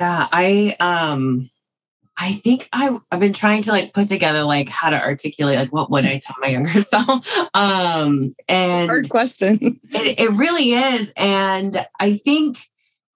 Yeah, 0.00 0.28
I 0.32 0.76
um 0.80 1.50
I 2.16 2.34
think 2.34 2.68
I 2.72 2.98
I've 3.10 3.20
been 3.20 3.32
trying 3.32 3.62
to 3.62 3.70
like 3.70 3.92
put 3.92 4.08
together 4.08 4.42
like 4.42 4.68
how 4.68 4.90
to 4.90 5.02
articulate 5.02 5.58
like 5.58 5.72
what 5.72 5.90
would 5.90 6.04
I 6.04 6.18
tell 6.18 6.36
my 6.40 6.48
younger 6.48 6.80
self. 6.82 7.26
Um 7.54 8.34
and 8.48 8.90
hard 8.90 9.08
question. 9.08 9.80
It, 9.92 10.20
it 10.20 10.30
really 10.32 10.72
is. 10.72 11.12
And 11.16 11.86
I 11.98 12.16
think 12.16 12.58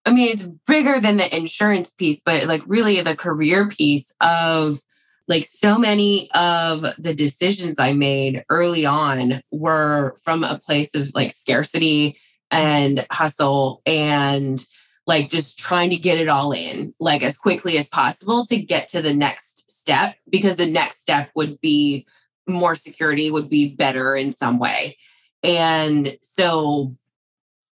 I 0.04 0.12
mean 0.12 0.28
it's 0.28 0.46
bigger 0.66 1.00
than 1.00 1.16
the 1.16 1.36
insurance 1.36 1.90
piece, 1.90 2.20
but 2.20 2.44
like 2.44 2.62
really 2.66 3.00
the 3.00 3.16
career 3.16 3.68
piece 3.68 4.12
of 4.20 4.80
like 5.26 5.46
so 5.46 5.78
many 5.78 6.30
of 6.32 6.84
the 6.98 7.14
decisions 7.14 7.78
I 7.78 7.92
made 7.94 8.44
early 8.50 8.84
on 8.84 9.40
were 9.50 10.16
from 10.22 10.44
a 10.44 10.58
place 10.58 10.94
of 10.94 11.10
like 11.14 11.32
scarcity 11.32 12.16
and 12.50 13.06
hustle 13.10 13.80
and 13.86 14.64
like 15.07 15.30
just 15.30 15.59
trying 15.59 15.90
to 15.90 15.96
get 15.96 16.18
it 16.18 16.28
all 16.28 16.52
in 16.52 16.94
like 16.98 17.22
as 17.22 17.36
quickly 17.36 17.78
as 17.78 17.86
possible 17.88 18.44
to 18.46 18.57
get 18.57 18.88
to 18.88 19.02
the 19.02 19.14
next 19.14 19.70
step 19.70 20.16
because 20.28 20.57
the 20.57 20.66
next 20.66 21.00
step 21.00 21.30
would 21.34 21.61
be 21.61 22.07
more 22.46 22.74
security 22.74 23.30
would 23.30 23.48
be 23.48 23.74
better 23.74 24.16
in 24.16 24.32
some 24.32 24.59
way 24.59 24.96
and 25.42 26.16
so 26.22 26.96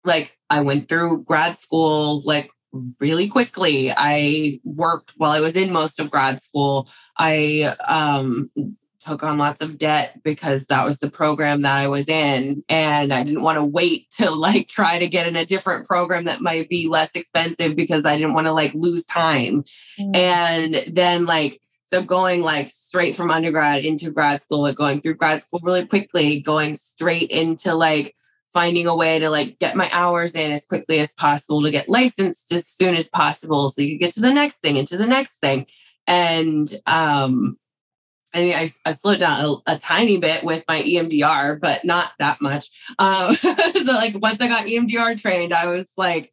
like 0.04 0.36
I 0.50 0.60
went 0.60 0.88
through 0.88 1.24
grad 1.24 1.56
school 1.56 2.22
like 2.24 2.50
really 3.00 3.28
quickly. 3.28 3.92
I 3.94 4.60
worked 4.64 5.12
while 5.16 5.30
I 5.30 5.40
was 5.40 5.56
in 5.56 5.72
most 5.72 6.00
of 6.00 6.10
grad 6.10 6.40
school. 6.40 6.88
I 7.18 7.74
um, 7.86 8.50
took 9.04 9.22
on 9.22 9.38
lots 9.38 9.60
of 9.60 9.78
debt 9.78 10.20
because 10.22 10.66
that 10.66 10.84
was 10.84 10.98
the 10.98 11.10
program 11.10 11.62
that 11.62 11.78
I 11.78 11.88
was 11.88 12.08
in. 12.08 12.62
And 12.68 13.12
I 13.12 13.22
didn't 13.22 13.42
want 13.42 13.58
to 13.58 13.64
wait 13.64 14.10
to 14.18 14.30
like 14.30 14.68
try 14.68 14.98
to 14.98 15.08
get 15.08 15.26
in 15.26 15.36
a 15.36 15.46
different 15.46 15.86
program 15.86 16.24
that 16.24 16.40
might 16.40 16.68
be 16.68 16.88
less 16.88 17.10
expensive 17.14 17.76
because 17.76 18.06
I 18.06 18.16
didn't 18.16 18.34
want 18.34 18.46
to 18.46 18.52
like 18.52 18.74
lose 18.74 19.04
time. 19.04 19.64
Mm. 19.98 20.16
And 20.16 20.94
then 20.94 21.26
like, 21.26 21.60
so 21.86 22.02
going 22.02 22.42
like 22.42 22.70
straight 22.70 23.16
from 23.16 23.30
undergrad 23.30 23.84
into 23.84 24.10
grad 24.10 24.40
school, 24.40 24.62
like 24.62 24.76
going 24.76 25.00
through 25.00 25.14
grad 25.14 25.42
school 25.42 25.60
really 25.62 25.86
quickly, 25.86 26.40
going 26.40 26.76
straight 26.76 27.30
into 27.30 27.74
like 27.74 28.14
finding 28.52 28.86
a 28.86 28.94
way 28.94 29.18
to 29.18 29.30
like 29.30 29.58
get 29.58 29.76
my 29.76 29.88
hours 29.92 30.34
in 30.34 30.52
as 30.52 30.64
quickly 30.64 30.98
as 30.98 31.12
possible 31.12 31.62
to 31.62 31.70
get 31.70 31.88
licensed 31.88 32.52
as 32.52 32.66
soon 32.66 32.94
as 32.94 33.08
possible 33.08 33.70
so 33.70 33.80
you 33.82 33.98
get 33.98 34.12
to 34.12 34.20
the 34.20 34.32
next 34.32 34.56
thing 34.56 34.78
and 34.78 34.86
to 34.86 34.96
the 34.96 35.06
next 35.06 35.38
thing 35.40 35.66
and 36.06 36.74
um 36.86 37.56
I 38.34 38.38
mean, 38.38 38.54
I, 38.54 38.70
I 38.84 38.92
slowed 38.92 39.20
down 39.20 39.60
a, 39.66 39.74
a, 39.74 39.78
tiny 39.78 40.16
bit 40.16 40.42
with 40.42 40.64
my 40.66 40.80
EMDR, 40.80 41.60
but 41.60 41.84
not 41.84 42.12
that 42.18 42.40
much. 42.40 42.70
Um, 42.98 43.34
so, 43.36 43.92
like, 43.92 44.14
once 44.20 44.40
I 44.40 44.48
got 44.48 44.66
EMDR 44.66 45.20
trained, 45.20 45.52
I 45.52 45.66
was 45.66 45.86
like, 45.96 46.32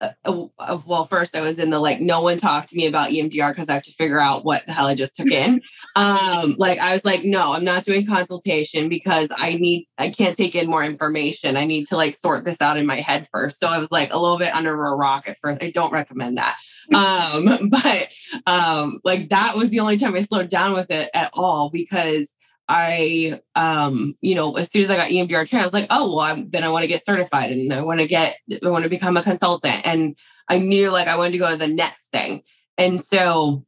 uh, 0.00 0.12
uh, 0.24 0.78
well, 0.86 1.04
first 1.04 1.36
I 1.36 1.42
was 1.42 1.58
in 1.58 1.70
the 1.70 1.78
like, 1.78 2.00
no 2.00 2.22
one 2.22 2.38
talked 2.38 2.70
to 2.70 2.76
me 2.76 2.86
about 2.86 3.10
EMDR 3.10 3.50
because 3.50 3.68
I 3.68 3.74
have 3.74 3.82
to 3.82 3.92
figure 3.92 4.20
out 4.20 4.44
what 4.44 4.64
the 4.64 4.72
hell 4.72 4.86
I 4.86 4.94
just 4.94 5.16
took 5.16 5.30
in. 5.30 5.60
um, 5.96 6.54
like 6.56 6.78
I 6.78 6.94
was 6.94 7.04
like, 7.04 7.22
no, 7.22 7.52
I'm 7.52 7.64
not 7.64 7.84
doing 7.84 8.06
consultation 8.06 8.88
because 8.88 9.28
I 9.36 9.54
need, 9.54 9.88
I 9.98 10.10
can't 10.10 10.36
take 10.36 10.54
in 10.54 10.70
more 10.70 10.84
information. 10.84 11.56
I 11.56 11.66
need 11.66 11.88
to 11.88 11.96
like 11.96 12.14
sort 12.14 12.44
this 12.44 12.62
out 12.62 12.78
in 12.78 12.86
my 12.86 12.96
head 12.96 13.28
first. 13.30 13.60
So 13.60 13.68
I 13.68 13.78
was 13.78 13.92
like 13.92 14.10
a 14.12 14.18
little 14.18 14.38
bit 14.38 14.54
under 14.54 14.72
a 14.72 14.96
rock 14.96 15.28
at 15.28 15.36
first. 15.42 15.62
I 15.62 15.70
don't 15.70 15.92
recommend 15.92 16.38
that. 16.38 16.56
Um, 16.94 17.68
but 17.70 18.08
um, 18.46 19.00
like 19.04 19.30
that 19.30 19.56
was 19.56 19.70
the 19.70 19.80
only 19.80 19.96
time 19.96 20.14
I 20.14 20.22
slowed 20.22 20.48
down 20.48 20.74
with 20.74 20.90
it 20.90 21.10
at 21.14 21.30
all 21.34 21.70
because 21.70 22.32
I, 22.68 23.40
um, 23.56 24.14
you 24.20 24.36
know, 24.36 24.56
as 24.56 24.70
soon 24.70 24.82
as 24.82 24.90
I 24.90 24.96
got 24.96 25.08
EMDR 25.08 25.48
trained, 25.48 25.62
I 25.62 25.66
was 25.66 25.72
like, 25.72 25.88
oh, 25.90 26.08
well, 26.08 26.20
I'm, 26.20 26.50
then 26.50 26.62
I 26.62 26.68
want 26.68 26.84
to 26.84 26.88
get 26.88 27.04
certified 27.04 27.50
and 27.50 27.72
I 27.72 27.80
want 27.80 27.98
to 27.98 28.06
get, 28.06 28.36
I 28.64 28.68
want 28.68 28.84
to 28.84 28.88
become 28.88 29.16
a 29.16 29.24
consultant. 29.24 29.84
And 29.84 30.16
I 30.48 30.58
knew 30.58 30.90
like 30.90 31.08
I 31.08 31.16
wanted 31.16 31.32
to 31.32 31.38
go 31.38 31.50
to 31.50 31.56
the 31.56 31.66
next 31.66 32.12
thing. 32.12 32.42
And 32.78 33.00
so 33.00 33.64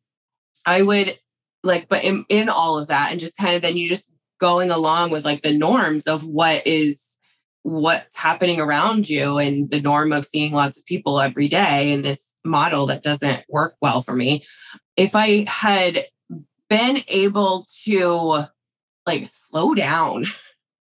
I 0.64 0.82
would 0.82 1.18
like, 1.64 1.88
but 1.88 2.04
in, 2.04 2.24
in 2.28 2.48
all 2.48 2.78
of 2.78 2.88
that, 2.88 3.10
and 3.10 3.18
just 3.18 3.36
kind 3.36 3.56
of 3.56 3.62
then 3.62 3.76
you 3.76 3.88
just 3.88 4.04
going 4.38 4.70
along 4.70 5.10
with 5.10 5.24
like 5.24 5.42
the 5.42 5.56
norms 5.56 6.06
of 6.06 6.24
what 6.24 6.64
is 6.66 7.00
what's 7.62 8.16
happening 8.16 8.60
around 8.60 9.08
you 9.08 9.38
and 9.38 9.70
the 9.70 9.80
norm 9.80 10.12
of 10.12 10.26
seeing 10.26 10.52
lots 10.52 10.76
of 10.76 10.84
people 10.84 11.20
every 11.20 11.48
day 11.48 11.92
and 11.92 12.04
this 12.04 12.24
model 12.44 12.86
that 12.86 13.02
doesn't 13.02 13.44
work 13.48 13.76
well 13.80 14.02
for 14.02 14.14
me. 14.14 14.44
If 14.96 15.14
I 15.14 15.44
had 15.48 16.04
been 16.68 17.02
able 17.08 17.66
to 17.84 18.44
like 19.06 19.28
slow 19.28 19.74
down 19.74 20.24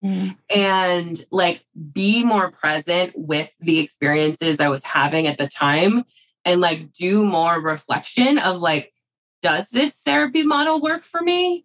mm. 0.05 0.37
and 0.49 1.25
like 1.31 1.65
be 1.93 2.25
more 2.25 2.51
present 2.51 3.13
with 3.17 3.55
the 3.61 3.79
experiences 3.79 4.61
I 4.61 4.69
was 4.69 4.85
having 4.85 5.27
at 5.27 5.39
the 5.39 5.47
time 5.47 6.05
and 6.45 6.61
like 6.61 6.93
do 6.93 7.25
more 7.25 7.61
reflection 7.61 8.39
of 8.39 8.61
like, 8.61 8.93
does 9.43 9.69
this 9.71 9.95
therapy 10.05 10.43
model 10.43 10.81
work 10.81 11.03
for 11.03 11.23
me? 11.23 11.65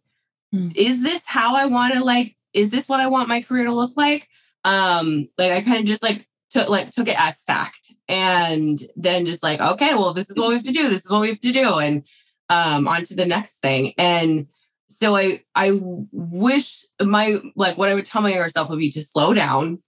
Mm. 0.54 0.76
Is 0.76 1.04
this 1.04 1.24
how 1.26 1.56
I 1.56 1.66
want 1.66 1.94
to 1.94 2.04
like, 2.04 2.36
is 2.54 2.72
this 2.72 2.88
what 2.88 3.02
I 3.02 3.08
want 3.08 3.28
my 3.28 3.42
career 3.42 3.66
to 3.66 3.74
look 3.74 3.98
like? 3.98 4.28
Um, 4.64 5.28
like 5.38 5.52
I 5.52 5.62
kind 5.62 5.80
of 5.80 5.86
just 5.86 6.04
like 6.04 6.28
took 6.52 6.70
like 6.70 6.92
took 6.92 7.08
it 7.08 7.20
as 7.20 7.42
fact 7.42 7.85
and 8.08 8.80
then 8.96 9.26
just 9.26 9.44
like, 9.44 9.60
okay, 9.60 9.96
well, 9.96 10.14
this 10.14 10.30
is 10.30 10.38
what 10.38 10.50
we 10.50 10.56
have 10.56 10.64
to 10.64 10.72
do. 10.72 10.90
This 10.90 11.06
is 11.06 11.10
what 11.10 11.22
we 11.22 11.30
have 11.30 11.40
to 11.42 11.52
do. 11.52 11.80
And 11.80 12.04
um 12.50 12.88
on 12.88 13.04
to 13.06 13.16
the 13.16 13.26
next 13.26 13.62
thing. 13.62 13.94
And 13.98 14.48
so 14.90 15.16
I 15.16 15.44
I 15.56 15.78
wish 15.82 16.86
my 17.02 17.40
like 17.56 17.78
what 17.78 17.90
I 17.90 17.96
would 17.96 18.06
tell 18.06 18.22
my 18.22 18.30
younger 18.30 18.50
self 18.50 18.70
would 18.70 18.80
be 18.80 18.92
to 18.92 19.02
slow 19.02 19.34
down 19.34 19.82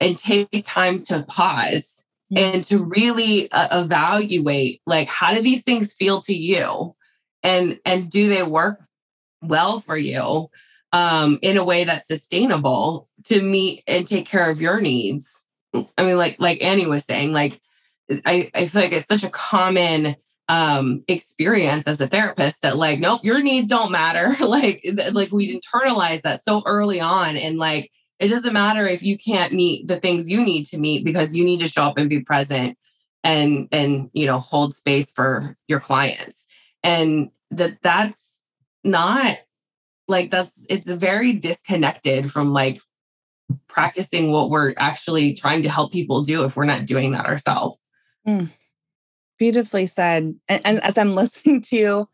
and 0.00 0.18
take 0.18 0.64
time 0.64 1.02
to 1.04 1.24
pause 1.28 2.04
mm-hmm. 2.32 2.38
and 2.38 2.64
to 2.64 2.82
really 2.82 3.50
uh, 3.52 3.82
evaluate 3.82 4.80
like 4.86 5.08
how 5.08 5.34
do 5.34 5.42
these 5.42 5.62
things 5.62 5.92
feel 5.92 6.20
to 6.22 6.34
you 6.34 6.94
and 7.42 7.78
and 7.84 8.10
do 8.10 8.28
they 8.28 8.42
work 8.42 8.80
well 9.42 9.78
for 9.78 9.96
you 9.96 10.48
um 10.92 11.38
in 11.42 11.56
a 11.56 11.64
way 11.64 11.84
that's 11.84 12.08
sustainable 12.08 13.08
to 13.24 13.42
meet 13.42 13.82
and 13.86 14.06
take 14.06 14.26
care 14.26 14.50
of 14.50 14.60
your 14.60 14.80
needs 14.80 15.39
i 15.74 16.04
mean 16.04 16.16
like 16.16 16.36
like 16.40 16.62
annie 16.62 16.86
was 16.86 17.04
saying 17.04 17.32
like 17.32 17.60
i 18.26 18.50
i 18.54 18.66
feel 18.66 18.82
like 18.82 18.92
it's 18.92 19.08
such 19.08 19.24
a 19.24 19.30
common 19.30 20.16
um, 20.50 21.04
experience 21.06 21.86
as 21.86 22.00
a 22.00 22.08
therapist 22.08 22.62
that 22.62 22.76
like, 22.76 22.98
nope, 22.98 23.20
your 23.22 23.40
needs 23.40 23.68
don't 23.68 23.92
matter. 23.92 24.34
like, 24.44 24.84
like 25.12 25.30
we 25.30 25.60
internalize 25.60 26.22
that 26.22 26.44
so 26.44 26.64
early 26.66 26.98
on. 26.98 27.36
And 27.36 27.56
like, 27.56 27.88
it 28.18 28.28
doesn't 28.28 28.52
matter 28.52 28.84
if 28.86 29.00
you 29.00 29.16
can't 29.16 29.52
meet 29.52 29.86
the 29.86 30.00
things 30.00 30.28
you 30.28 30.44
need 30.44 30.64
to 30.66 30.78
meet 30.78 31.04
because 31.04 31.36
you 31.36 31.44
need 31.44 31.60
to 31.60 31.68
show 31.68 31.84
up 31.84 31.98
and 31.98 32.10
be 32.10 32.18
present 32.18 32.76
and, 33.22 33.68
and, 33.70 34.10
you 34.12 34.26
know, 34.26 34.40
hold 34.40 34.74
space 34.74 35.12
for 35.12 35.54
your 35.68 35.78
clients. 35.78 36.44
And 36.82 37.30
that 37.52 37.80
that's 37.80 38.20
not 38.82 39.38
like, 40.08 40.32
that's, 40.32 40.52
it's 40.68 40.90
very 40.90 41.32
disconnected 41.32 42.32
from 42.32 42.52
like 42.52 42.80
practicing 43.68 44.30
what 44.30 44.50
we're 44.50 44.74
actually 44.76 45.34
trying 45.34 45.62
to 45.62 45.70
help 45.70 45.92
people 45.92 46.22
do 46.22 46.44
if 46.44 46.56
we're 46.56 46.64
not 46.64 46.86
doing 46.86 47.12
that 47.12 47.26
ourselves. 47.26 47.76
Mm 48.26 48.48
beautifully 49.40 49.88
said. 49.88 50.36
And, 50.48 50.62
and, 50.64 50.80
as 50.84 50.96
I'm 50.96 51.14
listening 51.16 51.62
to 51.62 51.76
you, 51.76 52.08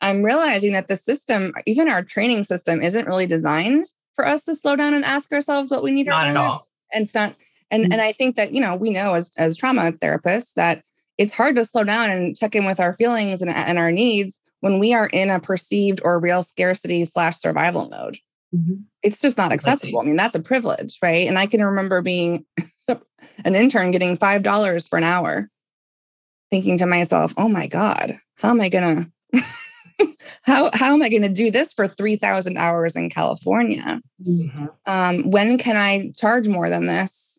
I'm 0.00 0.22
realizing 0.22 0.72
that 0.72 0.88
the 0.88 0.96
system, 0.96 1.52
even 1.66 1.90
our 1.90 2.02
training 2.02 2.44
system, 2.44 2.80
isn't 2.80 3.06
really 3.06 3.26
designed 3.26 3.84
for 4.14 4.26
us 4.26 4.42
to 4.44 4.54
slow 4.54 4.76
down 4.76 4.94
and 4.94 5.04
ask 5.04 5.30
ourselves 5.30 5.70
what 5.70 5.82
we 5.82 5.90
need. 5.90 6.06
Not 6.06 6.28
at 6.28 6.36
all. 6.36 6.66
And 6.94 7.04
it's 7.04 7.14
not. 7.14 7.34
And 7.70 7.84
mm-hmm. 7.84 7.92
and 7.92 8.00
I 8.00 8.12
think 8.12 8.36
that 8.36 8.54
you 8.54 8.60
know 8.60 8.74
we 8.76 8.88
know 8.90 9.12
as 9.12 9.30
as 9.36 9.56
trauma 9.56 9.92
therapists 9.92 10.54
that 10.54 10.82
it's 11.18 11.34
hard 11.34 11.56
to 11.56 11.64
slow 11.66 11.84
down 11.84 12.10
and 12.10 12.36
check 12.36 12.54
in 12.54 12.64
with 12.64 12.80
our 12.80 12.94
feelings 12.94 13.42
and, 13.42 13.50
and 13.50 13.78
our 13.78 13.92
needs 13.92 14.40
when 14.60 14.78
we 14.78 14.94
are 14.94 15.06
in 15.06 15.28
a 15.28 15.38
perceived 15.38 16.00
or 16.02 16.18
real 16.18 16.42
scarcity 16.42 17.04
slash 17.04 17.36
survival 17.36 17.88
mode. 17.90 18.18
Mm-hmm. 18.54 18.82
It's 19.02 19.20
just 19.20 19.38
not 19.38 19.52
accessible. 19.52 20.00
I 20.00 20.04
mean, 20.04 20.16
that's 20.16 20.34
a 20.34 20.40
privilege, 20.40 20.98
right? 21.02 21.28
And 21.28 21.38
I 21.38 21.46
can 21.46 21.64
remember 21.64 22.02
being 22.02 22.44
an 23.44 23.54
intern 23.54 23.90
getting 23.90 24.16
five 24.16 24.42
dollars 24.42 24.88
for 24.88 24.96
an 24.96 25.04
hour 25.04 25.48
thinking 26.50 26.78
to 26.78 26.86
myself, 26.86 27.32
oh 27.36 27.48
my 27.48 27.66
God, 27.68 28.18
how 28.36 28.50
am 28.50 28.60
I 28.60 28.68
going 28.68 29.12
to? 29.34 29.42
how 30.42 30.70
how 30.72 30.94
am 30.94 31.02
I 31.02 31.08
going 31.08 31.22
to 31.22 31.28
do 31.28 31.50
this 31.50 31.72
for 31.72 31.86
three 31.86 32.16
thousand 32.16 32.56
hours 32.56 32.96
in 32.96 33.10
California? 33.10 34.00
Mm-hmm. 34.26 34.66
Um, 34.86 35.30
when 35.30 35.58
can 35.58 35.76
I 35.76 36.12
charge 36.16 36.48
more 36.48 36.68
than 36.68 36.86
this? 36.86 37.29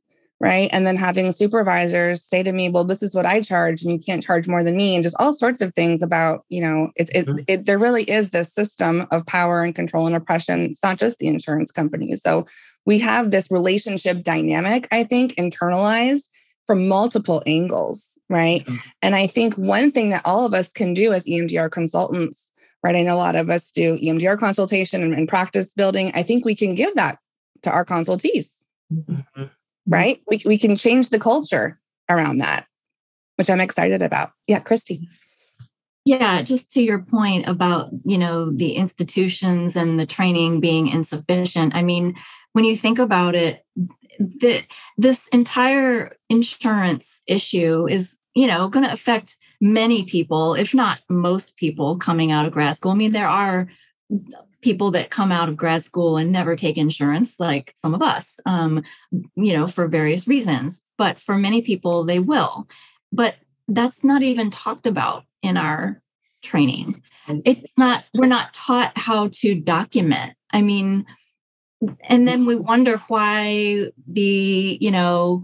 Right, 0.44 0.70
and 0.72 0.88
then 0.88 0.98
having 0.98 1.32
supervisors 1.32 2.24
say 2.24 2.42
to 2.42 2.52
me, 2.52 2.68
"Well, 2.68 2.84
this 2.84 3.04
is 3.04 3.14
what 3.14 3.28
I 3.28 3.42
charge, 3.42 3.84
and 3.84 3.92
you 3.92 4.00
can't 4.00 4.24
charge 4.24 4.48
more 4.48 4.64
than 4.64 4.76
me," 4.76 4.96
and 4.96 5.04
just 5.04 5.16
all 5.20 5.36
sorts 5.36 5.62
of 5.62 5.76
things 5.76 6.02
about 6.02 6.46
you 6.50 6.62
know, 6.62 6.90
it, 6.96 7.10
it, 7.14 7.28
mm-hmm. 7.28 7.44
it 7.48 7.66
there 7.68 7.78
really 7.78 8.04
is 8.04 8.32
this 8.32 8.52
system 8.52 9.06
of 9.12 9.26
power 9.28 9.62
and 9.62 9.76
control 9.76 10.08
and 10.08 10.16
oppression. 10.16 10.62
It's 10.62 10.82
not 10.82 10.98
just 10.98 11.20
the 11.20 11.28
insurance 11.28 11.72
companies. 11.72 12.22
So 12.24 12.48
we 12.86 13.00
have 13.00 13.30
this 13.30 13.52
relationship 13.52 14.24
dynamic, 14.24 14.88
I 14.92 15.04
think, 15.04 15.36
internalized 15.36 16.28
from 16.68 16.88
multiple 16.88 17.44
angles, 17.46 18.18
right? 18.30 18.66
Mm-hmm. 18.66 18.90
And 19.02 19.16
I 19.16 19.28
think 19.28 19.56
one 19.58 19.92
thing 19.92 20.10
that 20.10 20.22
all 20.26 20.46
of 20.46 20.54
us 20.54 20.72
can 20.72 20.94
do 20.94 21.14
as 21.14 21.26
EMDR 21.26 21.70
consultants, 21.70 22.52
right? 22.84 22.96
I 22.96 23.04
know 23.04 23.16
a 23.16 23.18
lot 23.18 23.36
of 23.36 23.50
us 23.50 23.72
do 23.72 23.98
EMDR 23.98 24.40
consultation 24.40 25.04
and, 25.04 25.14
and 25.14 25.28
practice 25.28 25.74
building. 25.74 26.12
I 26.16 26.24
think 26.24 26.46
we 26.46 26.56
can 26.56 26.76
give 26.76 26.96
that 26.96 27.20
to 27.64 27.70
our 27.70 27.86
consultees, 27.86 28.64
mm-hmm. 28.92 29.44
Mm-hmm. 29.88 29.94
right? 29.94 30.22
We, 30.28 30.42
we 30.46 30.58
can 30.58 30.76
change 30.76 31.10
the 31.10 31.20
culture 31.20 31.80
around 32.10 32.40
that, 32.40 32.68
which 33.38 33.50
I'm 33.50 33.62
excited 33.62 34.02
about. 34.02 34.32
Yeah, 34.48 34.60
Christy. 34.60 35.08
Yeah, 36.04 36.42
just 36.42 36.72
to 36.72 36.82
your 36.82 37.00
point 37.00 37.48
about, 37.48 37.90
you 38.04 38.18
know, 38.18 38.50
the 38.50 38.74
institutions 38.76 39.76
and 39.76 40.00
the 40.00 40.06
training 40.06 40.60
being 40.60 40.88
insufficient. 40.88 41.76
I 41.76 41.84
mean, 41.84 42.16
when 42.54 42.66
you 42.66 42.76
think 42.76 42.98
about 42.98 43.36
it, 43.36 43.64
that 44.20 44.66
this 44.98 45.28
entire 45.30 46.16
insurance 46.30 47.22
issue 47.28 47.88
is 47.88 48.18
you 48.34 48.48
know 48.48 48.68
going 48.68 48.86
to 48.86 48.92
affect 48.92 49.38
many 49.60 50.04
people 50.04 50.54
if 50.54 50.74
not 50.74 51.00
most 51.10 51.56
people 51.58 51.98
coming 51.98 52.32
out 52.32 52.46
of 52.46 52.52
grad 52.52 52.76
school 52.76 52.92
i 52.92 52.96
mean 52.96 53.14
there 53.14 53.28
are 53.28 53.68
people 54.62 54.92
that 54.92 55.10
come 55.10 55.32
out 55.32 55.50
of 55.50 55.58
grad 55.58 55.84
school 55.84 56.18
and 56.18 56.32
never 56.32 56.56
take 56.56 56.78
insurance 56.78 57.36
like 57.40 57.74
some 57.76 57.94
of 57.94 58.02
us 58.02 58.40
um, 58.46 58.84
you 59.36 59.54
know 59.54 59.68
for 59.68 59.88
various 59.88 60.28
reasons 60.28 60.82
but 61.02 61.20
for 61.20 61.36
many 61.36 61.64
people 61.64 62.04
they 62.04 62.20
will. 62.20 62.68
But 63.12 63.38
that's 63.68 64.04
not 64.04 64.22
even 64.22 64.52
talked 64.52 64.86
about 64.86 65.24
in 65.42 65.58
our 65.58 66.00
training. 66.44 66.94
It's 67.44 67.72
not 67.76 68.04
we're 68.14 68.28
not 68.28 68.54
taught 68.54 68.96
how 68.96 69.30
to 69.34 69.56
document. 69.56 70.34
I 70.52 70.62
mean 70.62 71.08
and 72.04 72.28
then 72.28 72.46
we 72.46 72.56
wonder 72.56 72.98
why 73.08 73.88
the 74.08 74.78
you 74.80 74.92
know 74.92 75.44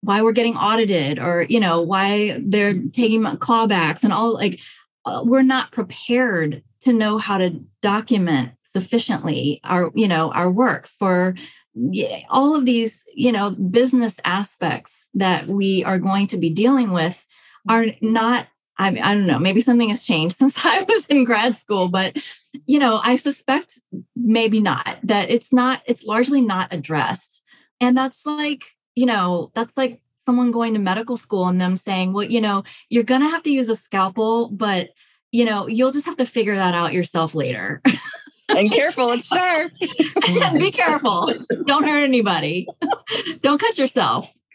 why 0.00 0.22
we're 0.22 0.32
getting 0.32 0.56
audited 0.56 1.18
or 1.18 1.42
you 1.42 1.60
know 1.60 1.82
why 1.82 2.40
they're 2.42 2.72
taking 2.72 3.22
clawbacks 3.22 4.02
and 4.02 4.14
all 4.14 4.32
like 4.32 4.60
uh, 5.04 5.22
we're 5.26 5.42
not 5.42 5.72
prepared 5.72 6.62
to 6.82 6.92
know 6.92 7.18
how 7.18 7.38
to 7.38 7.60
document 7.80 8.52
sufficiently 8.72 9.60
our 9.64 9.90
you 9.94 10.08
know 10.08 10.30
our 10.32 10.50
work 10.50 10.86
for 10.86 11.34
all 12.30 12.54
of 12.54 12.64
these 12.64 13.02
you 13.14 13.32
know 13.32 13.50
business 13.50 14.16
aspects 14.24 15.08
that 15.14 15.46
we 15.46 15.84
are 15.84 15.98
going 15.98 16.26
to 16.26 16.36
be 16.36 16.50
dealing 16.50 16.90
with 16.90 17.26
are 17.68 17.86
not 18.00 18.46
I, 18.78 18.88
I 18.88 19.14
don't 19.14 19.26
know 19.26 19.38
maybe 19.38 19.60
something 19.60 19.90
has 19.90 20.04
changed 20.04 20.36
since 20.38 20.64
i 20.64 20.82
was 20.82 21.06
in 21.06 21.24
grad 21.24 21.54
school 21.54 21.88
but 21.88 22.16
you 22.66 22.78
know 22.78 23.00
i 23.02 23.16
suspect 23.16 23.78
maybe 24.16 24.60
not 24.60 24.98
that 25.02 25.30
it's 25.30 25.52
not 25.52 25.82
it's 25.86 26.04
largely 26.04 26.40
not 26.40 26.72
addressed. 26.72 27.42
And 27.80 27.96
that's 27.96 28.24
like 28.24 28.64
you 28.94 29.06
know 29.06 29.50
that's 29.54 29.76
like 29.76 30.00
someone 30.24 30.52
going 30.52 30.74
to 30.74 30.80
medical 30.80 31.16
school 31.16 31.48
and 31.48 31.60
them 31.60 31.76
saying 31.76 32.12
well 32.12 32.24
you 32.24 32.40
know 32.40 32.62
you're 32.88 33.02
going 33.02 33.22
to 33.22 33.28
have 33.28 33.42
to 33.42 33.50
use 33.50 33.68
a 33.68 33.76
scalpel 33.76 34.48
but 34.50 34.90
you 35.32 35.44
know 35.44 35.66
you'll 35.66 35.92
just 35.92 36.06
have 36.06 36.16
to 36.16 36.26
figure 36.26 36.54
that 36.54 36.74
out 36.74 36.92
yourself 36.92 37.34
later 37.34 37.82
and 38.56 38.70
careful, 38.70 39.10
it's 39.12 39.26
sharp. 39.26 39.72
Be 40.54 40.70
careful. 40.70 41.32
Don't 41.66 41.84
hurt 41.84 42.02
anybody. 42.02 42.66
Don't 43.40 43.60
cut 43.60 43.78
yourself. 43.78 44.32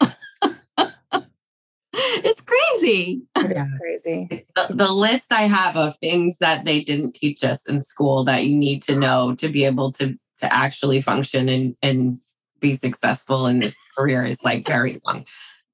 it's 1.92 2.40
crazy. 2.42 3.22
It's 3.36 3.72
crazy. 3.78 4.46
The, 4.56 4.74
the, 4.74 4.92
list 4.92 5.32
I 5.32 5.42
have 5.42 5.76
of 5.76 5.96
things 5.96 6.38
that 6.38 6.64
they 6.64 6.82
didn't 6.82 7.14
teach 7.14 7.42
us 7.44 7.66
in 7.66 7.82
school 7.82 8.24
that 8.24 8.46
you 8.46 8.56
need 8.56 8.82
to 8.84 8.96
know 8.96 9.34
to 9.36 9.48
be 9.48 9.64
able 9.64 9.92
to 9.92 10.16
to 10.38 10.52
actually 10.52 11.00
function 11.00 11.48
and 11.48 11.76
and 11.82 12.16
be 12.60 12.76
successful 12.76 13.46
in 13.46 13.60
this 13.60 13.74
career 13.96 14.24
is 14.24 14.42
like 14.44 14.66
very 14.66 15.00
long 15.06 15.24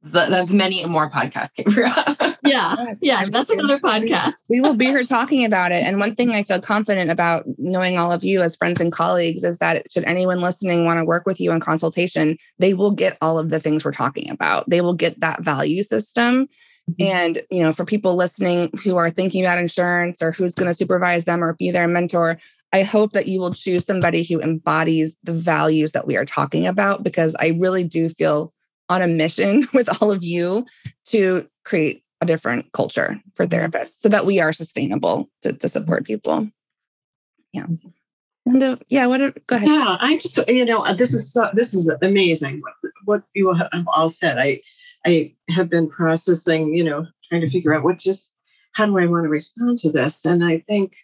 that's 0.04 0.52
many 0.52 0.84
more 0.86 1.10
podcasts 1.10 2.36
yeah 2.44 2.76
yeah 3.00 3.24
that's 3.26 3.50
another 3.50 3.78
podcast. 3.78 4.34
we 4.48 4.60
will 4.60 4.74
be 4.74 4.86
here 4.86 5.04
talking 5.04 5.44
about 5.44 5.72
it 5.72 5.82
and 5.82 5.98
one 5.98 6.14
thing 6.14 6.30
i 6.30 6.42
feel 6.42 6.60
confident 6.60 7.10
about 7.10 7.44
knowing 7.58 7.98
all 7.98 8.12
of 8.12 8.22
you 8.22 8.42
as 8.42 8.56
friends 8.56 8.80
and 8.80 8.92
colleagues 8.92 9.44
is 9.44 9.58
that 9.58 9.90
should 9.90 10.04
anyone 10.04 10.40
listening 10.40 10.84
want 10.84 10.98
to 10.98 11.04
work 11.04 11.26
with 11.26 11.40
you 11.40 11.50
in 11.52 11.60
consultation 11.60 12.36
they 12.58 12.74
will 12.74 12.90
get 12.90 13.16
all 13.20 13.38
of 13.38 13.50
the 13.50 13.60
things 13.60 13.84
we're 13.84 13.92
talking 13.92 14.30
about. 14.30 14.68
They 14.68 14.80
will 14.80 14.94
get 14.94 15.20
that 15.20 15.42
value 15.42 15.82
system. 15.82 16.48
Mm-hmm. 16.90 17.02
and 17.02 17.42
you 17.50 17.62
know 17.62 17.72
for 17.72 17.86
people 17.86 18.14
listening 18.14 18.70
who 18.84 18.98
are 18.98 19.10
thinking 19.10 19.42
about 19.42 19.56
insurance 19.56 20.20
or 20.20 20.32
who's 20.32 20.54
going 20.54 20.66
to 20.66 20.74
supervise 20.74 21.24
them 21.24 21.42
or 21.42 21.54
be 21.54 21.70
their 21.70 21.88
mentor 21.88 22.36
I 22.74 22.82
hope 22.82 23.12
that 23.12 23.26
you 23.26 23.40
will 23.40 23.54
choose 23.54 23.86
somebody 23.86 24.22
who 24.22 24.38
embodies 24.42 25.16
the 25.22 25.32
values 25.32 25.92
that 25.92 26.06
we 26.06 26.16
are 26.16 26.26
talking 26.26 26.66
about 26.66 27.02
because 27.02 27.34
I 27.40 27.56
really 27.58 27.84
do 27.84 28.10
feel 28.10 28.52
on 28.88 29.02
a 29.02 29.08
mission 29.08 29.66
with 29.74 29.88
all 30.00 30.10
of 30.10 30.22
you 30.22 30.66
to 31.06 31.48
create 31.64 32.04
a 32.20 32.26
different 32.26 32.72
culture 32.72 33.20
for 33.34 33.46
mm-hmm. 33.46 33.54
therapists 33.54 34.00
so 34.00 34.08
that 34.08 34.26
we 34.26 34.40
are 34.40 34.52
sustainable 34.52 35.28
to, 35.42 35.52
to 35.52 35.68
support 35.68 36.04
people. 36.04 36.48
Yeah. 37.52 37.66
And 38.46 38.62
uh, 38.62 38.76
yeah, 38.88 39.06
what? 39.06 39.46
go 39.46 39.56
ahead. 39.56 39.68
Yeah, 39.68 39.96
I 40.00 40.18
just 40.18 40.38
you 40.48 40.66
know 40.66 40.84
this 40.92 41.14
is 41.14 41.30
this 41.54 41.72
is 41.72 41.88
amazing 42.02 42.60
what, 42.60 42.92
what 43.04 43.22
you 43.32 43.54
have 43.54 43.86
all 43.94 44.10
said. 44.10 44.38
I 44.38 44.60
I 45.06 45.34
have 45.48 45.70
been 45.70 45.88
processing, 45.88 46.74
you 46.74 46.84
know, 46.84 47.06
trying 47.28 47.40
to 47.40 47.48
figure 47.48 47.74
out 47.74 47.84
what 47.84 47.98
just 47.98 48.34
how 48.72 48.86
do 48.86 48.98
I 48.98 49.06
want 49.06 49.24
to 49.24 49.30
respond 49.30 49.78
to 49.78 49.90
this, 49.90 50.26
and 50.26 50.44
I 50.44 50.58
think 50.58 50.94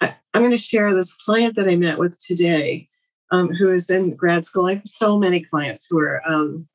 I, 0.00 0.14
am 0.34 0.42
going 0.42 0.50
to 0.50 0.58
share 0.58 0.94
this 0.94 1.14
client 1.14 1.56
that 1.56 1.68
I 1.68 1.76
met 1.76 1.98
with 1.98 2.18
today, 2.20 2.88
um, 3.30 3.48
who 3.54 3.72
is 3.72 3.88
in 3.88 4.14
grad 4.14 4.44
school. 4.44 4.66
I 4.66 4.74
have 4.74 4.82
so 4.86 5.18
many 5.18 5.40
clients 5.40 5.86
who 5.88 5.98
are 6.00 6.20
um, 6.28 6.68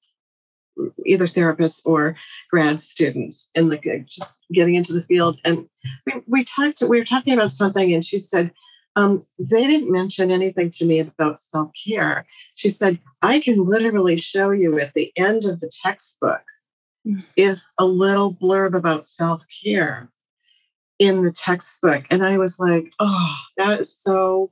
either 1.05 1.28
therapists 1.28 1.82
or 1.86 2.15
grad 2.49 2.82
students 2.82 3.49
and 3.55 3.69
like 3.69 3.88
just 4.05 4.36
getting 4.51 4.76
into 4.76 4.93
the 4.93 5.03
field. 5.03 5.39
And 5.45 5.67
we, 6.05 6.21
we 6.28 6.45
talked, 6.45 6.82
we 6.82 6.99
were 6.99 7.05
talking 7.05 7.34
about 7.34 7.51
something, 7.51 7.93
and 7.93 8.03
she 8.03 8.19
said, 8.19 8.51
um, 8.95 9.26
they 9.38 9.67
didn't 9.67 9.91
mention 9.91 10.32
anything 10.32 10.71
to 10.71 10.86
me 10.86 10.99
about 10.99 11.39
self 11.39 11.71
care. 11.88 12.26
She 12.55 12.69
said, 12.69 12.99
I 13.21 13.39
can 13.39 13.65
literally 13.65 14.15
show 14.17 14.51
you 14.51 14.80
at 14.80 14.93
the 14.93 15.11
end 15.17 15.43
of 15.45 15.59
the 15.59 15.71
textbook 15.84 16.43
mm. 17.05 17.23
is 17.36 17.67
a 17.78 17.86
little 17.86 18.34
blurb 18.34 18.73
about 18.73 19.05
self 19.05 19.43
care 19.63 20.09
in 20.97 21.23
the 21.23 21.32
textbook. 21.32 22.05
And 22.09 22.26
I 22.26 22.38
was 22.38 22.57
like, 22.57 22.93
oh, 22.99 23.36
that 23.57 23.82
is 23.82 23.97
so 23.99 24.51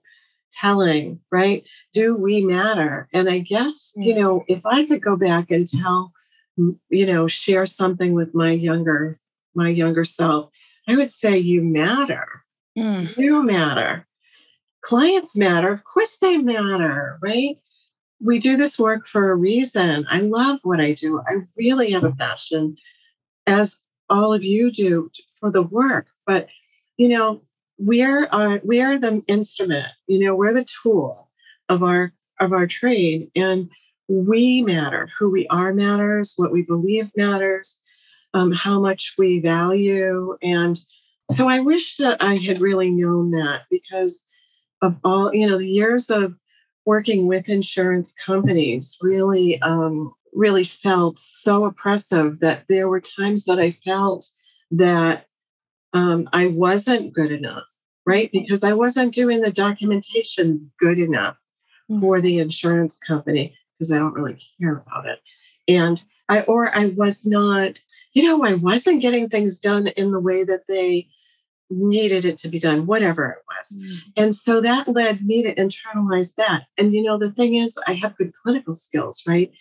telling, 0.59 1.19
right? 1.31 1.63
Do 1.93 2.17
we 2.17 2.41
matter? 2.41 3.07
And 3.13 3.29
I 3.29 3.39
guess, 3.39 3.93
you 3.95 4.15
know, 4.15 4.43
if 4.47 4.65
I 4.65 4.85
could 4.85 5.01
go 5.01 5.15
back 5.15 5.51
and 5.51 5.67
tell, 5.67 6.13
you 6.57 7.05
know, 7.05 7.27
share 7.27 7.65
something 7.65 8.13
with 8.13 8.33
my 8.33 8.51
younger, 8.51 9.19
my 9.55 9.69
younger 9.69 10.03
self, 10.03 10.49
I 10.87 10.95
would 10.95 11.11
say 11.11 11.37
you 11.37 11.61
matter. 11.61 12.27
Mm. 12.77 13.15
You 13.17 13.43
matter. 13.43 14.07
Clients 14.81 15.35
matter. 15.37 15.71
Of 15.71 15.83
course 15.83 16.17
they 16.17 16.37
matter, 16.37 17.17
right? 17.21 17.57
We 18.21 18.39
do 18.39 18.57
this 18.57 18.79
work 18.79 19.07
for 19.07 19.31
a 19.31 19.35
reason. 19.35 20.05
I 20.09 20.19
love 20.19 20.59
what 20.63 20.79
I 20.79 20.93
do. 20.93 21.19
I 21.19 21.41
really 21.57 21.91
have 21.91 22.03
a 22.03 22.11
passion, 22.11 22.77
as 23.47 23.79
all 24.09 24.33
of 24.33 24.43
you 24.43 24.71
do, 24.71 25.09
for 25.39 25.51
the 25.51 25.63
work. 25.63 26.07
But, 26.25 26.47
you 26.97 27.09
know, 27.09 27.41
we're 27.77 28.27
uh, 28.31 28.59
we 28.63 28.81
are 28.81 28.97
the 28.97 29.23
instrument 29.27 29.87
you 30.07 30.19
know 30.19 30.35
we're 30.35 30.53
the 30.53 30.65
tool 30.83 31.29
of 31.69 31.83
our 31.83 32.13
of 32.39 32.51
our 32.51 32.67
trade? 32.67 33.31
And 33.35 33.69
we 34.07 34.61
matter. 34.61 35.09
Who 35.17 35.31
we 35.31 35.47
are 35.47 35.73
matters 35.73 36.33
what 36.35 36.51
we 36.51 36.61
believe 36.63 37.09
matters 37.15 37.79
um, 38.33 38.51
how 38.51 38.79
much 38.79 39.13
we 39.17 39.39
value. 39.39 40.37
And 40.41 40.79
so 41.31 41.47
i 41.47 41.59
wish 41.59 41.97
that 41.97 42.17
i 42.21 42.35
had 42.35 42.59
really 42.59 42.91
known 42.91 43.31
that 43.31 43.63
because 43.69 44.23
of 44.81 44.97
all 45.03 45.33
you 45.33 45.47
know 45.47 45.57
the 45.57 45.67
years 45.67 46.09
of 46.09 46.35
working 46.85 47.27
with 47.27 47.47
insurance 47.47 48.11
companies 48.11 48.97
really 49.01 49.61
um, 49.61 50.13
really 50.33 50.65
felt 50.65 51.17
so 51.17 51.63
oppressive 51.65 52.39
that 52.41 52.65
there 52.67 52.89
were 52.89 52.99
times 52.99 53.45
that 53.45 53.59
i 53.59 53.71
felt 53.71 54.27
that 54.71 55.27
um, 55.93 56.27
I 56.33 56.47
wasn't 56.47 57.13
good 57.13 57.31
enough, 57.31 57.63
right? 58.05 58.29
Because 58.31 58.63
I 58.63 58.73
wasn't 58.73 59.13
doing 59.13 59.41
the 59.41 59.51
documentation 59.51 60.71
good 60.79 60.99
enough 60.99 61.37
mm. 61.91 61.99
for 61.99 62.21
the 62.21 62.39
insurance 62.39 62.97
company 62.97 63.55
because 63.77 63.91
I 63.91 63.97
don't 63.99 64.13
really 64.13 64.41
care 64.59 64.83
about 64.85 65.07
it. 65.07 65.19
And 65.67 66.03
I, 66.29 66.41
or 66.41 66.75
I 66.75 66.87
was 66.87 67.25
not, 67.25 67.79
you 68.13 68.23
know, 68.23 68.43
I 68.43 68.55
wasn't 68.55 69.01
getting 69.01 69.29
things 69.29 69.59
done 69.59 69.87
in 69.87 70.09
the 70.09 70.21
way 70.21 70.43
that 70.43 70.67
they 70.67 71.07
needed 71.69 72.25
it 72.25 72.37
to 72.39 72.49
be 72.49 72.59
done, 72.59 72.85
whatever 72.85 73.29
it 73.29 73.39
was. 73.47 73.77
Mm. 73.77 73.97
And 74.17 74.35
so 74.35 74.61
that 74.61 74.87
led 74.87 75.25
me 75.25 75.43
to 75.43 75.55
internalize 75.55 76.35
that. 76.35 76.63
And, 76.77 76.93
you 76.93 77.03
know, 77.03 77.17
the 77.17 77.31
thing 77.31 77.55
is, 77.55 77.77
I 77.87 77.93
have 77.93 78.17
good 78.17 78.33
clinical 78.43 78.75
skills, 78.75 79.23
right? 79.27 79.51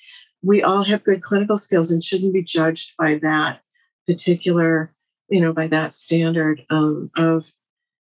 We 0.43 0.63
all 0.63 0.83
have 0.85 1.05
good 1.05 1.23
clinical 1.23 1.57
skills 1.57 1.91
and 1.91 2.03
shouldn't 2.03 2.33
be 2.33 2.43
judged 2.43 2.95
by 2.99 3.19
that 3.23 3.61
particular 4.07 4.93
you 5.33 5.41
know, 5.41 5.53
by 5.53 5.67
that 5.67 5.95
standard 5.95 6.65
um, 6.69 7.11
of 7.17 7.51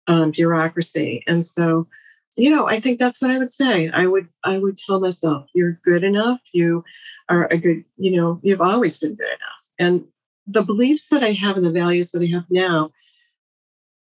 um, 0.07 0.32
bureaucracy. 0.32 1.24
And 1.28 1.45
so, 1.45 1.88
you 2.36 2.49
know, 2.49 2.67
I 2.67 2.80
think 2.80 2.97
that's 2.97 3.22
what 3.22 3.30
I 3.30 3.38
would 3.38 3.51
say. 3.51 3.89
I 3.89 4.07
would 4.07 4.28
I 4.43 4.57
would 4.57 4.80
tell 4.80 4.99
myself, 4.99 5.45
you're 5.53 5.80
good 5.86 6.03
enough. 6.03 6.39
You 6.51 6.84
are 7.30 7.45
a 7.45 7.57
good, 7.57 7.86
you 7.97 8.19
know, 8.19 8.39
you've 8.41 8.61
always 8.61 8.97
been 8.97 9.13
good 9.13 9.28
enough. 9.28 9.63
And 9.78 10.05
the 10.47 10.63
beliefs 10.63 11.09
that 11.09 11.24
I 11.24 11.34
have 11.34 11.57
and 11.57 11.65
the 11.65 11.72
values 11.72 12.09
that 12.11 12.24
I 12.24 12.34
have 12.34 12.49
now 12.49 12.91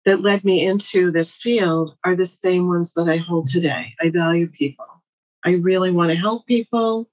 that 0.04 0.20
led 0.20 0.44
me 0.44 0.66
into 0.66 1.10
this 1.10 1.38
field 1.38 1.96
are 2.04 2.14
the 2.14 2.26
same 2.26 2.68
ones 2.68 2.92
that 2.94 3.08
I 3.08 3.16
hold 3.16 3.46
today. 3.48 3.94
I 3.98 4.10
value 4.10 4.48
people. 4.48 4.84
I 5.42 5.52
really 5.52 5.90
want 5.90 6.10
to 6.10 6.16
help 6.16 6.46
people. 6.46 7.08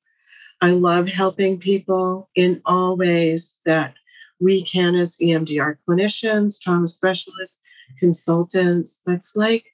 I 0.62 0.72
love 0.72 1.08
helping 1.08 1.60
people 1.60 2.30
in 2.36 2.62
all 2.66 2.98
ways 2.98 3.60
that 3.66 3.96
we 4.40 4.64
can, 4.64 4.96
as 4.96 5.18
EMDR 5.18 5.78
clinicians, 5.88 6.60
trauma 6.60 6.88
specialists, 6.88 7.60
consultants, 8.00 9.02
that's 9.06 9.36
like, 9.36 9.66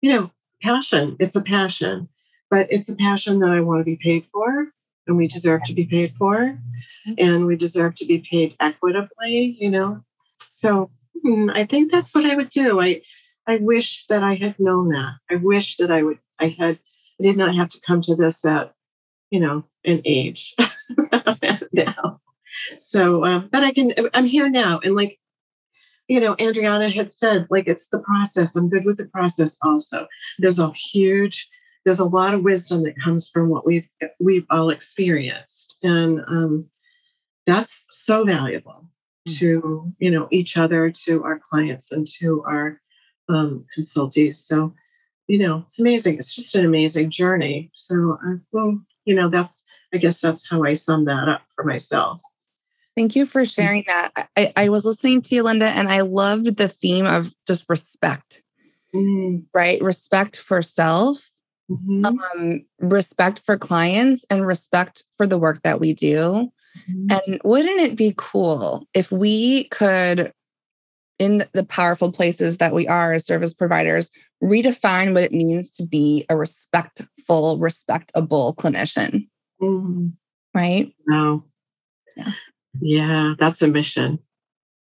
you 0.00 0.12
know, 0.12 0.30
passion. 0.62 1.16
It's 1.20 1.36
a 1.36 1.42
passion, 1.42 2.08
but 2.50 2.66
it's 2.70 2.88
a 2.88 2.96
passion 2.96 3.38
that 3.40 3.50
I 3.50 3.60
want 3.60 3.80
to 3.80 3.84
be 3.84 3.98
paid 4.02 4.26
for, 4.26 4.68
and 5.06 5.16
we 5.16 5.28
deserve 5.28 5.64
to 5.64 5.74
be 5.74 5.84
paid 5.84 6.16
for, 6.16 6.36
mm-hmm. 6.36 7.12
and 7.18 7.46
we 7.46 7.56
deserve 7.56 7.94
to 7.96 8.06
be 8.06 8.18
paid 8.18 8.56
equitably, 8.60 9.56
you 9.60 9.70
know. 9.70 10.02
So 10.48 10.90
hmm, 11.22 11.50
I 11.50 11.64
think 11.64 11.90
that's 11.90 12.14
what 12.14 12.26
I 12.26 12.34
would 12.34 12.50
do. 12.50 12.80
I 12.80 13.02
I 13.46 13.56
wish 13.56 14.06
that 14.06 14.22
I 14.22 14.34
had 14.34 14.58
known 14.58 14.88
that. 14.90 15.14
I 15.30 15.36
wish 15.36 15.76
that 15.76 15.90
I 15.90 16.02
would 16.02 16.18
I 16.38 16.48
had 16.48 16.78
I 17.20 17.22
did 17.22 17.36
not 17.36 17.54
have 17.54 17.70
to 17.70 17.80
come 17.86 18.02
to 18.02 18.16
this 18.16 18.44
at, 18.44 18.74
you 19.30 19.40
know, 19.40 19.64
an 19.84 20.02
age 20.04 20.54
now. 21.72 22.20
So, 22.78 23.24
um, 23.24 23.48
but 23.50 23.64
I 23.64 23.72
can, 23.72 23.92
I'm 24.14 24.26
here 24.26 24.48
now. 24.48 24.80
And 24.82 24.94
like, 24.94 25.18
you 26.08 26.20
know, 26.20 26.36
Adriana 26.40 26.90
had 26.90 27.10
said, 27.10 27.46
like, 27.50 27.66
it's 27.66 27.88
the 27.88 28.02
process. 28.02 28.54
I'm 28.56 28.68
good 28.68 28.84
with 28.84 28.98
the 28.98 29.06
process 29.06 29.56
also. 29.62 30.06
There's 30.38 30.58
a 30.58 30.70
huge, 30.72 31.48
there's 31.84 32.00
a 32.00 32.04
lot 32.04 32.34
of 32.34 32.42
wisdom 32.42 32.82
that 32.82 33.00
comes 33.02 33.28
from 33.28 33.48
what 33.48 33.66
we've, 33.66 33.88
we've 34.20 34.46
all 34.50 34.70
experienced. 34.70 35.76
And, 35.82 36.20
um, 36.28 36.66
that's 37.46 37.86
so 37.90 38.24
valuable 38.24 38.88
to 39.26 39.92
you 39.98 40.10
know 40.10 40.28
each 40.30 40.56
other 40.56 40.90
to 40.90 41.24
our 41.24 41.38
clients 41.38 41.92
and 41.92 42.06
to 42.06 42.42
our 42.46 42.80
um, 43.28 43.64
consultees 43.76 44.36
so 44.36 44.74
you 45.28 45.38
know 45.38 45.62
it's 45.66 45.80
amazing 45.80 46.18
it's 46.18 46.34
just 46.34 46.54
an 46.54 46.66
amazing 46.66 47.10
journey 47.10 47.70
so 47.74 48.18
i 48.22 48.34
well 48.52 48.78
you 49.06 49.14
know 49.14 49.28
that's 49.28 49.64
i 49.94 49.96
guess 49.96 50.20
that's 50.20 50.48
how 50.48 50.62
i 50.62 50.74
sum 50.74 51.06
that 51.06 51.28
up 51.28 51.42
for 51.54 51.64
myself 51.64 52.20
Thank 52.96 53.16
you 53.16 53.26
for 53.26 53.44
sharing 53.44 53.84
that. 53.88 54.28
I, 54.36 54.52
I 54.56 54.68
was 54.68 54.84
listening 54.84 55.22
to 55.22 55.34
you, 55.34 55.42
Linda, 55.42 55.66
and 55.66 55.88
I 55.88 56.02
loved 56.02 56.56
the 56.56 56.68
theme 56.68 57.06
of 57.06 57.34
just 57.46 57.64
respect, 57.68 58.42
mm-hmm. 58.94 59.38
right? 59.52 59.80
Respect 59.82 60.36
for 60.36 60.62
self, 60.62 61.30
Mm-hmm. 61.70 62.04
um, 62.04 62.66
respect 62.78 63.40
for 63.40 63.56
clients, 63.56 64.26
and 64.28 64.46
respect 64.46 65.02
for 65.16 65.26
the 65.26 65.38
work 65.38 65.62
that 65.62 65.80
we 65.80 65.94
do. 65.94 66.52
Mm-hmm. 66.90 67.06
And 67.10 67.40
wouldn't 67.42 67.80
it 67.80 67.96
be 67.96 68.12
cool 68.18 68.86
if 68.92 69.10
we 69.10 69.64
could, 69.64 70.32
in 71.18 71.42
the 71.54 71.64
powerful 71.64 72.12
places 72.12 72.58
that 72.58 72.74
we 72.74 72.86
are 72.86 73.14
as 73.14 73.24
service 73.24 73.54
providers, 73.54 74.10
redefine 74.42 75.14
what 75.14 75.24
it 75.24 75.32
means 75.32 75.70
to 75.70 75.86
be 75.86 76.26
a 76.28 76.36
respectful, 76.36 77.58
respectable 77.58 78.54
clinician, 78.56 79.26
Mm-hmm. 79.62 80.08
right? 80.54 80.92
Wow. 81.08 81.44
Yeah. 82.14 82.32
Yeah, 82.80 83.34
that's 83.38 83.62
a 83.62 83.68
mission. 83.68 84.18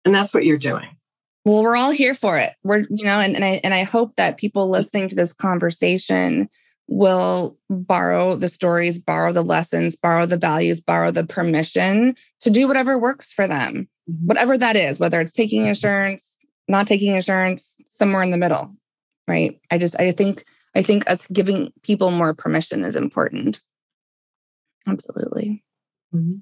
And 0.04 0.14
that's 0.14 0.32
what 0.32 0.44
you're 0.44 0.58
doing. 0.58 0.96
Well, 1.44 1.62
we're 1.62 1.76
all 1.76 1.90
here 1.90 2.14
for 2.14 2.38
it. 2.38 2.52
We're, 2.62 2.84
you 2.90 3.04
know, 3.04 3.18
and, 3.18 3.34
and 3.34 3.44
I 3.44 3.60
and 3.64 3.72
I 3.72 3.84
hope 3.84 4.16
that 4.16 4.36
people 4.36 4.68
listening 4.68 5.08
to 5.08 5.14
this 5.14 5.32
conversation 5.32 6.48
will 6.86 7.56
borrow 7.70 8.36
the 8.36 8.48
stories, 8.48 8.98
borrow 8.98 9.32
the 9.32 9.44
lessons, 9.44 9.96
borrow 9.96 10.26
the 10.26 10.36
values, 10.36 10.80
borrow 10.80 11.10
the 11.10 11.24
permission 11.24 12.14
to 12.42 12.50
do 12.50 12.66
whatever 12.66 12.98
works 12.98 13.32
for 13.32 13.46
them, 13.46 13.88
mm-hmm. 14.10 14.26
whatever 14.26 14.58
that 14.58 14.76
is, 14.76 14.98
whether 14.98 15.20
it's 15.20 15.32
taking 15.32 15.60
mm-hmm. 15.60 15.70
insurance, 15.70 16.36
not 16.68 16.86
taking 16.86 17.14
insurance, 17.14 17.76
somewhere 17.88 18.22
in 18.22 18.30
the 18.30 18.36
middle. 18.36 18.74
Right. 19.26 19.60
I 19.70 19.78
just 19.78 19.98
I 19.98 20.10
think 20.10 20.44
I 20.74 20.82
think 20.82 21.08
us 21.08 21.26
giving 21.28 21.72
people 21.82 22.10
more 22.10 22.34
permission 22.34 22.84
is 22.84 22.96
important. 22.96 23.60
Absolutely. 24.86 25.64
Mm-hmm. 26.14 26.38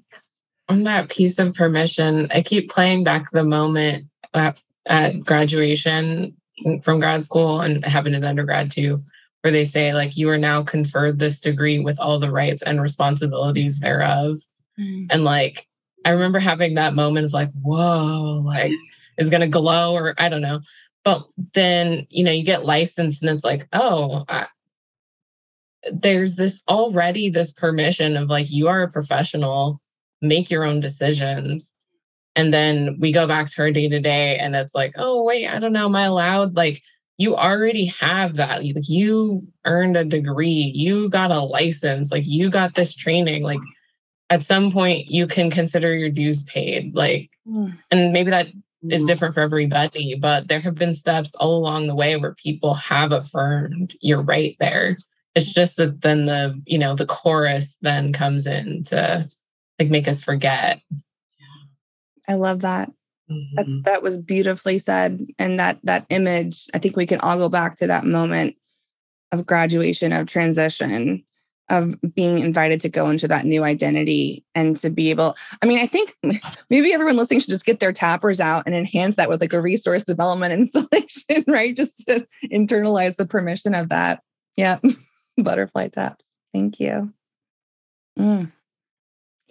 On 0.69 0.83
that 0.83 1.09
piece 1.09 1.39
of 1.39 1.53
permission, 1.53 2.27
I 2.31 2.41
keep 2.41 2.69
playing 2.69 3.03
back 3.03 3.31
the 3.31 3.43
moment 3.43 4.05
at, 4.33 4.61
at 4.87 5.19
graduation 5.25 6.35
from 6.83 6.99
grad 6.99 7.25
school 7.25 7.61
and 7.61 7.83
having 7.83 8.13
an 8.13 8.23
undergrad 8.23 8.69
too, 8.69 9.03
where 9.41 9.51
they 9.51 9.63
say, 9.63 9.93
like, 9.93 10.15
you 10.15 10.29
are 10.29 10.37
now 10.37 10.61
conferred 10.61 11.17
this 11.17 11.39
degree 11.39 11.79
with 11.79 11.99
all 11.99 12.19
the 12.19 12.31
rights 12.31 12.61
and 12.61 12.81
responsibilities 12.81 13.79
thereof. 13.79 14.41
Mm. 14.79 15.07
And 15.09 15.23
like, 15.23 15.67
I 16.05 16.11
remember 16.11 16.39
having 16.39 16.75
that 16.75 16.93
moment 16.93 17.25
of 17.25 17.33
like, 17.33 17.51
whoa, 17.61 18.43
like, 18.45 18.71
is 19.17 19.29
going 19.29 19.41
to 19.41 19.47
glow 19.47 19.95
or 19.95 20.13
I 20.17 20.29
don't 20.29 20.41
know. 20.41 20.61
But 21.03 21.25
then, 21.53 22.05
you 22.09 22.23
know, 22.23 22.31
you 22.31 22.43
get 22.43 22.65
licensed 22.65 23.23
and 23.23 23.31
it's 23.31 23.43
like, 23.43 23.67
oh, 23.73 24.25
I, 24.29 24.47
there's 25.91 26.35
this 26.35 26.61
already 26.67 27.29
this 27.29 27.51
permission 27.51 28.17
of 28.17 28.29
like, 28.29 28.51
you 28.51 28.67
are 28.67 28.83
a 28.83 28.91
professional, 28.91 29.81
make 30.21 30.49
your 30.49 30.63
own 30.63 30.79
decisions. 30.79 31.73
And 32.35 32.53
then 32.53 32.97
we 32.99 33.11
go 33.11 33.27
back 33.27 33.49
to 33.49 33.61
our 33.63 33.71
day 33.71 33.89
to 33.89 33.99
day 33.99 34.37
and 34.37 34.55
it's 34.55 34.75
like, 34.75 34.93
oh, 34.97 35.23
wait, 35.23 35.47
I 35.47 35.59
don't 35.59 35.73
know, 35.73 35.85
am 35.85 35.95
I 35.95 36.03
allowed? 36.03 36.55
Like, 36.55 36.81
you 37.17 37.35
already 37.35 37.85
have 37.85 38.37
that. 38.37 38.63
You, 38.63 38.75
you 38.81 39.47
earned 39.65 39.97
a 39.97 40.05
degree, 40.05 40.71
you 40.73 41.09
got 41.09 41.31
a 41.31 41.41
license, 41.41 42.11
like, 42.11 42.25
you 42.25 42.49
got 42.49 42.75
this 42.75 42.95
training. 42.95 43.43
Like, 43.43 43.59
at 44.29 44.43
some 44.43 44.71
point, 44.71 45.07
you 45.07 45.27
can 45.27 45.49
consider 45.49 45.93
your 45.93 46.09
dues 46.09 46.43
paid. 46.43 46.95
Like, 46.95 47.29
mm. 47.47 47.77
and 47.91 48.13
maybe 48.13 48.29
that 48.31 48.47
is 48.89 49.01
mm-hmm. 49.01 49.07
different 49.07 49.33
for 49.33 49.41
everybody, 49.41 50.15
but 50.15 50.47
there 50.47 50.61
have 50.61 50.75
been 50.75 50.93
steps 50.93 51.35
all 51.35 51.57
along 51.57 51.87
the 51.87 51.95
way 51.95 52.15
where 52.15 52.35
people 52.35 52.73
have 52.75 53.11
affirmed 53.11 53.95
you're 53.99 54.21
right 54.21 54.55
there. 54.59 54.97
It's 55.35 55.51
just 55.51 55.75
that 55.77 56.01
then 56.01 56.25
the, 56.25 56.59
you 56.65 56.77
know, 56.77 56.95
the 56.95 57.05
chorus 57.05 57.77
then 57.81 58.13
comes 58.13 58.47
in 58.47 58.83
to 58.85 59.27
like 59.79 59.89
make 59.89 60.07
us 60.07 60.21
forget. 60.21 60.81
I 62.27 62.35
love 62.35 62.61
that. 62.61 62.91
That's 63.55 63.71
Mhm. 63.71 63.83
that 63.83 64.03
was 64.03 64.17
beautifully 64.17 64.79
said. 64.79 65.25
And 65.37 65.59
that 65.59 65.79
that 65.83 66.05
image, 66.09 66.67
I 66.73 66.79
think 66.79 66.95
we 66.95 67.05
can 67.05 67.19
all 67.19 67.37
go 67.37 67.49
back 67.49 67.77
to 67.77 67.87
that 67.87 68.05
moment 68.05 68.55
of 69.31 69.45
graduation, 69.45 70.11
of 70.11 70.27
transition, 70.27 71.23
of 71.69 71.95
being 72.15 72.39
invited 72.39 72.81
to 72.81 72.89
go 72.89 73.09
into 73.09 73.27
that 73.27 73.45
new 73.45 73.63
identity 73.63 74.43
and 74.55 74.75
to 74.77 74.89
be 74.89 75.11
able. 75.11 75.35
I 75.61 75.67
mean, 75.67 75.77
I 75.79 75.85
think 75.85 76.15
maybe 76.71 76.91
everyone 76.93 77.15
listening 77.17 77.39
should 77.39 77.51
just 77.51 77.65
get 77.65 77.79
their 77.79 77.93
tappers 77.93 78.39
out 78.39 78.63
and 78.65 78.73
enhance 78.73 79.15
that 79.17 79.29
with 79.29 79.41
like 79.41 79.53
a 79.53 79.61
resource 79.61 80.03
development 80.03 80.53
installation, 80.59 81.43
right? 81.47 81.75
Just 81.75 81.99
to 82.07 82.25
internalize 82.51 83.17
the 83.17 83.27
permission 83.27 83.75
of 83.75 83.89
that. 83.89 84.23
Yeah. 84.55 84.79
Butterfly 85.37 85.89
taps. 85.89 86.25
Thank 86.51 86.79
you. 86.79 87.13
Mm. 88.17 88.51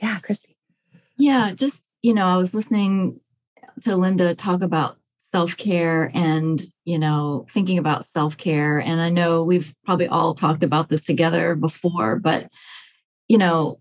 Yeah, 0.01 0.19
Christy. 0.21 0.57
Yeah, 1.17 1.53
just, 1.53 1.81
you 2.03 2.15
know, 2.15 2.27
I 2.27 2.37
was 2.37 2.55
listening 2.55 3.21
to 3.83 3.97
Linda 3.97 4.35
talk 4.35 4.63
about 4.63 4.99
self 5.31 5.57
care 5.57 6.11
and, 6.15 6.63
you 6.85 6.99
know, 6.99 7.47
thinking 7.53 7.79
about 7.79 8.05
self 8.05 8.37
care. 8.37 8.79
And 8.79 9.01
I 9.01 9.09
know 9.09 9.45
we've 9.45 9.75
probably 9.85 10.09
all 10.09 10.35
talked 10.35 10.63
about 10.63 10.89
this 10.89 11.03
together 11.03 11.55
before, 11.55 12.17
but, 12.17 12.49
you 13.27 13.39
know, 13.39 13.79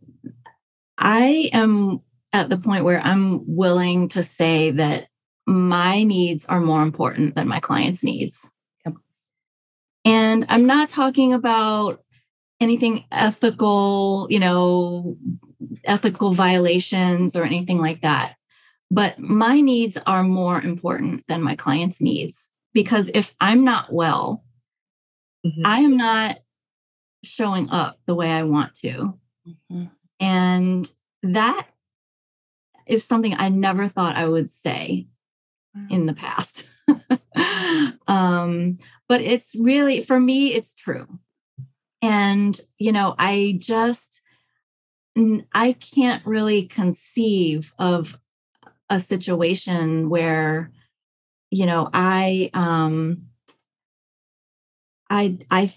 I 0.97 1.49
am 1.53 2.01
at 2.33 2.49
the 2.49 2.57
point 2.57 2.83
where 2.83 2.99
I'm 2.99 3.55
willing 3.55 4.09
to 4.09 4.23
say 4.23 4.71
that 4.71 5.07
my 5.45 6.03
needs 6.03 6.45
are 6.47 6.59
more 6.59 6.81
important 6.81 7.35
than 7.35 7.47
my 7.47 7.59
clients' 7.59 8.03
needs. 8.03 8.49
Yep. 8.85 8.95
And 10.03 10.45
I'm 10.49 10.65
not 10.65 10.89
talking 10.89 11.33
about 11.33 12.03
anything 12.59 13.05
ethical, 13.11 14.27
you 14.29 14.39
know, 14.39 15.17
ethical 15.85 16.33
violations 16.33 17.35
or 17.35 17.43
anything 17.43 17.79
like 17.79 18.01
that. 18.01 18.35
But 18.89 19.19
my 19.19 19.59
needs 19.59 19.97
are 20.05 20.23
more 20.23 20.61
important 20.61 21.25
than 21.27 21.41
my 21.41 21.55
clients' 21.55 22.01
needs 22.01 22.49
because 22.73 23.09
if 23.13 23.33
I'm 23.41 23.63
not 23.63 23.91
well, 23.91 24.43
Mhm. 25.45 25.61
I 25.65 25.79
am 25.81 25.97
not 25.97 26.39
showing 27.23 27.69
up 27.69 27.99
the 28.05 28.15
way 28.15 28.31
I 28.31 28.43
want 28.43 28.75
to. 28.75 29.17
Mhm. 29.71 29.91
And 30.19 30.91
that 31.23 31.67
is 32.85 33.03
something 33.03 33.35
I 33.37 33.49
never 33.49 33.89
thought 33.89 34.15
I 34.15 34.27
would 34.27 34.49
say 34.49 35.07
in 35.89 36.05
the 36.05 36.13
past. 36.13 36.67
um, 38.07 38.77
but 39.07 39.21
it's 39.21 39.53
really, 39.55 40.01
for 40.01 40.19
me, 40.19 40.53
it's 40.53 40.73
true. 40.73 41.19
And, 42.01 42.59
you 42.77 42.91
know, 42.91 43.15
I 43.17 43.57
just, 43.59 44.21
I 45.53 45.73
can't 45.73 46.25
really 46.25 46.63
conceive 46.63 47.73
of 47.79 48.17
a 48.89 48.99
situation 48.99 50.09
where, 50.09 50.71
you 51.49 51.65
know, 51.65 51.89
I, 51.93 52.49
um, 52.53 53.23
I, 55.09 55.37
I, 55.49 55.73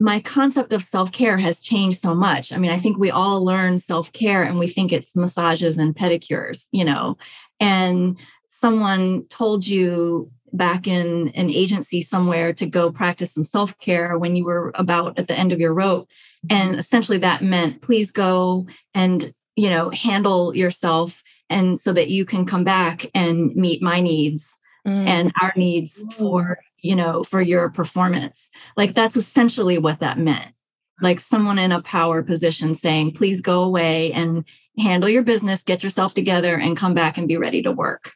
my 0.00 0.20
concept 0.20 0.72
of 0.72 0.82
self 0.82 1.12
care 1.12 1.38
has 1.38 1.60
changed 1.60 2.00
so 2.00 2.14
much. 2.14 2.52
I 2.52 2.58
mean, 2.58 2.70
I 2.70 2.78
think 2.78 2.98
we 2.98 3.10
all 3.10 3.44
learn 3.44 3.78
self 3.78 4.12
care 4.12 4.42
and 4.42 4.58
we 4.58 4.66
think 4.66 4.92
it's 4.92 5.14
massages 5.14 5.78
and 5.78 5.94
pedicures, 5.94 6.66
you 6.72 6.84
know, 6.84 7.16
and 7.60 8.18
someone 8.48 9.26
told 9.28 9.66
you 9.66 10.30
back 10.52 10.86
in 10.86 11.28
an 11.34 11.50
agency 11.50 12.02
somewhere 12.02 12.52
to 12.52 12.66
go 12.66 12.92
practice 12.92 13.32
some 13.32 13.44
self 13.44 13.76
care 13.78 14.18
when 14.18 14.36
you 14.36 14.44
were 14.44 14.72
about 14.74 15.18
at 15.18 15.28
the 15.28 15.38
end 15.38 15.52
of 15.52 15.60
your 15.60 15.74
rope. 15.74 16.08
And 16.50 16.76
essentially 16.76 17.18
that 17.18 17.42
meant 17.42 17.82
please 17.82 18.10
go 18.10 18.66
and, 18.94 19.32
you 19.56 19.70
know, 19.70 19.90
handle 19.90 20.54
yourself 20.54 21.22
and 21.48 21.78
so 21.78 21.92
that 21.92 22.08
you 22.08 22.24
can 22.24 22.46
come 22.46 22.64
back 22.64 23.06
and 23.14 23.54
meet 23.54 23.82
my 23.82 24.00
needs 24.00 24.48
Mm. 24.86 25.06
and 25.06 25.32
our 25.40 25.52
needs 25.54 26.02
for 26.16 26.58
you 26.78 26.96
know 26.96 27.22
for 27.22 27.40
your 27.40 27.70
performance 27.70 28.50
like 28.76 28.96
that's 28.96 29.14
essentially 29.14 29.78
what 29.78 30.00
that 30.00 30.18
meant 30.18 30.52
like 31.00 31.20
someone 31.20 31.56
in 31.60 31.70
a 31.70 31.80
power 31.82 32.20
position 32.20 32.74
saying 32.74 33.12
please 33.12 33.40
go 33.40 33.62
away 33.62 34.12
and 34.12 34.44
handle 34.76 35.08
your 35.08 35.22
business 35.22 35.62
get 35.62 35.84
yourself 35.84 36.14
together 36.14 36.56
and 36.56 36.76
come 36.76 36.94
back 36.94 37.16
and 37.16 37.28
be 37.28 37.36
ready 37.36 37.62
to 37.62 37.70
work 37.70 38.10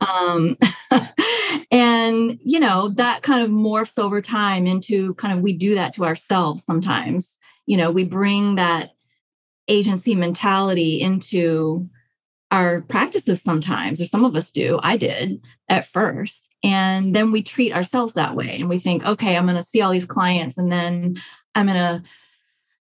um 0.00 0.56
and 1.70 2.38
you 2.44 2.60
know 2.60 2.88
that 2.90 3.22
kind 3.22 3.42
of 3.42 3.50
morphs 3.50 3.98
over 3.98 4.20
time 4.20 4.66
into 4.66 5.14
kind 5.14 5.36
of 5.36 5.40
we 5.40 5.52
do 5.52 5.74
that 5.74 5.94
to 5.94 6.04
ourselves 6.04 6.64
sometimes. 6.64 7.38
You 7.66 7.76
know 7.76 7.90
we 7.90 8.04
bring 8.04 8.56
that 8.56 8.92
agency 9.68 10.14
mentality 10.14 11.00
into 11.00 11.88
our 12.50 12.80
practices 12.82 13.42
sometimes 13.42 14.00
or 14.00 14.06
some 14.06 14.24
of 14.24 14.34
us 14.34 14.50
do. 14.50 14.80
I 14.82 14.96
did 14.96 15.40
at 15.68 15.84
first. 15.84 16.48
And 16.64 17.14
then 17.14 17.30
we 17.30 17.42
treat 17.42 17.72
ourselves 17.72 18.14
that 18.14 18.34
way 18.34 18.58
and 18.58 18.68
we 18.68 18.78
think 18.80 19.04
okay 19.04 19.36
i'm 19.36 19.46
going 19.46 19.56
to 19.56 19.62
see 19.62 19.80
all 19.80 19.92
these 19.92 20.04
clients 20.04 20.58
and 20.58 20.72
then 20.72 21.16
i'm 21.54 21.66
going 21.66 21.78
to 21.78 22.02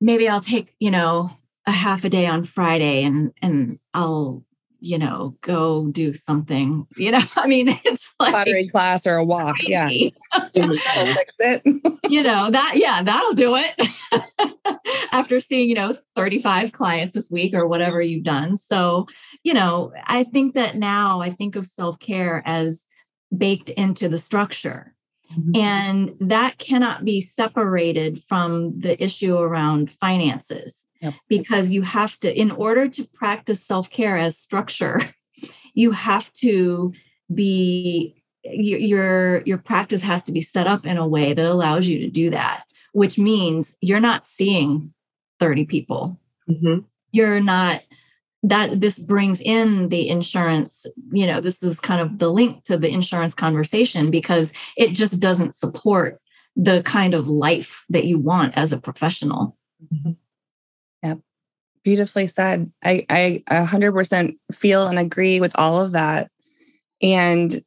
maybe 0.01 0.27
i'll 0.27 0.41
take 0.41 0.75
you 0.79 0.91
know 0.91 1.31
a 1.67 1.71
half 1.71 2.05
a 2.05 2.09
day 2.09 2.27
on 2.27 2.45
friday 2.45 3.03
and 3.03 3.33
and 3.43 3.79
i'll 3.93 4.43
you 4.81 4.99
know, 4.99 5.37
go 5.41 5.89
do 5.89 6.15
something. 6.15 6.87
You 6.97 7.13
know, 7.13 7.23
I 7.37 7.47
mean, 7.47 7.69
it's 7.85 8.09
like 8.21 8.33
pottery 8.33 8.69
class 8.69 9.07
or 9.07 9.17
a 9.17 9.25
walk. 9.25 9.57
Yeah. 9.63 9.87
crazy. 9.87 10.15
That'll 10.33 11.15
fix 11.15 11.35
it. 11.39 11.63
you 12.09 12.23
know, 12.23 12.51
that, 12.51 12.75
yeah, 12.77 13.03
that'll 13.03 13.35
do 13.35 13.57
it. 13.57 14.79
After 15.13 15.41
seeing, 15.41 15.69
you 15.69 15.75
know, 15.75 15.95
35 16.15 16.73
clients 16.73 17.15
this 17.15 17.29
week 17.31 17.55
or 17.55 17.67
whatever 17.67 18.01
you've 18.01 18.25
done. 18.25 18.57
So, 18.57 19.07
you 19.43 19.55
know, 19.55 19.93
I 20.07 20.25
think 20.25 20.55
that 20.55 20.77
now 20.77 21.21
I 21.21 21.31
think 21.31 21.57
of 21.57 21.67
self 21.67 21.99
care 21.99 22.43
as 22.47 22.85
baked 23.37 23.71
into 23.71 24.09
the 24.09 24.19
structure. 24.19 24.95
Mm-hmm. 25.33 25.57
And 25.57 26.15
that 26.21 26.59
cannot 26.59 27.05
be 27.05 27.21
separated 27.21 28.23
from 28.29 28.79
the 28.81 29.03
issue 29.03 29.37
around 29.37 29.91
finances 29.91 30.85
Yep. 31.01 31.15
because 31.29 31.71
you 31.71 31.83
have 31.83 32.19
to, 32.21 32.41
in 32.41 32.51
order 32.51 32.89
to 32.89 33.05
practice 33.15 33.65
self 33.65 33.89
care 33.91 34.17
as 34.19 34.37
structure, 34.37 35.01
you 35.75 35.93
have 35.93 36.33
to 36.35 36.93
be 37.33 38.17
your, 38.45 39.43
your 39.43 39.59
practice 39.59 40.03
has 40.03 40.25
to 40.25 40.33
be 40.33 40.41
set 40.41 40.67
up 40.67 40.87
in 40.87 40.97
a 40.97 41.07
way 41.07 41.33
that 41.35 41.45
allows 41.47 41.87
you 41.87 41.99
to 42.01 42.09
do 42.11 42.31
that 42.31 42.65
which 42.93 43.19
means 43.19 43.77
you're 43.83 44.01
not 44.01 44.25
seeing 44.25 44.93
30 45.41 45.67
people 45.67 46.19
Mhm. 46.49 46.85
you're 47.13 47.41
not 47.41 47.83
that 48.43 48.81
this 48.81 48.99
brings 48.99 49.41
in 49.43 49.91
the 49.91 50.09
insurance 50.09 50.87
you 51.13 51.27
know 51.27 51.41
this 51.41 51.63
is 51.63 51.79
kind 51.81 52.01
of 52.01 52.19
the 52.19 52.31
link 52.31 52.65
to 52.65 52.79
the 52.79 52.89
insurance 52.89 53.35
conversation 53.35 54.11
because 54.11 54.53
it 54.77 54.93
just 54.95 55.21
doesn't 55.21 55.55
support 55.55 56.19
the 56.57 56.83
kind 56.85 57.13
of 57.13 57.29
life 57.29 57.85
that 57.91 58.07
you 58.07 58.19
want 58.19 58.55
as 58.57 58.73
a 58.73 58.79
professional 58.79 59.57
Beautifully 61.89 62.27
said. 62.27 62.71
I, 62.85 63.07
I 63.09 63.43
100% 63.51 64.35
feel 64.53 64.89
and 64.89 64.99
agree 64.99 65.41
with 65.41 65.59
all 65.59 65.81
of 65.81 65.93
that. 65.93 66.31
And 67.01 67.63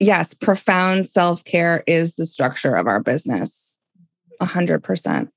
yes, 0.00 0.34
profound 0.34 1.06
self 1.06 1.44
care 1.44 1.84
is 1.86 2.16
the 2.16 2.26
structure 2.26 2.74
of 2.74 2.88
our 2.88 2.98
business. 2.98 3.78
100%. 4.42 5.28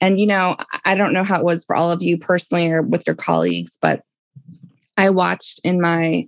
And, 0.00 0.20
you 0.20 0.28
know, 0.28 0.54
I- 0.60 0.92
I 0.92 0.94
don't 0.94 1.12
know 1.12 1.24
how 1.24 1.40
it 1.40 1.44
was 1.44 1.64
for 1.64 1.74
all 1.74 1.90
of 1.90 2.04
you 2.04 2.18
personally 2.18 2.70
or 2.70 2.82
with 2.82 3.04
your 3.04 3.16
colleagues, 3.16 3.76
but 3.82 4.02
I 4.96 5.10
watched 5.10 5.60
in 5.64 5.80
my, 5.80 6.22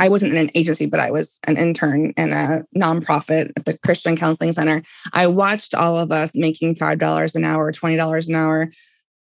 I 0.00 0.08
wasn't 0.08 0.32
in 0.32 0.38
an 0.38 0.50
agency, 0.56 0.86
but 0.86 0.98
I 0.98 1.12
was 1.12 1.38
an 1.46 1.56
intern 1.56 2.14
in 2.16 2.32
a 2.32 2.64
nonprofit 2.76 3.52
at 3.56 3.64
the 3.64 3.78
Christian 3.78 4.16
Counseling 4.16 4.50
Center. 4.50 4.82
I 5.12 5.28
watched 5.28 5.76
all 5.76 5.96
of 5.96 6.10
us 6.10 6.32
making 6.34 6.74
$5 6.74 7.36
an 7.36 7.44
hour, 7.44 7.70
$20 7.70 8.28
an 8.28 8.34
hour 8.34 8.72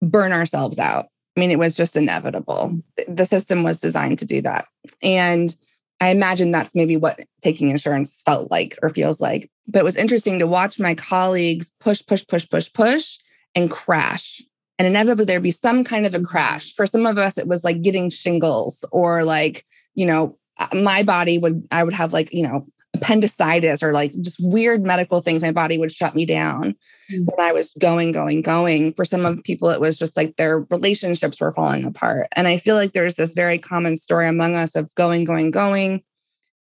burn 0.02 0.32
ourselves 0.32 0.78
out. 0.78 1.06
I 1.36 1.40
mean, 1.40 1.50
it 1.50 1.58
was 1.58 1.74
just 1.74 1.96
inevitable. 1.96 2.80
The- 3.06 3.26
system 3.26 3.62
was 3.62 3.78
designed 3.78 4.18
to 4.18 4.26
do 4.26 4.42
that. 4.42 4.66
And 5.02 5.54
I 6.00 6.08
imagine 6.10 6.50
that's 6.50 6.74
maybe 6.74 6.96
what 6.96 7.20
taking 7.42 7.68
insurance 7.68 8.22
felt 8.24 8.50
like 8.50 8.76
or 8.82 8.88
feels 8.88 9.20
like. 9.20 9.50
But 9.66 9.80
it 9.80 9.84
was 9.84 9.96
interesting 9.96 10.38
to 10.38 10.46
watch 10.46 10.80
my 10.80 10.94
colleagues 10.94 11.70
push, 11.80 12.04
push, 12.06 12.26
push, 12.26 12.48
push, 12.48 12.72
push 12.72 13.18
and 13.54 13.70
crash. 13.70 14.42
And 14.78 14.86
inevitably 14.86 15.24
there'd 15.24 15.42
be 15.42 15.50
some 15.50 15.84
kind 15.84 16.06
of 16.06 16.14
a 16.14 16.20
crash. 16.20 16.72
For 16.72 16.86
some 16.86 17.06
of 17.06 17.18
us, 17.18 17.36
it 17.36 17.48
was 17.48 17.64
like 17.64 17.82
getting 17.82 18.10
shingles 18.10 18.84
or 18.92 19.24
like, 19.24 19.64
you 19.94 20.06
know, 20.06 20.38
uh, 20.58 20.68
my 20.74 21.02
body 21.02 21.38
would, 21.38 21.66
I 21.70 21.82
would 21.82 21.94
have 21.94 22.12
like, 22.12 22.32
you 22.32 22.44
know, 22.44 22.66
appendicitis 23.00 23.82
or 23.82 23.92
like 23.92 24.12
just 24.20 24.38
weird 24.40 24.82
medical 24.82 25.20
things. 25.20 25.42
My 25.42 25.52
body 25.52 25.78
would 25.78 25.92
shut 25.92 26.14
me 26.14 26.26
down 26.26 26.74
mm. 27.12 27.24
when 27.24 27.46
I 27.46 27.52
was 27.52 27.72
going, 27.78 28.12
going, 28.12 28.42
going. 28.42 28.92
For 28.92 29.04
some 29.04 29.24
of 29.24 29.42
people, 29.42 29.70
it 29.70 29.80
was 29.80 29.96
just 29.96 30.16
like 30.16 30.36
their 30.36 30.60
relationships 30.70 31.40
were 31.40 31.52
falling 31.52 31.84
apart. 31.84 32.28
And 32.32 32.48
I 32.48 32.56
feel 32.56 32.76
like 32.76 32.92
there's 32.92 33.16
this 33.16 33.32
very 33.32 33.58
common 33.58 33.96
story 33.96 34.28
among 34.28 34.56
us 34.56 34.74
of 34.76 34.94
going, 34.94 35.24
going, 35.24 35.50
going, 35.50 36.02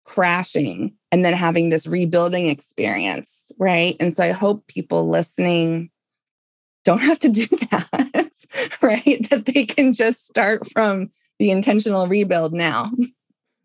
crashing, 0.05 0.95
and 1.11 1.25
then 1.25 1.35
having 1.35 1.69
this 1.69 1.87
rebuilding 1.87 2.49
experience. 2.49 3.51
Right. 3.59 3.97
And 4.01 4.13
so 4.13 4.25
I 4.25 4.33
hope 4.33 4.67
people 4.67 5.09
listening 5.09 5.91
don't 6.85 7.01
have 7.01 7.19
to 7.21 7.29
do 7.31 7.47
that. 7.71 8.31
right. 8.83 9.29
That 9.31 9.47
they 9.47 9.65
can 9.67 9.93
just 9.93 10.27
start 10.27 10.71
from 10.71 11.11
the 11.39 11.51
intentional 11.51 12.07
rebuild 12.07 12.53
now. 12.53 12.93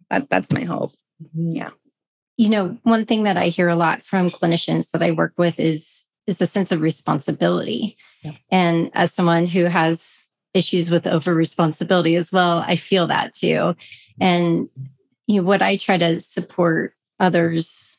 That, 0.10 0.30
that's 0.30 0.51
my 0.51 0.64
hope. 0.64 0.91
Mm-hmm. 1.22 1.55
Yeah. 1.55 1.70
You 2.40 2.48
know 2.48 2.78
one 2.84 3.06
thing 3.06 3.24
that 3.24 3.38
i 3.38 3.50
hear 3.50 3.68
a 3.68 3.76
lot 3.76 4.02
from 4.02 4.30
clinicians 4.30 4.90
that 4.92 5.04
i 5.04 5.12
work 5.12 5.34
with 5.38 5.60
is 5.60 6.06
is 6.26 6.40
a 6.40 6.46
sense 6.46 6.72
of 6.72 6.82
responsibility. 6.82 7.98
Yep. 8.24 8.36
and 8.52 8.92
as 8.94 9.14
someone 9.14 9.46
who 9.46 9.66
has 9.66 10.26
issues 10.54 10.90
with 10.90 11.06
over 11.06 11.36
responsibility 11.36 12.16
as 12.16 12.32
well 12.32 12.60
i 12.60 12.76
feel 12.76 13.08
that 13.08 13.36
too. 13.36 13.76
And 14.22 14.70
you 15.28 15.42
know 15.42 15.48
what 15.48 15.62
i 15.62 15.76
try 15.76 15.98
to 15.98 16.22
support 16.22 16.94
others 17.20 17.98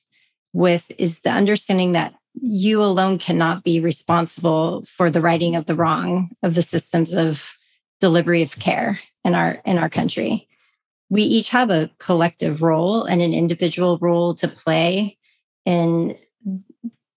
with 0.53 0.91
is 0.99 1.21
the 1.21 1.31
understanding 1.31 1.93
that 1.93 2.15
you 2.41 2.83
alone 2.83 3.19
cannot 3.19 3.63
be 3.63 3.79
responsible 3.79 4.85
for 4.85 5.11
the 5.11 5.21
righting 5.21 5.55
of 5.55 5.67
the 5.67 5.75
wrong 5.75 6.31
of 6.43 6.55
the 6.55 6.63
systems 6.63 7.13
of 7.13 7.53
delivery 8.01 8.43
of 8.43 8.59
care 8.59 9.01
in 9.23 9.35
our 9.35 9.61
in 9.67 9.77
our 9.77 9.91
country 9.91 10.49
we 11.11 11.23
each 11.23 11.51
have 11.51 11.71
a 11.71 11.91
collective 11.99 12.63
role 12.63 13.05
and 13.05 13.21
an 13.21 13.35
individual 13.35 13.99
role 14.01 14.33
to 14.35 14.49
play 14.49 15.19
in 15.67 16.17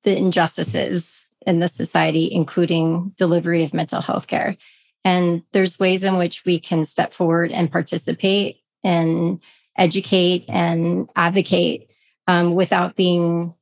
the 0.03 0.17
injustices 0.17 1.27
in 1.45 1.59
the 1.59 1.67
society, 1.67 2.29
including 2.31 3.13
delivery 3.17 3.63
of 3.63 3.73
mental 3.73 4.01
health 4.01 4.27
care. 4.27 4.57
And 5.05 5.43
there's 5.51 5.79
ways 5.79 6.03
in 6.03 6.17
which 6.17 6.43
we 6.45 6.59
can 6.59 6.85
step 6.85 7.13
forward 7.13 7.51
and 7.51 7.71
participate 7.71 8.57
and 8.83 9.41
educate 9.77 10.45
and 10.47 11.09
advocate 11.15 11.89
um, 12.27 12.55
without 12.55 12.95
being 12.95 13.53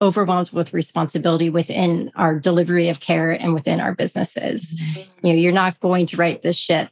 overwhelmed 0.00 0.50
with 0.50 0.72
responsibility 0.72 1.48
within 1.48 2.10
our 2.16 2.38
delivery 2.38 2.88
of 2.88 2.98
care 2.98 3.30
and 3.30 3.54
within 3.54 3.80
our 3.80 3.94
businesses. 3.94 4.80
You 5.22 5.32
know, 5.32 5.38
you're 5.38 5.52
not 5.52 5.78
going 5.78 6.06
to 6.06 6.16
right 6.16 6.42
this 6.42 6.56
ship 6.56 6.88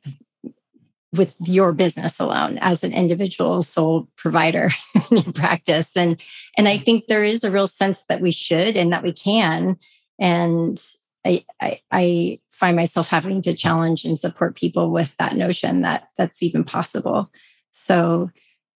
with 1.12 1.34
your 1.40 1.72
business 1.72 2.20
alone 2.20 2.58
as 2.58 2.84
an 2.84 2.92
individual 2.92 3.62
sole 3.62 4.08
provider 4.16 4.70
in 5.10 5.18
your 5.18 5.32
practice. 5.32 5.96
And 5.96 6.20
and 6.56 6.68
i 6.68 6.76
think 6.76 7.06
there 7.06 7.24
is 7.24 7.42
a 7.44 7.50
real 7.50 7.66
sense 7.66 8.04
that 8.04 8.20
we 8.20 8.30
should 8.30 8.76
and 8.76 8.92
that 8.92 9.02
we 9.02 9.12
can. 9.12 9.76
And 10.18 10.82
i 11.24 11.44
i, 11.60 11.80
I 11.90 12.40
find 12.50 12.76
myself 12.76 13.08
having 13.08 13.40
to 13.42 13.54
challenge 13.54 14.04
and 14.04 14.18
support 14.18 14.54
people 14.54 14.90
with 14.90 15.16
that 15.16 15.34
notion 15.34 15.80
that 15.80 16.08
that's 16.16 16.42
even 16.42 16.62
possible. 16.62 17.30
So 17.70 18.30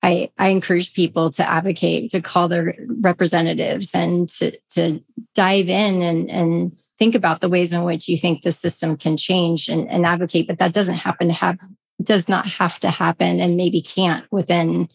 I, 0.03 0.31
I 0.37 0.49
encourage 0.49 0.93
people 0.93 1.31
to 1.31 1.47
advocate, 1.47 2.11
to 2.11 2.21
call 2.21 2.47
their 2.47 2.75
representatives 3.01 3.89
and 3.93 4.29
to, 4.29 4.57
to 4.71 4.99
dive 5.35 5.69
in 5.69 6.01
and, 6.01 6.29
and 6.29 6.73
think 6.97 7.15
about 7.15 7.41
the 7.41 7.49
ways 7.49 7.73
in 7.73 7.83
which 7.83 8.07
you 8.07 8.17
think 8.17 8.41
the 8.41 8.51
system 8.51 8.97
can 8.97 9.17
change 9.17 9.67
and, 9.67 9.89
and 9.89 10.05
advocate. 10.05 10.47
But 10.47 10.59
that 10.59 10.73
doesn't 10.73 10.95
happen 10.95 11.27
to 11.27 11.33
have 11.33 11.59
does 12.01 12.29
not 12.29 12.47
have 12.47 12.79
to 12.79 12.89
happen 12.89 13.39
and 13.39 13.57
maybe 13.57 13.81
can't 13.81 14.25
within 14.31 14.89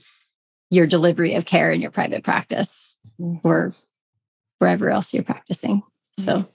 your 0.71 0.87
delivery 0.87 1.35
of 1.35 1.45
care 1.45 1.71
in 1.71 1.81
your 1.81 1.91
private 1.91 2.25
practice 2.25 2.99
mm-hmm. 3.21 3.47
or 3.47 3.75
wherever 4.59 4.91
else 4.91 5.13
you're 5.15 5.23
practicing. 5.23 5.83
So 6.19 6.39
mm-hmm. 6.39 6.51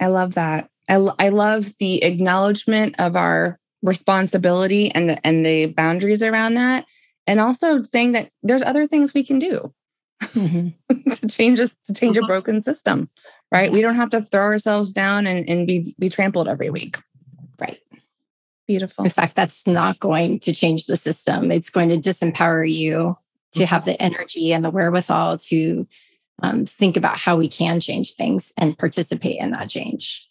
I 0.00 0.06
love 0.08 0.34
that. 0.34 0.70
I, 0.88 0.94
I 1.18 1.28
love 1.28 1.74
the 1.78 2.02
acknowledgement 2.02 2.96
of 2.98 3.16
our 3.16 3.58
responsibility 3.82 4.90
and 4.90 5.10
the, 5.10 5.26
and 5.26 5.44
the 5.44 5.66
boundaries 5.66 6.22
around 6.22 6.54
that. 6.54 6.84
And 7.26 7.40
also 7.40 7.82
saying 7.82 8.12
that 8.12 8.30
there's 8.42 8.62
other 8.62 8.86
things 8.86 9.12
we 9.12 9.22
can 9.22 9.38
do 9.38 9.72
mm-hmm. 10.22 11.10
to 11.10 11.28
change 11.28 11.60
us 11.60 11.76
to 11.86 11.94
change 11.94 12.16
a 12.16 12.20
uh-huh. 12.20 12.28
broken 12.28 12.62
system, 12.62 13.10
right? 13.52 13.70
We 13.70 13.82
don't 13.82 13.96
have 13.96 14.10
to 14.10 14.22
throw 14.22 14.42
ourselves 14.42 14.92
down 14.92 15.26
and, 15.26 15.48
and 15.48 15.66
be 15.66 15.94
be 15.98 16.08
trampled 16.08 16.48
every 16.48 16.70
week. 16.70 16.98
Right. 18.68 18.74
Beautiful. 18.74 19.04
in 19.04 19.10
fact, 19.10 19.34
that's 19.34 19.66
not 19.66 19.98
going 19.98 20.40
to 20.40 20.52
change 20.52 20.86
the 20.86 20.96
system. 20.96 21.50
It's 21.50 21.70
going 21.70 21.88
to 21.88 21.96
disempower 21.96 22.70
you 22.70 23.16
to 23.54 23.64
have 23.64 23.84
the 23.84 24.00
energy 24.00 24.52
and 24.52 24.64
the 24.64 24.70
wherewithal 24.70 25.38
to 25.38 25.86
um, 26.42 26.66
think 26.66 26.96
about 26.96 27.18
how 27.18 27.36
we 27.36 27.48
can 27.48 27.80
change 27.80 28.14
things 28.14 28.52
and 28.56 28.78
participate 28.78 29.40
in 29.40 29.52
that 29.52 29.70
change 29.70 30.28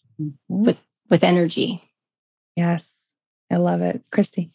with 0.48 0.82
with 1.10 1.24
energy. 1.24 1.82
Yes. 2.56 3.08
I 3.52 3.58
love 3.58 3.82
it. 3.82 4.04
Christy. 4.12 4.52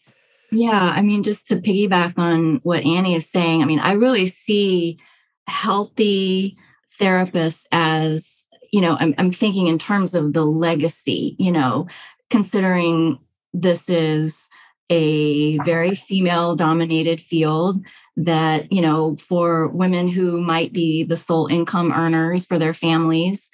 Yeah, 0.50 0.92
I 0.94 1.00
mean, 1.00 1.22
just 1.22 1.46
to 1.46 1.56
piggyback 1.56 2.18
on 2.18 2.56
what 2.62 2.84
Annie 2.84 3.14
is 3.14 3.28
saying, 3.28 3.62
I 3.62 3.64
mean, 3.64 3.78
I 3.78 3.92
really 3.92 4.26
see 4.26 4.98
healthy 5.46 6.58
therapists 7.00 7.64
as, 7.72 8.44
you 8.70 8.82
know, 8.82 8.96
I'm, 9.00 9.14
I'm 9.16 9.30
thinking 9.30 9.66
in 9.66 9.78
terms 9.78 10.14
of 10.14 10.34
the 10.34 10.44
legacy, 10.44 11.36
you 11.38 11.50
know, 11.50 11.88
considering 12.28 13.18
this 13.52 13.88
is 13.88 14.48
a 14.90 15.58
very 15.58 15.94
female 15.94 16.54
dominated 16.54 17.20
field 17.20 17.84
that, 18.16 18.70
you 18.70 18.82
know, 18.82 19.16
for 19.16 19.68
women 19.68 20.08
who 20.08 20.40
might 20.40 20.72
be 20.72 21.02
the 21.02 21.16
sole 21.16 21.46
income 21.46 21.92
earners 21.92 22.44
for 22.44 22.58
their 22.58 22.74
families, 22.74 23.48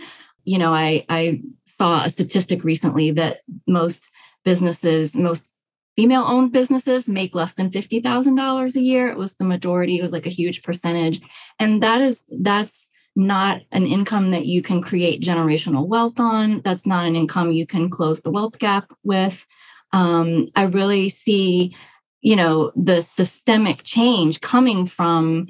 you 0.45 0.59
know, 0.59 0.75
I, 0.75 1.05
I 1.09 1.43
saw 1.65 2.05
a 2.05 2.11
statistic 2.11 2.65
recently 2.65 3.13
that 3.13 3.41
most 3.67 4.11
businesses, 4.45 5.15
most 5.15 5.49
female 5.95 6.25
owned 6.27 6.53
businesses 6.53 7.09
make 7.09 7.35
less 7.35 7.53
than 7.53 7.71
$50,000 7.71 8.75
a 8.75 8.81
year. 8.81 9.09
It 9.09 9.19
was 9.19 9.35
the 9.35 9.45
majority, 9.45 9.99
it 9.99 10.03
was 10.03 10.13
like 10.13 10.27
a 10.27 10.31
huge 10.31 10.63
percentage. 10.63 11.21
And 11.59 11.83
that 11.83 12.01
is, 12.01 12.25
that's 12.41 12.91
not 13.15 13.63
an 13.73 13.87
income 13.87 14.31
that 14.31 14.47
you 14.47 14.63
can 14.63 14.81
create 14.81 15.23
generational 15.23 15.87
wealth 15.87 16.19
on. 16.19 16.63
That's 16.63 16.87
not 16.87 17.07
an 17.07 17.17
income 17.17 17.51
you 17.53 17.67
can 17.67 17.91
close 17.91 18.21
the 18.21 18.31
wealth 18.31 18.59
gap 18.59 18.93
with. 19.03 19.45
Um, 19.93 20.49
I 20.55 20.62
really 20.62 21.09
see, 21.09 21.76
you 22.20 22.36
know, 22.36 22.72
the 22.76 23.03
systemic 23.03 23.82
change 23.84 24.41
coming 24.41 24.86
from 24.86 25.49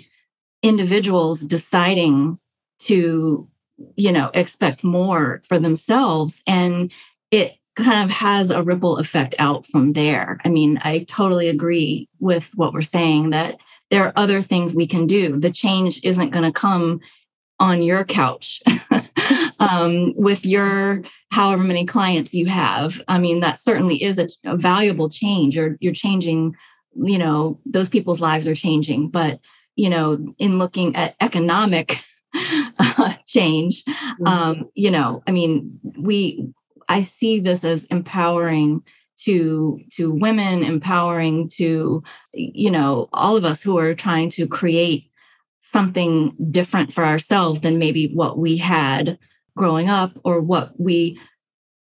individuals 0.62 1.40
deciding 1.40 2.38
to, 2.80 3.48
you 3.96 4.12
know, 4.12 4.30
expect 4.34 4.84
more 4.84 5.40
for 5.48 5.58
themselves. 5.58 6.42
And 6.46 6.92
it 7.30 7.56
kind 7.76 8.02
of 8.02 8.10
has 8.10 8.50
a 8.50 8.62
ripple 8.62 8.98
effect 8.98 9.34
out 9.38 9.64
from 9.64 9.92
there. 9.92 10.38
I 10.44 10.48
mean, 10.48 10.80
I 10.82 11.00
totally 11.04 11.48
agree 11.48 12.08
with 12.18 12.50
what 12.54 12.72
we're 12.72 12.82
saying 12.82 13.30
that 13.30 13.56
there 13.90 14.04
are 14.04 14.12
other 14.16 14.42
things 14.42 14.74
we 14.74 14.86
can 14.86 15.06
do. 15.06 15.38
The 15.38 15.50
change 15.50 16.00
isn't 16.04 16.30
going 16.30 16.44
to 16.44 16.52
come 16.52 17.00
on 17.60 17.82
your 17.82 18.04
couch 18.04 18.60
um, 19.58 20.14
with 20.16 20.44
your 20.44 21.02
however 21.30 21.62
many 21.62 21.84
clients 21.84 22.34
you 22.34 22.46
have. 22.46 23.00
I 23.08 23.18
mean, 23.18 23.40
that 23.40 23.60
certainly 23.60 24.02
is 24.02 24.18
a, 24.18 24.28
a 24.44 24.56
valuable 24.56 25.08
change. 25.08 25.56
You're 25.56 25.76
you're 25.80 25.92
changing. 25.92 26.54
You 26.94 27.18
know, 27.18 27.60
those 27.64 27.88
people's 27.88 28.20
lives 28.20 28.48
are 28.48 28.54
changing. 28.54 29.10
But 29.10 29.40
you 29.76 29.90
know, 29.90 30.34
in 30.38 30.58
looking 30.58 30.96
at 30.96 31.14
economic 31.20 32.00
change, 33.26 33.84
mm-hmm. 33.84 34.26
um, 34.26 34.70
you 34.74 34.90
know, 34.90 35.22
I 35.26 35.32
mean, 35.32 35.78
we 35.96 36.52
I 36.88 37.02
see 37.02 37.40
this 37.40 37.64
as 37.64 37.84
empowering 37.84 38.82
to 39.24 39.80
to 39.96 40.12
women 40.12 40.62
empowering 40.62 41.48
to 41.48 42.02
you 42.32 42.70
know 42.70 43.08
all 43.12 43.36
of 43.36 43.44
us 43.44 43.60
who 43.62 43.76
are 43.78 43.94
trying 43.94 44.30
to 44.30 44.46
create 44.46 45.10
something 45.60 46.34
different 46.50 46.92
for 46.92 47.04
ourselves 47.04 47.60
than 47.60 47.78
maybe 47.78 48.12
what 48.14 48.38
we 48.38 48.56
had 48.56 49.18
growing 49.58 49.90
up 49.90 50.12
or 50.24 50.40
what 50.40 50.72
we 50.80 51.20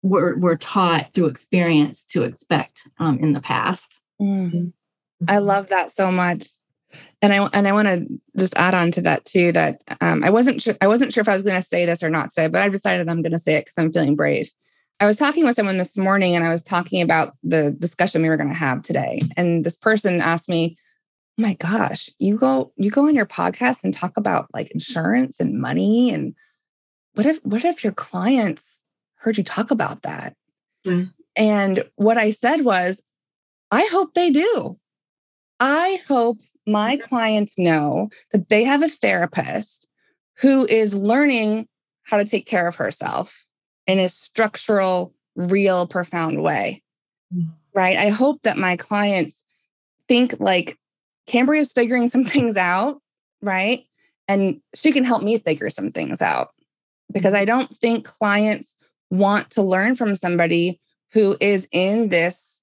were, 0.01 0.36
were 0.38 0.57
taught 0.57 1.13
through 1.13 1.28
experience 1.28 2.03
to 2.05 2.23
expect 2.23 2.88
um, 2.99 3.19
in 3.19 3.34
the 3.34 3.39
past. 3.39 3.99
Mm. 4.21 4.73
I 5.28 5.38
love 5.38 5.69
that 5.69 5.95
so 5.95 6.11
much. 6.11 6.47
And 7.21 7.34
I 7.34 7.45
and 7.53 7.67
I 7.67 7.73
want 7.73 7.88
to 7.88 8.07
just 8.38 8.55
add 8.55 8.73
on 8.73 8.91
to 8.91 9.01
that 9.01 9.25
too. 9.25 9.51
That 9.51 9.82
um, 9.99 10.23
I 10.23 10.30
wasn't 10.30 10.61
sure 10.61 10.75
I 10.80 10.88
wasn't 10.88 11.11
sure 11.11 11.21
if 11.21 11.28
I 11.28 11.34
was 11.34 11.41
going 11.41 11.57
to 11.57 11.61
say 11.61 11.86
this 11.86 12.01
or 12.01 12.09
not 12.09 12.30
today, 12.30 12.47
but 12.47 12.61
I 12.61 12.69
decided 12.69 13.09
I'm 13.09 13.21
going 13.21 13.34
to 13.34 13.39
say 13.39 13.55
it 13.55 13.65
because 13.65 13.78
I'm 13.78 13.91
feeling 13.91 14.15
brave. 14.15 14.49
I 15.01 15.05
was 15.05 15.17
talking 15.17 15.45
with 15.45 15.55
someone 15.55 15.78
this 15.78 15.97
morning, 15.97 16.34
and 16.34 16.45
I 16.45 16.49
was 16.49 16.63
talking 16.63 17.01
about 17.01 17.34
the 17.43 17.71
discussion 17.71 18.21
we 18.21 18.30
were 18.30 18.38
going 18.38 18.49
to 18.49 18.55
have 18.55 18.84
today. 18.84 19.21
And 19.36 19.65
this 19.65 19.75
person 19.75 20.21
asked 20.21 20.47
me, 20.47 20.78
my 21.38 21.55
gosh, 21.55 22.09
you 22.19 22.38
go 22.38 22.71
you 22.78 22.89
go 22.89 23.07
on 23.07 23.15
your 23.15 23.25
podcast 23.25 23.84
and 23.84 23.93
talk 23.93 24.15
about 24.15 24.47
like 24.53 24.71
insurance 24.71 25.41
and 25.41 25.59
money 25.59 26.11
and 26.11 26.36
what 27.18 27.26
if 27.26 27.43
what 27.43 27.65
if 27.65 27.84
your 27.84 27.93
clients 27.93 28.84
heard 29.15 29.39
you 29.39 29.43
talk 29.43 29.72
about 29.72 30.03
that? 30.03 30.36
Mm. 30.86 31.11
And 31.36 31.84
what 31.95 32.15
I 32.15 32.30
said 32.30 32.61
was, 32.61 33.01
I 33.72 33.89
hope 33.91 34.13
they 34.13 34.30
do. 34.30 34.78
I 35.59 35.99
hope 36.07 36.38
my 36.68 36.97
clients 36.97 37.57
know 37.57 38.09
that 38.32 38.49
they 38.49 38.63
have 38.65 38.84
a 38.84 38.88
therapist 38.88 39.88
who 40.41 40.68
is 40.68 40.93
learning 40.93 41.68
how 42.03 42.18
to 42.18 42.26
take 42.26 42.45
care 42.45 42.68
of 42.68 42.76
herself 42.76 43.45
in 43.88 43.97
a 43.97 44.09
structural, 44.09 45.11
real, 45.36 45.88
profound 45.88 46.43
way. 46.43 46.84
Mm. 47.36 47.49
Right? 47.74 47.97
I 47.97 48.09
hope 48.09 48.43
that 48.43 48.57
my 48.57 48.78
clients 48.78 49.43
think 50.07 50.36
like 50.39 50.78
Cambria 51.26 51.61
is 51.61 51.72
figuring 51.72 52.09
some 52.09 52.26
things 52.36 52.57
out, 52.57 53.01
right? 53.41 53.86
And 54.28 54.61
she 54.76 54.91
can 54.91 55.03
help 55.03 55.24
me 55.24 55.39
figure 55.39 55.72
some 55.72 55.91
things 55.91 56.22
out 56.22 56.49
because 57.11 57.33
I 57.33 57.45
don't 57.45 57.73
think 57.75 58.05
clients 58.05 58.75
want 59.09 59.51
to 59.51 59.61
learn 59.61 59.95
from 59.95 60.15
somebody 60.15 60.79
who 61.13 61.37
is 61.39 61.67
in 61.71 62.09
this 62.09 62.61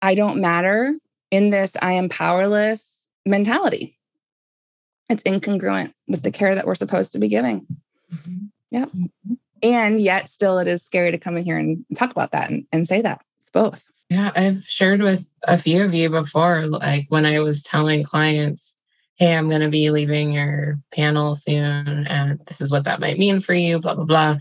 I 0.00 0.16
don't 0.16 0.40
matter, 0.40 0.96
in 1.30 1.50
this 1.50 1.76
I 1.80 1.92
am 1.92 2.08
powerless 2.08 2.98
mentality. 3.24 3.98
It's 5.08 5.22
incongruent 5.22 5.92
with 6.08 6.22
the 6.22 6.32
care 6.32 6.54
that 6.54 6.66
we're 6.66 6.74
supposed 6.74 7.12
to 7.12 7.18
be 7.18 7.28
giving. 7.28 7.66
Mm-hmm. 8.12 8.46
Yep. 8.70 8.88
Mm-hmm. 8.88 9.34
And 9.62 10.00
yet, 10.00 10.28
still, 10.28 10.58
it 10.58 10.66
is 10.66 10.82
scary 10.82 11.12
to 11.12 11.18
come 11.18 11.36
in 11.36 11.44
here 11.44 11.56
and 11.56 11.84
talk 11.94 12.10
about 12.10 12.32
that 12.32 12.50
and, 12.50 12.66
and 12.72 12.88
say 12.88 13.00
that. 13.02 13.20
It's 13.40 13.50
both. 13.50 13.84
Yeah, 14.10 14.32
I've 14.34 14.62
shared 14.62 15.02
with 15.02 15.32
a 15.44 15.56
few 15.56 15.84
of 15.84 15.94
you 15.94 16.10
before, 16.10 16.66
like 16.66 17.06
when 17.08 17.24
I 17.24 17.38
was 17.40 17.62
telling 17.62 18.02
clients, 18.02 18.76
hey, 19.22 19.36
I'm 19.36 19.48
going 19.48 19.60
to 19.60 19.68
be 19.68 19.90
leaving 19.90 20.32
your 20.32 20.80
panel 20.90 21.36
soon, 21.36 22.08
and 22.08 22.40
this 22.46 22.60
is 22.60 22.72
what 22.72 22.82
that 22.84 22.98
might 22.98 23.20
mean 23.20 23.38
for 23.38 23.54
you, 23.54 23.78
blah, 23.78 23.94
blah, 23.94 24.04
blah. 24.04 24.38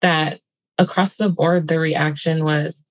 That 0.00 0.40
across 0.78 1.16
the 1.16 1.28
board, 1.28 1.68
the 1.68 1.78
reaction 1.78 2.42
was, 2.42 2.82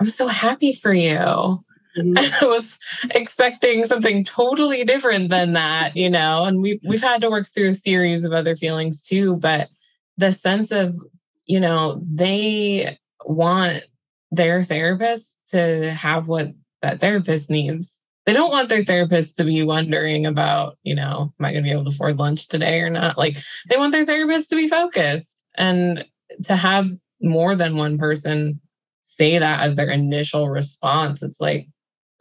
I'm 0.00 0.08
so 0.08 0.28
happy 0.28 0.72
for 0.72 0.94
you. 0.94 1.10
Mm-hmm. 1.10 2.16
I 2.42 2.46
was 2.48 2.78
expecting 3.10 3.84
something 3.84 4.24
totally 4.24 4.82
different 4.82 5.28
than 5.28 5.52
that, 5.52 5.94
you 5.94 6.08
know, 6.08 6.46
and 6.46 6.62
we, 6.62 6.80
we've 6.82 7.02
had 7.02 7.20
to 7.20 7.28
work 7.28 7.46
through 7.46 7.68
a 7.68 7.74
series 7.74 8.24
of 8.24 8.32
other 8.32 8.56
feelings 8.56 9.02
too, 9.02 9.36
but 9.36 9.68
the 10.16 10.32
sense 10.32 10.72
of, 10.72 10.96
you 11.44 11.60
know, 11.60 12.00
they 12.02 12.96
want 13.26 13.82
their 14.30 14.62
therapist 14.62 15.36
to 15.48 15.92
have 15.92 16.28
what 16.28 16.54
that 16.80 17.00
therapist 17.00 17.50
needs. 17.50 17.97
They 18.28 18.34
don't 18.34 18.50
want 18.50 18.68
their 18.68 18.84
therapist 18.84 19.38
to 19.38 19.44
be 19.44 19.62
wondering 19.62 20.26
about, 20.26 20.76
you 20.82 20.94
know, 20.94 21.32
am 21.40 21.46
I 21.46 21.50
going 21.50 21.64
to 21.64 21.66
be 21.66 21.72
able 21.72 21.84
to 21.84 21.88
afford 21.88 22.18
lunch 22.18 22.46
today 22.46 22.80
or 22.80 22.90
not? 22.90 23.16
Like 23.16 23.38
they 23.70 23.78
want 23.78 23.92
their 23.92 24.04
therapist 24.04 24.50
to 24.50 24.56
be 24.56 24.68
focused 24.68 25.46
and 25.56 26.04
to 26.44 26.54
have 26.54 26.90
more 27.22 27.54
than 27.54 27.78
one 27.78 27.96
person 27.96 28.60
say 29.00 29.38
that 29.38 29.60
as 29.60 29.76
their 29.76 29.88
initial 29.88 30.50
response. 30.50 31.22
It's 31.22 31.40
like 31.40 31.68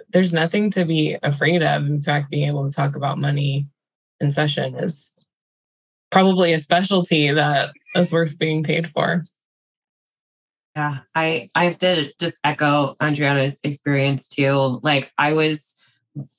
there's 0.07 0.31
nothing 0.31 0.71
to 0.71 0.85
be 0.85 1.17
afraid 1.23 1.61
of. 1.61 1.85
In 1.85 1.99
fact, 1.99 2.31
being 2.31 2.47
able 2.47 2.65
to 2.65 2.73
talk 2.73 2.95
about 2.95 3.17
money 3.17 3.67
in 4.21 4.31
session 4.31 4.75
is 4.75 5.11
probably 6.09 6.53
a 6.53 6.59
specialty 6.59 7.31
that 7.31 7.71
is 7.95 8.13
worth 8.13 8.39
being 8.39 8.63
paid 8.63 8.87
for. 8.87 9.25
Yeah, 10.73 10.99
I 11.13 11.49
I 11.53 11.65
have 11.65 11.79
to 11.79 12.13
just 12.17 12.37
echo 12.45 12.95
Andriana's 13.01 13.59
experience 13.65 14.29
too. 14.29 14.79
Like 14.83 15.11
I 15.17 15.33
was 15.33 15.73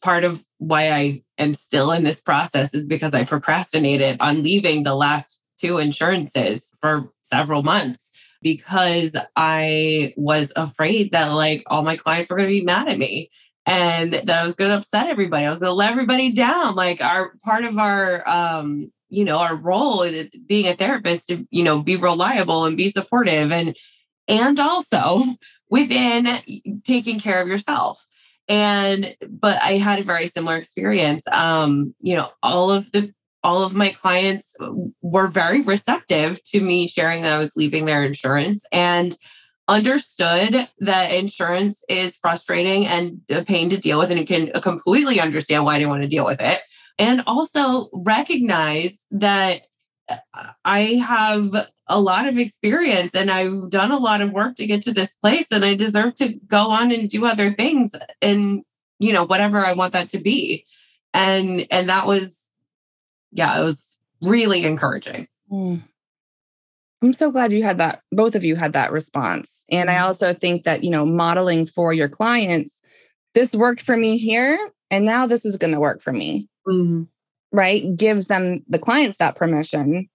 part 0.02 0.24
of 0.24 0.44
why 0.58 0.90
I 0.90 1.22
am 1.38 1.54
still 1.54 1.92
in 1.92 2.04
this 2.04 2.20
process 2.20 2.74
is 2.74 2.86
because 2.86 3.14
I 3.14 3.24
procrastinated 3.24 4.16
on 4.20 4.42
leaving 4.42 4.82
the 4.82 4.94
last 4.94 5.42
two 5.60 5.78
insurances 5.78 6.70
for 6.80 7.10
several 7.22 7.62
months 7.62 8.10
because 8.42 9.16
I 9.36 10.14
was 10.16 10.52
afraid 10.56 11.12
that 11.12 11.28
like 11.28 11.64
all 11.66 11.82
my 11.82 11.96
clients 11.96 12.30
were 12.30 12.36
going 12.36 12.48
to 12.48 12.54
be 12.60 12.64
mad 12.64 12.88
at 12.88 12.98
me 12.98 13.30
and 13.66 14.12
that 14.12 14.30
I 14.30 14.44
was 14.44 14.54
going 14.54 14.70
to 14.70 14.78
upset 14.78 15.08
everybody. 15.08 15.44
I 15.44 15.50
was 15.50 15.58
going 15.58 15.70
to 15.70 15.74
let 15.74 15.90
everybody 15.90 16.32
down. 16.32 16.74
Like 16.74 17.02
our 17.02 17.32
part 17.44 17.64
of 17.64 17.78
our 17.78 18.26
um 18.28 18.90
you 19.10 19.24
know 19.24 19.38
our 19.38 19.54
role 19.54 20.06
being 20.46 20.66
a 20.66 20.76
therapist 20.76 21.28
to 21.28 21.46
you 21.50 21.62
know 21.62 21.82
be 21.82 21.96
reliable 21.96 22.64
and 22.64 22.76
be 22.76 22.90
supportive 22.90 23.52
and 23.52 23.76
and 24.26 24.60
also 24.60 25.22
within 25.70 26.38
taking 26.84 27.20
care 27.20 27.42
of 27.42 27.48
yourself 27.48 28.06
and 28.48 29.14
but 29.28 29.60
i 29.62 29.72
had 29.72 29.98
a 30.00 30.04
very 30.04 30.28
similar 30.28 30.56
experience. 30.56 31.22
Um 31.30 31.94
you 32.00 32.16
know 32.16 32.30
all 32.42 32.70
of 32.70 32.90
the 32.92 33.12
all 33.44 33.62
of 33.62 33.74
my 33.74 33.90
clients 33.90 34.54
were 35.00 35.28
very 35.28 35.62
receptive 35.62 36.42
to 36.42 36.60
me 36.60 36.88
sharing 36.88 37.22
that 37.22 37.32
i 37.32 37.38
was 37.38 37.52
leaving 37.56 37.86
their 37.86 38.04
insurance 38.04 38.64
and 38.72 39.16
understood 39.68 40.66
that 40.80 41.12
insurance 41.12 41.84
is 41.88 42.16
frustrating 42.16 42.86
and 42.86 43.20
a 43.28 43.44
pain 43.44 43.68
to 43.68 43.76
deal 43.76 43.98
with 43.98 44.10
and 44.10 44.26
can 44.26 44.50
completely 44.62 45.20
understand 45.20 45.64
why 45.64 45.74
i 45.74 45.78
didn't 45.78 45.90
want 45.90 46.02
to 46.02 46.08
deal 46.08 46.24
with 46.24 46.40
it. 46.40 46.60
And 46.98 47.22
also 47.26 47.90
recognize 47.92 48.98
that 49.12 49.62
I 50.64 50.80
have 50.94 51.54
a 51.86 52.00
lot 52.00 52.26
of 52.26 52.38
experience 52.38 53.14
and 53.14 53.30
I've 53.30 53.70
done 53.70 53.90
a 53.90 53.98
lot 53.98 54.20
of 54.20 54.32
work 54.32 54.56
to 54.56 54.66
get 54.66 54.82
to 54.82 54.92
this 54.92 55.14
place 55.14 55.46
and 55.50 55.64
I 55.64 55.74
deserve 55.74 56.14
to 56.16 56.34
go 56.46 56.70
on 56.70 56.92
and 56.92 57.08
do 57.08 57.26
other 57.26 57.50
things 57.50 57.92
and 58.20 58.62
you 58.98 59.12
know 59.12 59.24
whatever 59.24 59.64
I 59.64 59.72
want 59.72 59.92
that 59.92 60.10
to 60.10 60.18
be. 60.18 60.64
And 61.14 61.66
and 61.70 61.88
that 61.88 62.06
was 62.06 62.38
yeah, 63.32 63.60
it 63.60 63.64
was 63.64 64.00
really 64.22 64.64
encouraging. 64.64 65.28
Mm. 65.50 65.82
I'm 67.00 67.12
so 67.12 67.30
glad 67.30 67.52
you 67.52 67.62
had 67.62 67.78
that 67.78 68.02
both 68.10 68.34
of 68.34 68.44
you 68.44 68.56
had 68.56 68.72
that 68.72 68.92
response. 68.92 69.64
And 69.70 69.88
I 69.88 69.94
mm-hmm. 69.94 70.06
also 70.06 70.34
think 70.34 70.64
that, 70.64 70.82
you 70.82 70.90
know, 70.90 71.06
modeling 71.06 71.64
for 71.64 71.92
your 71.92 72.08
clients, 72.08 72.80
this 73.34 73.54
worked 73.54 73.82
for 73.82 73.96
me 73.96 74.18
here 74.18 74.58
and 74.90 75.04
now 75.04 75.26
this 75.26 75.44
is 75.44 75.56
going 75.56 75.72
to 75.72 75.80
work 75.80 76.02
for 76.02 76.12
me. 76.12 76.48
Mm 76.66 77.06
right, 77.52 77.96
gives 77.96 78.26
them 78.26 78.64
the 78.68 78.78
clients 78.78 79.18
that 79.18 79.36
permission 79.36 80.08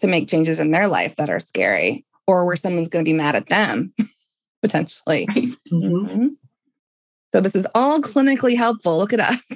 to 0.00 0.06
make 0.06 0.28
changes 0.28 0.60
in 0.60 0.70
their 0.70 0.88
life 0.88 1.16
that 1.16 1.30
are 1.30 1.40
scary 1.40 2.04
or 2.26 2.44
where 2.44 2.56
someone's 2.56 2.88
going 2.88 3.04
to 3.04 3.08
be 3.08 3.16
mad 3.16 3.36
at 3.36 3.48
them 3.48 3.92
potentially. 4.62 5.26
Right. 5.28 5.48
Mm-hmm. 5.72 6.28
So 7.32 7.40
this 7.40 7.54
is 7.54 7.66
all 7.76 8.00
clinically 8.00 8.56
helpful. 8.56 8.98
Look 8.98 9.12
at 9.12 9.20
us. 9.20 9.46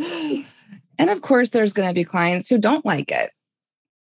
and 0.98 1.10
of 1.10 1.22
course, 1.22 1.50
there's 1.50 1.72
going 1.72 1.88
to 1.88 1.94
be 1.94 2.02
clients 2.02 2.48
who 2.48 2.58
don't 2.58 2.84
like 2.84 3.12
it, 3.12 3.30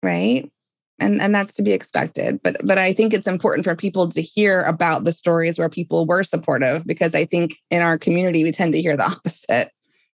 right? 0.01 0.51
And 0.97 1.21
and 1.21 1.33
that's 1.33 1.53
to 1.55 1.61
be 1.61 1.71
expected. 1.71 2.41
But 2.41 2.57
but 2.65 2.79
I 2.79 2.93
think 2.93 3.13
it's 3.13 3.27
important 3.27 3.65
for 3.65 3.75
people 3.75 4.09
to 4.09 4.21
hear 4.21 4.61
about 4.61 5.03
the 5.03 5.11
stories 5.11 5.59
where 5.59 5.69
people 5.69 6.07
were 6.07 6.23
supportive 6.23 6.87
because 6.87 7.13
I 7.13 7.25
think 7.25 7.55
in 7.69 7.83
our 7.83 7.99
community 7.99 8.43
we 8.43 8.51
tend 8.51 8.73
to 8.73 8.81
hear 8.81 8.97
the 8.97 9.05
opposite, 9.05 9.69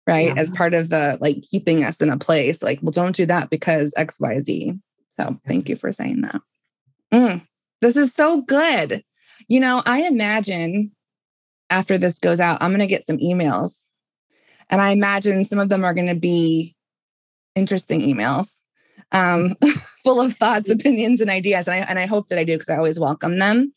right? 0.07 0.27
Yeah. 0.27 0.35
As 0.37 0.49
part 0.51 0.73
of 0.73 0.89
the 0.89 1.17
like 1.21 1.41
keeping 1.49 1.83
us 1.83 2.01
in 2.01 2.09
a 2.09 2.17
place, 2.17 2.61
like, 2.61 2.79
well, 2.81 2.91
don't 2.91 3.15
do 3.15 3.25
that 3.25 3.49
because 3.49 3.93
X, 3.95 4.19
Y, 4.19 4.39
Z. 4.39 4.73
So 5.19 5.39
thank 5.45 5.69
you 5.69 5.75
for 5.75 5.91
saying 5.91 6.21
that. 6.21 6.41
Mm, 7.13 7.45
this 7.81 7.95
is 7.95 8.13
so 8.13 8.41
good. 8.41 9.03
You 9.47 9.59
know, 9.59 9.81
I 9.85 10.03
imagine 10.03 10.91
after 11.69 11.97
this 11.97 12.19
goes 12.19 12.39
out, 12.39 12.61
I'm 12.61 12.71
going 12.71 12.79
to 12.79 12.87
get 12.87 13.05
some 13.05 13.17
emails. 13.17 13.89
And 14.69 14.81
I 14.81 14.91
imagine 14.91 15.43
some 15.43 15.59
of 15.59 15.69
them 15.69 15.83
are 15.83 15.93
going 15.93 16.07
to 16.07 16.15
be 16.15 16.75
interesting 17.55 18.01
emails, 18.01 18.59
um, 19.11 19.55
full 20.03 20.19
of 20.19 20.35
thoughts, 20.35 20.69
opinions, 20.69 21.21
and 21.21 21.29
ideas. 21.29 21.67
And 21.67 21.75
I, 21.75 21.85
and 21.87 21.99
I 21.99 22.05
hope 22.05 22.29
that 22.29 22.39
I 22.39 22.43
do 22.43 22.53
because 22.53 22.69
I 22.69 22.77
always 22.77 22.99
welcome 22.99 23.39
them. 23.39 23.73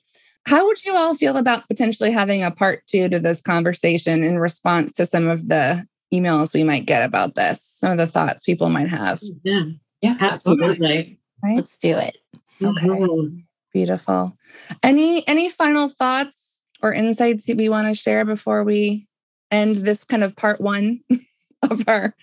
How 0.47 0.65
would 0.65 0.85
you 0.85 0.95
all 0.95 1.15
feel 1.15 1.37
about 1.37 1.67
potentially 1.69 2.13
having 2.13 2.43
a 2.43 2.51
part 2.51 2.83
two 2.87 3.09
to 3.09 3.19
this 3.19 3.41
conversation 3.41 4.23
in 4.23 4.39
response 4.39 4.93
to 4.93 5.05
some 5.05 5.27
of 5.27 5.49
the 5.49 5.85
emails 6.13 6.55
we 6.55 6.65
might 6.65 6.87
get 6.87 7.03
about 7.03 7.35
this, 7.35 7.63
some 7.63 7.93
of 7.93 7.99
the 7.99 8.07
thoughts 8.07 8.45
people 8.45 8.69
might 8.69 8.89
have? 8.89 9.21
Yeah, 9.43 9.65
yeah, 10.03 10.17
absolutely. 10.21 11.19
Right? 11.43 11.57
Let's 11.57 11.79
do 11.79 11.97
it. 11.97 12.19
Okay. 12.63 12.87
Mm-hmm. 12.87 13.39
Beautiful. 13.73 14.37
Any 14.83 15.27
any 15.29 15.51
final 15.51 15.89
thoughts 15.89 16.61
or 16.83 16.93
insights 16.93 17.47
that 17.47 17.57
we 17.57 17.69
want 17.69 17.89
to 17.89 17.95
share 17.95 18.25
before 18.25 18.65
we 18.65 19.07
end 19.51 19.77
this 19.79 20.05
kind 20.05 20.25
of 20.25 20.37
part 20.37 20.61
one 20.61 21.01
of 21.63 21.85
our 21.87 22.15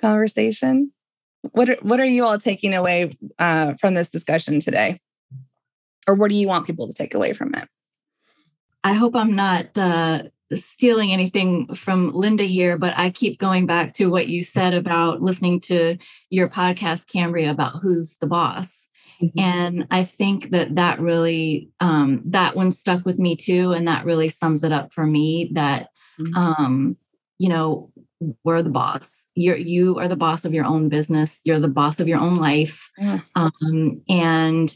conversation? 0.00 0.92
What 1.52 1.70
are, 1.70 1.76
what 1.82 2.00
are 2.00 2.04
you 2.04 2.24
all 2.24 2.38
taking 2.38 2.74
away 2.74 3.16
uh, 3.38 3.74
from 3.74 3.94
this 3.94 4.10
discussion 4.10 4.60
today? 4.60 5.00
Or 6.06 6.14
what 6.14 6.30
do 6.30 6.36
you 6.36 6.48
want 6.48 6.66
people 6.66 6.88
to 6.88 6.94
take 6.94 7.14
away 7.14 7.32
from 7.32 7.54
it? 7.54 7.68
I 8.82 8.94
hope 8.94 9.14
I'm 9.14 9.34
not 9.34 9.76
uh, 9.76 10.22
stealing 10.54 11.12
anything 11.12 11.74
from 11.74 12.12
Linda 12.12 12.44
here, 12.44 12.78
but 12.78 12.94
I 12.96 13.10
keep 13.10 13.38
going 13.38 13.66
back 13.66 13.92
to 13.94 14.10
what 14.10 14.28
you 14.28 14.42
said 14.42 14.74
about 14.74 15.20
listening 15.20 15.60
to 15.62 15.98
your 16.30 16.48
podcast, 16.48 17.06
Cambria, 17.06 17.50
about 17.50 17.80
who's 17.82 18.16
the 18.16 18.26
boss. 18.26 18.88
Mm-hmm. 19.22 19.38
And 19.38 19.86
I 19.90 20.04
think 20.04 20.50
that 20.50 20.76
that 20.76 21.00
really, 21.00 21.70
um, 21.80 22.22
that 22.26 22.56
one 22.56 22.72
stuck 22.72 23.04
with 23.04 23.18
me 23.18 23.36
too. 23.36 23.72
And 23.72 23.86
that 23.88 24.04
really 24.04 24.28
sums 24.28 24.64
it 24.64 24.72
up 24.72 24.92
for 24.92 25.06
me 25.06 25.50
that, 25.54 25.88
mm-hmm. 26.18 26.36
um, 26.36 26.96
you 27.38 27.48
know, 27.48 27.90
we're 28.44 28.62
the 28.62 28.70
boss. 28.70 29.26
You're, 29.34 29.56
you 29.56 29.98
are 29.98 30.08
the 30.08 30.16
boss 30.16 30.44
of 30.44 30.54
your 30.54 30.64
own 30.64 30.88
business. 30.88 31.40
You're 31.44 31.60
the 31.60 31.68
boss 31.68 32.00
of 32.00 32.08
your 32.08 32.20
own 32.20 32.36
life. 32.36 32.90
Yeah. 32.96 33.20
Um, 33.34 34.02
and 34.08 34.74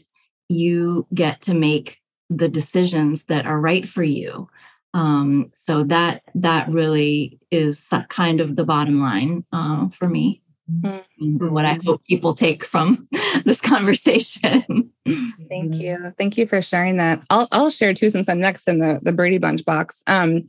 you 0.49 1.07
get 1.13 1.41
to 1.43 1.53
make 1.53 1.99
the 2.29 2.49
decisions 2.49 3.25
that 3.25 3.45
are 3.45 3.59
right 3.59 3.87
for 3.87 4.03
you. 4.03 4.49
Um, 4.93 5.49
so 5.53 5.83
that 5.85 6.21
that 6.35 6.69
really 6.69 7.39
is 7.49 7.87
kind 8.09 8.39
of 8.39 8.55
the 8.55 8.63
bottom 8.63 9.01
line 9.01 9.43
uh, 9.51 9.89
for 9.89 10.07
me 10.07 10.43
mm-hmm. 10.71 11.47
what 11.49 11.65
I 11.65 11.79
hope 11.85 12.03
people 12.05 12.33
take 12.33 12.65
from 12.65 13.07
this 13.45 13.61
conversation. 13.61 14.91
Thank 15.49 15.75
you. 15.75 16.13
Thank 16.17 16.37
you 16.37 16.45
for 16.45 16.61
sharing 16.61 16.97
that. 16.97 17.23
I'll 17.29 17.47
I'll 17.51 17.69
share 17.69 17.93
too 17.93 18.09
since 18.09 18.29
I'm 18.29 18.39
next 18.39 18.67
in 18.67 18.79
the, 18.79 18.99
the 19.01 19.11
Brady 19.11 19.37
Bunch 19.37 19.65
box. 19.65 20.03
Um 20.07 20.47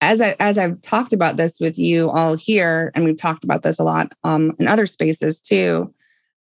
as 0.00 0.20
I 0.20 0.36
as 0.38 0.58
I've 0.58 0.80
talked 0.82 1.12
about 1.12 1.36
this 1.36 1.58
with 1.60 1.78
you 1.78 2.10
all 2.10 2.34
here, 2.34 2.92
and 2.94 3.04
we've 3.04 3.16
talked 3.16 3.44
about 3.44 3.62
this 3.62 3.78
a 3.78 3.84
lot 3.84 4.12
um 4.24 4.54
in 4.58 4.68
other 4.68 4.86
spaces 4.86 5.40
too, 5.40 5.92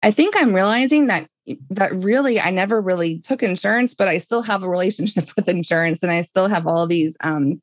I 0.03 0.11
think 0.11 0.34
I'm 0.36 0.55
realizing 0.55 1.07
that 1.07 1.28
that 1.70 1.94
really 1.94 2.38
I 2.40 2.51
never 2.51 2.80
really 2.80 3.20
took 3.20 3.42
insurance, 3.42 3.94
but 3.94 4.09
I 4.09 4.18
still 4.18 4.42
have 4.42 4.62
a 4.62 4.68
relationship 4.68 5.30
with 5.36 5.49
insurance 5.49 6.03
and 6.03 6.12
I 6.12 6.22
still 6.22 6.49
have 6.49 6.66
all 6.66 6.86
these 6.86 7.16
um 7.20 7.61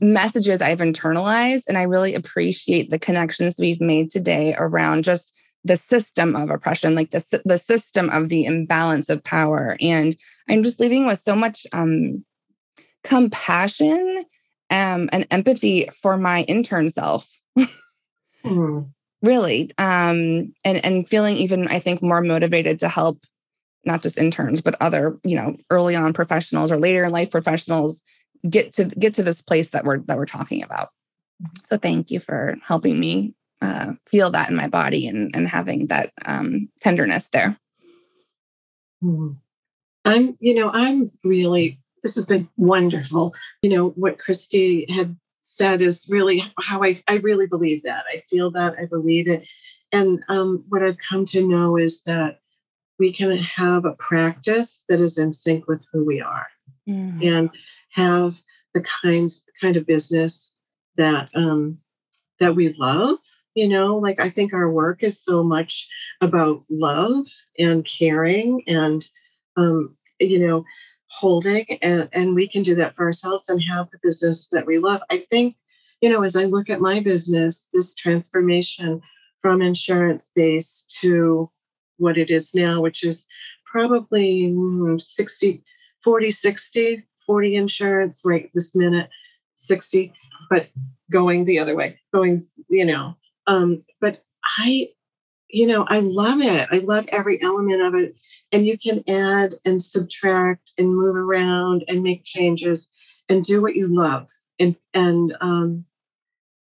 messages 0.00 0.60
I've 0.60 0.80
internalized. 0.80 1.64
And 1.68 1.78
I 1.78 1.82
really 1.82 2.14
appreciate 2.14 2.90
the 2.90 2.98
connections 2.98 3.56
we've 3.58 3.80
made 3.80 4.10
today 4.10 4.54
around 4.58 5.04
just 5.04 5.34
the 5.64 5.76
system 5.76 6.36
of 6.36 6.50
oppression, 6.50 6.94
like 6.94 7.10
the, 7.10 7.42
the 7.44 7.58
system 7.58 8.08
of 8.10 8.28
the 8.28 8.44
imbalance 8.44 9.08
of 9.08 9.24
power. 9.24 9.76
And 9.80 10.16
I'm 10.48 10.62
just 10.62 10.80
leaving 10.80 11.06
with 11.06 11.18
so 11.18 11.34
much 11.34 11.66
um, 11.72 12.24
compassion 13.02 14.24
um, 14.70 15.08
and 15.12 15.26
empathy 15.30 15.88
for 16.02 16.16
my 16.16 16.42
intern 16.42 16.88
self. 16.90 17.40
mm. 18.44 18.90
Really. 19.26 19.70
Um, 19.76 20.54
and, 20.64 20.84
and 20.84 21.08
feeling 21.08 21.36
even, 21.36 21.66
I 21.66 21.80
think, 21.80 22.00
more 22.00 22.20
motivated 22.20 22.78
to 22.80 22.88
help 22.88 23.24
not 23.84 24.00
just 24.02 24.18
interns, 24.18 24.60
but 24.60 24.76
other, 24.80 25.18
you 25.24 25.34
know, 25.34 25.56
early 25.68 25.96
on 25.96 26.12
professionals 26.12 26.70
or 26.70 26.76
later 26.76 27.04
in 27.04 27.10
life 27.10 27.30
professionals 27.30 28.02
get 28.48 28.72
to 28.74 28.84
get 28.84 29.14
to 29.14 29.24
this 29.24 29.40
place 29.40 29.70
that 29.70 29.84
we're 29.84 29.98
that 30.02 30.16
we're 30.16 30.26
talking 30.26 30.62
about. 30.62 30.90
So 31.64 31.76
thank 31.76 32.12
you 32.12 32.20
for 32.20 32.56
helping 32.62 33.00
me 33.00 33.34
uh, 33.60 33.94
feel 34.06 34.30
that 34.30 34.48
in 34.48 34.56
my 34.56 34.68
body 34.68 35.08
and 35.08 35.34
and 35.34 35.48
having 35.48 35.88
that 35.88 36.12
um, 36.24 36.68
tenderness 36.80 37.28
there. 37.28 37.56
Hmm. 39.02 39.32
I'm, 40.04 40.36
you 40.38 40.54
know, 40.54 40.70
I'm 40.72 41.02
really. 41.24 41.80
This 42.04 42.14
has 42.14 42.26
been 42.26 42.48
wonderful. 42.56 43.34
You 43.62 43.70
know 43.70 43.88
what 43.90 44.20
Christy 44.20 44.86
had 44.88 45.16
said 45.46 45.80
is 45.80 46.06
really 46.10 46.42
how 46.60 46.82
I 46.82 47.00
I 47.08 47.16
really 47.18 47.46
believe 47.46 47.84
that. 47.84 48.04
I 48.12 48.22
feel 48.28 48.50
that. 48.52 48.74
I 48.78 48.86
believe 48.86 49.28
it. 49.28 49.46
And 49.92 50.22
um, 50.28 50.64
what 50.68 50.82
I've 50.82 50.98
come 50.98 51.24
to 51.26 51.46
know 51.46 51.76
is 51.76 52.02
that 52.02 52.40
we 52.98 53.12
can 53.12 53.36
have 53.38 53.84
a 53.84 53.94
practice 53.98 54.84
that 54.88 55.00
is 55.00 55.18
in 55.18 55.32
sync 55.32 55.68
with 55.68 55.86
who 55.92 56.04
we 56.04 56.20
are. 56.20 56.46
Mm. 56.88 57.24
And 57.24 57.50
have 57.90 58.40
the 58.74 58.82
kinds 58.82 59.42
kind 59.60 59.76
of 59.76 59.86
business 59.86 60.52
that 60.96 61.30
um, 61.34 61.78
that 62.40 62.54
we 62.54 62.74
love. 62.78 63.18
You 63.54 63.68
know, 63.68 63.96
like 63.96 64.20
I 64.20 64.28
think 64.28 64.52
our 64.52 64.70
work 64.70 65.02
is 65.02 65.22
so 65.22 65.42
much 65.42 65.88
about 66.20 66.64
love 66.68 67.26
and 67.58 67.86
caring 67.86 68.62
and 68.66 69.08
um, 69.56 69.96
you 70.20 70.38
know 70.38 70.64
holding, 71.08 71.66
and, 71.82 72.08
and 72.12 72.34
we 72.34 72.48
can 72.48 72.62
do 72.62 72.74
that 72.76 72.94
for 72.96 73.04
ourselves 73.04 73.48
and 73.48 73.60
have 73.70 73.90
the 73.90 73.98
business 74.02 74.48
that 74.52 74.66
we 74.66 74.78
love. 74.78 75.00
I 75.10 75.18
think 75.30 75.56
you 76.00 76.10
know 76.10 76.22
as 76.22 76.36
I 76.36 76.44
look 76.44 76.70
at 76.70 76.80
my 76.80 77.00
business, 77.00 77.68
this 77.72 77.94
transformation 77.94 79.00
from 79.42 79.62
insurance 79.62 80.30
based 80.34 80.96
to 81.00 81.50
what 81.98 82.18
it 82.18 82.30
is 82.30 82.54
now, 82.54 82.80
which 82.80 83.04
is 83.04 83.26
probably 83.64 84.52
mm, 84.52 85.00
60, 85.00 85.62
40, 86.02 86.30
60 86.30 87.06
40 87.26 87.56
insurance 87.56 88.22
right 88.24 88.50
this 88.54 88.74
minute, 88.74 89.10
60, 89.56 90.12
but 90.48 90.68
going 91.10 91.44
the 91.44 91.58
other 91.58 91.74
way, 91.74 91.98
going, 92.14 92.46
you 92.68 92.84
know. 92.84 93.16
Um, 93.46 93.84
but 94.00 94.24
I, 94.58 94.88
you 95.48 95.66
know, 95.66 95.86
I 95.88 96.00
love 96.00 96.40
it. 96.40 96.68
I 96.70 96.78
love 96.78 97.08
every 97.08 97.42
element 97.42 97.82
of 97.82 97.94
it. 97.94 98.16
And 98.52 98.66
you 98.66 98.78
can 98.78 99.02
add 99.08 99.54
and 99.64 99.82
subtract 99.82 100.72
and 100.78 100.94
move 100.94 101.16
around 101.16 101.84
and 101.88 102.02
make 102.02 102.24
changes 102.24 102.88
and 103.28 103.44
do 103.44 103.62
what 103.62 103.76
you 103.76 103.88
love 103.88 104.28
and 104.58 104.76
and 104.94 105.36
um 105.40 105.84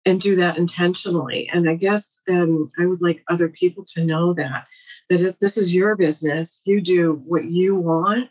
and 0.05 0.19
do 0.19 0.35
that 0.37 0.57
intentionally. 0.57 1.49
And 1.53 1.69
I 1.69 1.75
guess 1.75 2.19
um, 2.29 2.71
I 2.77 2.85
would 2.85 3.01
like 3.01 3.23
other 3.29 3.49
people 3.49 3.85
to 3.93 4.05
know 4.05 4.33
that 4.33 4.67
that 5.09 5.21
if 5.21 5.39
this 5.39 5.57
is 5.57 5.75
your 5.75 5.95
business, 5.95 6.61
you 6.65 6.81
do 6.81 7.21
what 7.25 7.45
you 7.45 7.75
want 7.75 8.29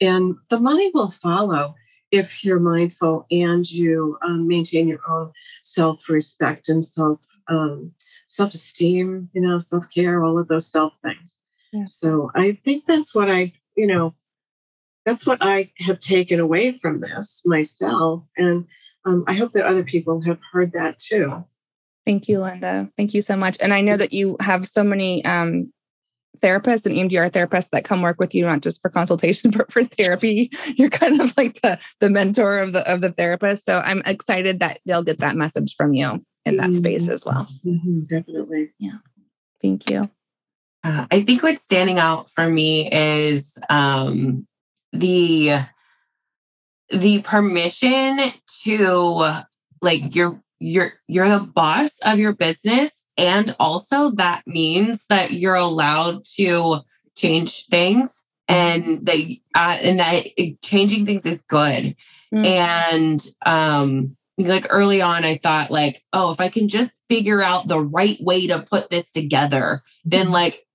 and 0.00 0.36
the 0.50 0.60
money 0.60 0.90
will 0.94 1.10
follow 1.10 1.74
if 2.10 2.44
you're 2.44 2.60
mindful 2.60 3.26
and 3.30 3.70
you 3.70 4.18
um, 4.22 4.48
maintain 4.48 4.88
your 4.88 5.00
own 5.08 5.32
self-respect 5.62 6.68
and 6.68 6.84
self 6.84 7.20
um, 7.48 7.92
self-esteem 8.28 9.28
you 9.32 9.40
know 9.40 9.58
self-care 9.58 10.22
all 10.22 10.38
of 10.38 10.48
those 10.48 10.68
self 10.68 10.92
things 11.02 11.38
yeah. 11.72 11.86
so 11.86 12.30
i 12.34 12.56
think 12.64 12.84
that's 12.86 13.14
what 13.14 13.30
i 13.30 13.52
you 13.76 13.86
know 13.86 14.14
that's 15.04 15.26
what 15.26 15.38
i 15.40 15.70
have 15.78 15.98
taken 15.98 16.38
away 16.38 16.78
from 16.78 17.00
this 17.00 17.42
myself 17.46 18.22
and 18.36 18.66
um, 19.06 19.24
i 19.26 19.32
hope 19.32 19.52
that 19.52 19.66
other 19.66 19.82
people 19.82 20.20
have 20.20 20.38
heard 20.52 20.72
that 20.72 20.98
too 20.98 21.44
thank 22.04 22.28
you 22.28 22.38
linda 22.38 22.88
thank 22.96 23.14
you 23.14 23.22
so 23.22 23.36
much 23.36 23.56
and 23.60 23.72
i 23.72 23.80
know 23.80 23.96
that 23.96 24.12
you 24.12 24.36
have 24.40 24.68
so 24.68 24.84
many 24.84 25.24
um, 25.24 25.72
therapists 26.40 26.86
and 26.86 26.94
EMDR 26.94 27.30
therapists 27.30 27.70
that 27.70 27.84
come 27.84 28.00
work 28.00 28.20
with 28.20 28.32
you, 28.32 28.44
not 28.44 28.60
just 28.60 28.80
for 28.80 28.90
consultation, 28.90 29.50
but 29.56 29.72
for 29.72 29.82
therapy. 29.82 30.50
You're 30.76 30.88
kind 30.88 31.20
of 31.20 31.36
like 31.36 31.60
the, 31.62 31.80
the 31.98 32.08
mentor 32.08 32.58
of 32.58 32.72
the 32.72 32.88
of 32.88 33.00
the 33.00 33.12
therapist. 33.12 33.66
So 33.66 33.80
I'm 33.80 34.02
excited 34.06 34.60
that 34.60 34.78
they'll 34.86 35.02
get 35.02 35.18
that 35.18 35.34
message 35.34 35.74
from 35.74 35.94
you 35.94 36.24
in 36.48 36.56
that 36.56 36.70
mm-hmm. 36.70 36.78
space 36.78 37.08
as 37.08 37.24
well. 37.24 37.46
Mm-hmm, 37.64 38.00
definitely. 38.00 38.70
Yeah. 38.78 38.98
Thank 39.62 39.88
you. 39.88 40.10
Uh, 40.84 41.06
I 41.10 41.22
think 41.22 41.42
what's 41.42 41.62
standing 41.62 41.98
out 41.98 42.28
for 42.30 42.48
me 42.48 42.90
is 42.90 43.58
um, 43.68 44.46
the 44.92 45.56
the 46.90 47.20
permission 47.22 48.20
to 48.64 49.30
like 49.82 50.14
you're 50.14 50.40
you're 50.58 50.92
you're 51.06 51.28
the 51.28 51.40
boss 51.40 51.98
of 52.04 52.18
your 52.18 52.32
business 52.32 53.04
and 53.16 53.54
also 53.60 54.10
that 54.12 54.42
means 54.46 55.04
that 55.08 55.32
you're 55.32 55.54
allowed 55.54 56.24
to 56.36 56.78
change 57.16 57.66
things 57.66 58.24
and 58.48 59.04
that 59.04 59.18
uh, 59.54 59.78
and 59.82 60.00
that 60.00 60.24
changing 60.62 61.04
things 61.04 61.26
is 61.26 61.42
good 61.42 61.94
mm. 62.34 62.46
and 62.46 63.26
um 63.44 64.16
like 64.38 64.66
early 64.70 65.02
on 65.02 65.24
i 65.24 65.36
thought 65.36 65.70
like 65.70 66.02
oh 66.12 66.30
if 66.30 66.40
i 66.40 66.48
can 66.48 66.68
just 66.68 67.02
figure 67.08 67.42
out 67.42 67.66
the 67.66 67.80
right 67.80 68.18
way 68.20 68.46
to 68.46 68.60
put 68.60 68.88
this 68.88 69.10
together 69.10 69.82
then 70.04 70.26
mm-hmm. 70.26 70.34
like 70.34 70.68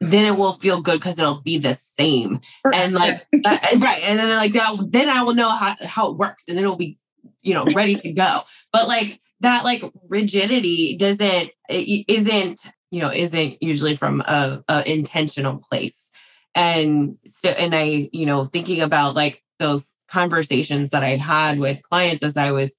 then 0.00 0.24
it 0.24 0.38
will 0.38 0.54
feel 0.54 0.80
good 0.80 0.98
because 0.98 1.18
it'll 1.18 1.42
be 1.42 1.58
the 1.58 1.74
same. 1.74 2.40
And 2.64 2.94
like 2.94 3.26
that, 3.32 3.74
right 3.78 4.02
and 4.02 4.18
then 4.18 4.34
like 4.36 4.52
that 4.54 4.76
then 4.88 5.10
i 5.10 5.22
will 5.22 5.34
know 5.34 5.50
how, 5.50 5.76
how 5.82 6.10
it 6.10 6.16
works 6.16 6.44
and 6.48 6.56
then 6.56 6.64
it'll 6.64 6.76
be 6.76 6.98
you 7.42 7.54
know 7.54 7.64
ready 7.74 7.96
to 7.96 8.12
go. 8.12 8.40
But 8.72 8.88
like 8.88 9.20
that 9.40 9.64
like 9.64 9.82
rigidity 10.08 10.96
doesn't 10.96 11.50
isn't 11.68 12.60
you 12.90 13.00
know 13.00 13.12
isn't 13.12 13.62
usually 13.62 13.94
from 13.94 14.20
a, 14.22 14.64
a 14.68 14.90
intentional 14.90 15.58
place. 15.58 16.10
And 16.54 17.16
so 17.26 17.50
and 17.50 17.74
i 17.74 18.08
you 18.12 18.26
know 18.26 18.44
thinking 18.44 18.80
about 18.80 19.14
like 19.14 19.42
those 19.58 19.94
conversations 20.08 20.90
that 20.90 21.04
i 21.04 21.16
had 21.16 21.60
with 21.60 21.82
clients 21.82 22.24
as 22.24 22.36
i 22.36 22.50
was 22.50 22.74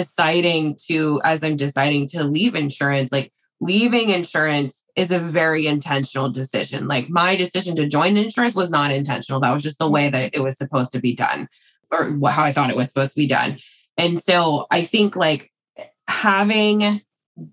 deciding 0.00 0.76
to 0.88 1.20
as 1.24 1.42
i'm 1.42 1.56
deciding 1.56 2.06
to 2.06 2.22
leave 2.22 2.54
insurance 2.54 3.10
like 3.12 3.32
leaving 3.60 4.10
insurance 4.10 4.82
is 4.96 5.10
a 5.10 5.18
very 5.18 5.66
intentional 5.66 6.30
decision. 6.30 6.88
Like 6.88 7.08
my 7.08 7.36
decision 7.36 7.76
to 7.76 7.86
join 7.86 8.16
insurance 8.16 8.54
was 8.54 8.70
not 8.70 8.90
intentional. 8.90 9.40
That 9.40 9.52
was 9.52 9.62
just 9.62 9.78
the 9.78 9.90
way 9.90 10.08
that 10.08 10.34
it 10.34 10.40
was 10.40 10.56
supposed 10.56 10.92
to 10.92 11.00
be 11.00 11.14
done 11.14 11.48
or 11.90 12.04
how 12.28 12.42
i 12.42 12.52
thought 12.52 12.70
it 12.70 12.76
was 12.76 12.88
supposed 12.88 13.12
to 13.12 13.20
be 13.20 13.28
done. 13.28 13.58
And 13.96 14.22
so 14.22 14.66
i 14.70 14.82
think 14.82 15.16
like 15.16 15.52
having 16.08 17.02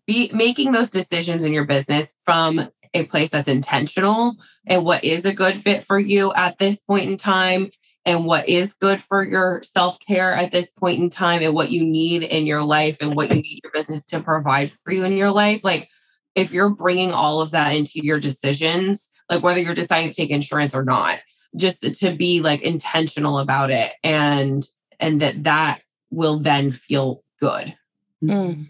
be 0.08 0.32
making 0.34 0.72
those 0.72 0.90
decisions 0.90 1.44
in 1.44 1.54
your 1.54 1.66
business 1.66 2.14
from 2.26 2.70
a 2.94 3.04
place 3.06 3.30
that's 3.30 3.50
intentional 3.50 4.36
and 4.66 4.86
what 4.86 5.04
is 5.04 5.26
a 5.26 5.34
good 5.34 5.56
fit 5.56 5.84
for 5.84 6.00
you 6.00 6.32
at 6.34 6.58
this 6.58 6.78
point 6.78 7.10
in 7.10 7.18
time 7.18 7.70
and 8.06 8.26
what 8.26 8.50
is 8.50 8.74
good 8.74 9.02
for 9.02 9.24
your 9.24 9.62
self-care 9.64 10.34
at 10.34 10.52
this 10.52 10.70
point 10.72 11.00
in 11.00 11.10
time 11.10 11.42
and 11.42 11.54
what 11.54 11.72
you 11.72 11.86
need 11.86 12.24
in 12.24 12.46
your 12.46 12.64
life 12.64 12.98
and 13.02 13.16
what 13.16 13.30
you 13.30 13.42
need 13.42 13.62
your 13.64 13.72
business 13.72 14.04
to 14.04 14.20
provide 14.20 14.70
for 14.70 14.92
you 14.92 15.04
in 15.04 15.14
your 15.14 15.32
life 15.32 15.64
like 15.64 15.90
if 16.36 16.52
you're 16.52 16.70
bringing 16.70 17.12
all 17.12 17.42
of 17.42 17.52
that 17.52 17.76
into 17.76 18.04
your 18.04 18.20
decisions 18.20 19.10
like 19.30 19.44
whether 19.44 19.60
you're 19.60 19.74
deciding 19.74 20.10
to 20.10 20.16
take 20.16 20.30
insurance 20.30 20.76
or 20.76 20.84
not 20.84 21.20
just 21.56 21.82
to 22.00 22.16
be 22.16 22.42
like 22.42 22.62
intentional 22.62 23.40
about 23.40 23.70
it 23.72 23.94
and 24.04 24.66
and 25.00 25.22
that 25.22 25.44
that 25.44 25.82
will 26.10 26.40
then 26.40 26.72
feel 26.72 27.24
good. 27.40 27.76
Mm. 28.24 28.70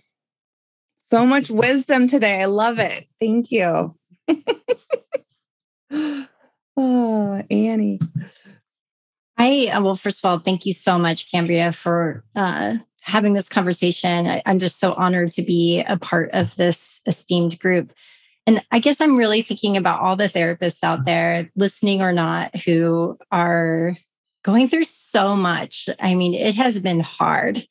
so 1.06 1.28
much 1.28 1.52
wisdom 1.52 2.08
today. 2.08 2.42
I 2.42 2.46
love 2.46 2.80
it. 2.80 3.06
Thank 3.20 3.52
you. 3.52 3.96
Oh 6.76 7.44
annie 7.52 8.00
I 9.38 9.68
uh, 9.68 9.82
well, 9.82 9.96
first 9.96 10.24
of 10.24 10.30
all, 10.30 10.40
thank 10.40 10.66
you 10.66 10.74
so 10.74 10.98
much, 10.98 11.32
Cambria, 11.32 11.72
for 11.72 12.24
uh, 12.36 12.76
having 13.02 13.34
this 13.34 13.50
conversation. 13.50 14.28
I, 14.28 14.42
I'm 14.46 14.60
just 14.60 14.80
so 14.80 14.94
honored 14.94 15.32
to 15.34 15.42
be 15.42 15.84
a 15.88 15.98
part 15.98 16.30
of 16.34 16.56
this 16.56 17.02
esteemed 17.06 17.60
group. 17.60 17.94
And 18.46 18.62
I 18.72 18.80
guess 18.80 19.00
I'm 19.00 19.18
really 19.18 19.42
thinking 19.42 19.78
about 19.78 20.02
all 20.02 20.16
the 20.16 20.28
therapists 20.28 20.84
out 20.84 21.06
there, 21.06 21.50
listening 21.56 22.02
or 22.02 22.12
not, 22.12 22.60
who 22.62 23.18
are 23.32 23.98
going 24.44 24.68
through 24.68 24.84
so 24.84 25.36
much. 25.36 25.88
I 26.00 26.16
mean, 26.16 26.34
it 26.34 26.56
has 26.56 26.80
been 26.80 27.00
hard. 27.00 27.66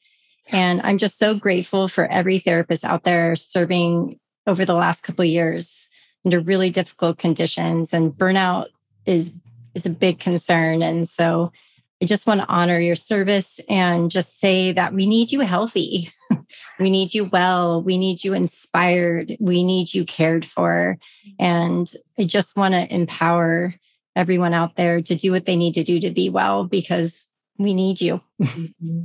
And 0.51 0.81
I'm 0.83 0.99
just 0.99 1.19
so 1.19 1.35
grateful 1.35 1.89
for 1.89 2.07
every 2.11 2.39
therapist 2.39 2.85
out 2.85 3.05
there 3.05 3.37
serving 3.37 4.19
over 4.47 4.65
the 4.65 4.75
last 4.75 5.03
couple 5.03 5.25
years 5.25 5.89
under 6.25 6.41
really 6.41 6.71
difficult 6.71 7.19
conditions. 7.19 7.93
And 7.93 8.13
burnout 8.13 8.67
is 9.07 9.31
is 9.75 9.87
a 9.87 9.91
big 9.91 10.19
concern. 10.19 10.83
And 10.83 11.09
so 11.09 11.53
I 12.03 12.05
just 12.05 12.27
want 12.27 12.41
to 12.41 12.49
honor 12.49 12.81
your 12.81 12.97
service 12.97 13.61
and 13.69 14.11
just 14.11 14.41
say 14.41 14.73
that 14.73 14.93
we 14.93 15.07
need 15.07 15.31
you 15.31 15.41
healthy. 15.41 16.11
we 16.81 16.91
need 16.91 17.15
you 17.15 17.27
well. 17.27 17.81
We 17.81 17.97
need 17.97 18.25
you 18.25 18.35
inspired. 18.35 19.37
We 19.39 19.63
need 19.63 19.95
you 19.95 20.05
cared 20.05 20.45
for. 20.45 20.99
And 21.39 21.91
I 22.19 22.25
just 22.25 22.57
want 22.57 22.75
to 22.75 22.93
empower 22.93 23.75
everyone 24.17 24.53
out 24.53 24.75
there 24.75 25.01
to 25.01 25.15
do 25.15 25.31
what 25.31 25.47
they 25.47 25.57
need 25.57 25.75
to 25.75 25.85
do 25.85 26.01
to 26.01 26.11
be 26.11 26.29
well 26.29 26.65
because 26.65 27.25
we 27.57 27.73
need 27.73 28.01
you. 28.01 28.21
Mm-hmm. 28.41 29.05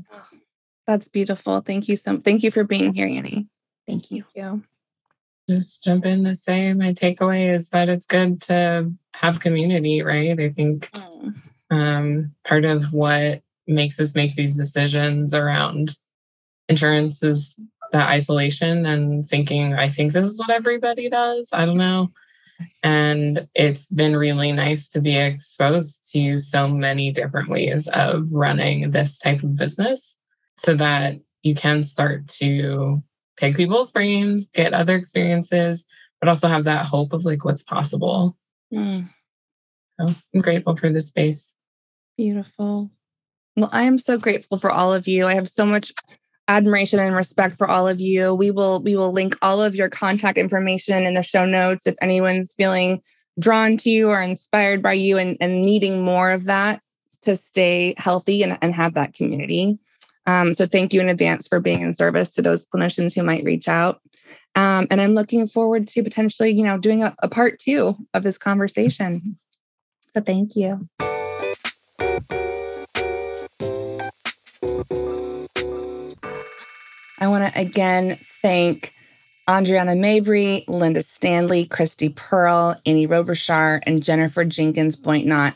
That's 0.87 1.07
beautiful. 1.07 1.61
Thank 1.61 1.87
you 1.87 1.97
so 1.97 2.17
thank 2.17 2.43
you 2.43 2.49
for 2.49 2.63
being 2.63 2.93
here, 2.93 3.07
Annie. 3.07 3.47
Thank 3.85 4.09
you. 4.09 4.23
Thank 4.33 4.53
you 4.55 4.63
just 5.49 5.83
jump 5.83 6.05
in 6.05 6.23
to 6.25 6.35
say 6.35 6.73
my 6.73 6.93
takeaway 6.93 7.53
is 7.53 7.69
that 7.69 7.89
it's 7.89 8.05
good 8.05 8.41
to 8.43 8.91
have 9.15 9.39
community, 9.39 10.01
right? 10.01 10.39
I 10.39 10.49
think 10.49 10.91
mm. 10.91 11.33
um, 11.69 12.35
part 12.45 12.65
of 12.65 12.93
what 12.93 13.41
makes 13.67 13.99
us 13.99 14.15
make 14.15 14.35
these 14.35 14.55
decisions 14.55 15.33
around 15.33 15.95
insurance 16.69 17.23
is 17.23 17.55
that 17.91 18.09
isolation 18.09 18.85
and 18.85 19.25
thinking, 19.25 19.73
I 19.73 19.87
think 19.87 20.11
this 20.11 20.27
is 20.27 20.39
what 20.39 20.49
everybody 20.49 21.09
does. 21.09 21.49
I 21.53 21.65
don't 21.65 21.77
know. 21.77 22.11
And 22.83 23.47
it's 23.53 23.89
been 23.89 24.15
really 24.15 24.51
nice 24.51 24.87
to 24.89 25.01
be 25.01 25.17
exposed 25.17 26.11
to 26.13 26.39
so 26.39 26.67
many 26.67 27.11
different 27.11 27.49
ways 27.49 27.87
of 27.89 28.31
running 28.31 28.89
this 28.89 29.19
type 29.19 29.43
of 29.43 29.55
business 29.55 30.15
so 30.57 30.73
that 30.73 31.19
you 31.43 31.53
can 31.55 31.83
start 31.83 32.27
to 32.27 33.01
pick 33.37 33.55
people's 33.55 33.91
brains, 33.91 34.47
get 34.49 34.73
other 34.73 34.95
experiences, 34.95 35.85
but 36.19 36.29
also 36.29 36.47
have 36.47 36.65
that 36.65 36.85
hope 36.85 37.13
of 37.13 37.25
like 37.25 37.45
what's 37.45 37.63
possible. 37.63 38.35
Mm. 38.73 39.09
So 39.99 40.15
I'm 40.33 40.41
grateful 40.41 40.75
for 40.75 40.89
this 40.89 41.07
space. 41.07 41.55
Beautiful. 42.17 42.91
Well, 43.55 43.69
I 43.71 43.83
am 43.83 43.97
so 43.97 44.17
grateful 44.17 44.57
for 44.57 44.71
all 44.71 44.93
of 44.93 45.07
you. 45.07 45.25
I 45.25 45.35
have 45.35 45.49
so 45.49 45.65
much 45.65 45.91
admiration 46.47 46.99
and 46.99 47.15
respect 47.15 47.57
for 47.57 47.67
all 47.67 47.87
of 47.87 47.99
you. 47.99 48.33
We 48.33 48.51
will 48.51 48.81
we 48.81 48.95
will 48.95 49.11
link 49.11 49.35
all 49.41 49.61
of 49.61 49.75
your 49.75 49.89
contact 49.89 50.37
information 50.37 51.05
in 51.05 51.13
the 51.13 51.23
show 51.23 51.45
notes 51.45 51.87
if 51.87 51.95
anyone's 52.01 52.53
feeling 52.53 53.01
drawn 53.39 53.77
to 53.77 53.89
you 53.89 54.09
or 54.09 54.21
inspired 54.21 54.81
by 54.81 54.93
you 54.93 55.17
and, 55.17 55.37
and 55.39 55.61
needing 55.61 56.03
more 56.03 56.31
of 56.31 56.45
that 56.45 56.81
to 57.21 57.35
stay 57.35 57.93
healthy 57.97 58.43
and, 58.43 58.57
and 58.61 58.73
have 58.73 58.93
that 58.93 59.13
community. 59.13 59.79
Um, 60.27 60.51
so 60.51 60.65
thank 60.65 60.93
you 60.93 60.99
in 60.99 61.07
advance 61.07 61.47
for 61.47 61.61
being 61.61 61.81
in 61.81 61.93
service 61.93 62.31
to 62.31 62.41
those 62.41 62.67
clinicians 62.67 63.15
who 63.15 63.23
might 63.23 63.45
reach 63.45 63.67
out. 63.69 64.01
Um, 64.55 64.87
and 64.91 64.99
I'm 64.99 65.13
looking 65.13 65.47
forward 65.47 65.87
to 65.89 66.03
potentially, 66.03 66.51
you 66.51 66.65
know, 66.65 66.77
doing 66.77 67.01
a, 67.01 67.15
a 67.23 67.29
part 67.29 67.59
two 67.59 67.95
of 68.13 68.23
this 68.23 68.37
conversation. 68.37 69.37
So 70.11 70.21
thank 70.21 70.55
you. 70.55 70.89
I 77.19 77.27
want 77.27 77.51
to 77.51 77.59
again 77.59 78.17
thank 78.41 78.93
Andriana 79.47 79.97
Mabry, 79.97 80.65
Linda 80.67 81.01
Stanley, 81.01 81.65
Christy 81.65 82.09
Pearl, 82.09 82.79
Annie 82.85 83.07
Robershar, 83.07 83.79
and 83.85 84.03
Jennifer 84.03 84.43
Jenkins 84.43 84.97
Boyntnot 84.97 85.55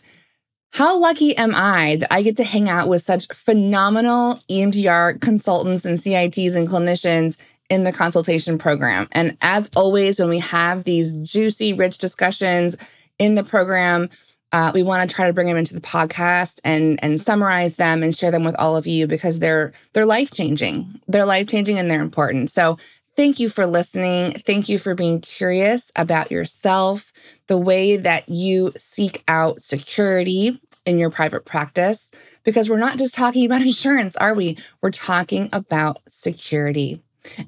how 0.72 0.98
lucky 1.00 1.36
am 1.38 1.54
I 1.54 1.98
that 1.98 2.14
I 2.14 2.24
get 2.24 2.38
to 2.38 2.46
hang 2.46 2.70
out 2.70 2.88
with 2.88 3.02
such 3.02 3.28
phenomenal 3.28 4.40
EMDR 4.50 5.20
consultants 5.20 5.84
and 5.84 6.00
CITs 6.00 6.56
and 6.56 6.68
clinicians 6.68 7.38
in 7.70 7.84
the 7.84 7.92
consultation 7.92 8.58
program? 8.58 9.10
And 9.12 9.38
as 9.42 9.70
always, 9.76 10.20
when 10.20 10.30
we 10.30 10.40
have 10.40 10.86
these 10.86 11.12
juicy, 11.12 11.74
rich 11.74 11.98
discussions 11.98 12.78
in 13.20 13.36
the 13.36 13.44
program, 13.44 14.10
uh, 14.54 14.72
we 14.74 14.84
want 14.84 15.10
to 15.10 15.14
try 15.14 15.28
to 15.28 15.34
bring 15.34 15.48
them 15.48 15.58
into 15.58 15.74
the 15.74 15.82
podcast 15.82 16.60
and 16.64 17.02
and 17.04 17.20
summarize 17.20 17.76
them 17.76 18.02
and 18.02 18.16
share 18.16 18.32
them 18.32 18.44
with 18.44 18.56
all 18.58 18.76
of 18.76 18.88
you 18.88 19.08
because 19.08 19.40
they're 19.40 19.74
they're 19.94 20.06
life 20.06 20.32
changing. 20.32 21.02
They're 21.08 21.26
life 21.26 21.48
changing 21.48 21.80
and 21.80 21.92
they're 21.92 22.02
important. 22.02 22.50
So 22.50 22.78
Thank 23.16 23.40
you 23.40 23.50
for 23.50 23.68
listening. 23.68 24.32
Thank 24.32 24.70
you 24.70 24.78
for 24.78 24.96
being 24.96 25.20
curious 25.20 25.92
about 25.96 26.32
yourself, 26.32 27.12
the 27.48 27.58
way 27.58 27.98
that 27.98 28.30
you 28.30 28.72
seek 28.78 29.24
out 29.28 29.62
security 29.62 30.62
in 30.86 30.98
your 30.98 31.10
private 31.10 31.46
practice, 31.46 32.10
because 32.44 32.70
we're 32.70 32.78
not 32.78 32.98
just 32.98 33.14
talking 33.14 33.46
about 33.48 33.62
insurance, 33.62 34.16
are 34.16 34.34
we? 34.34 34.58
We're 34.82 34.92
talking 34.92 35.50
about 35.52 36.00
security. 36.08 37.02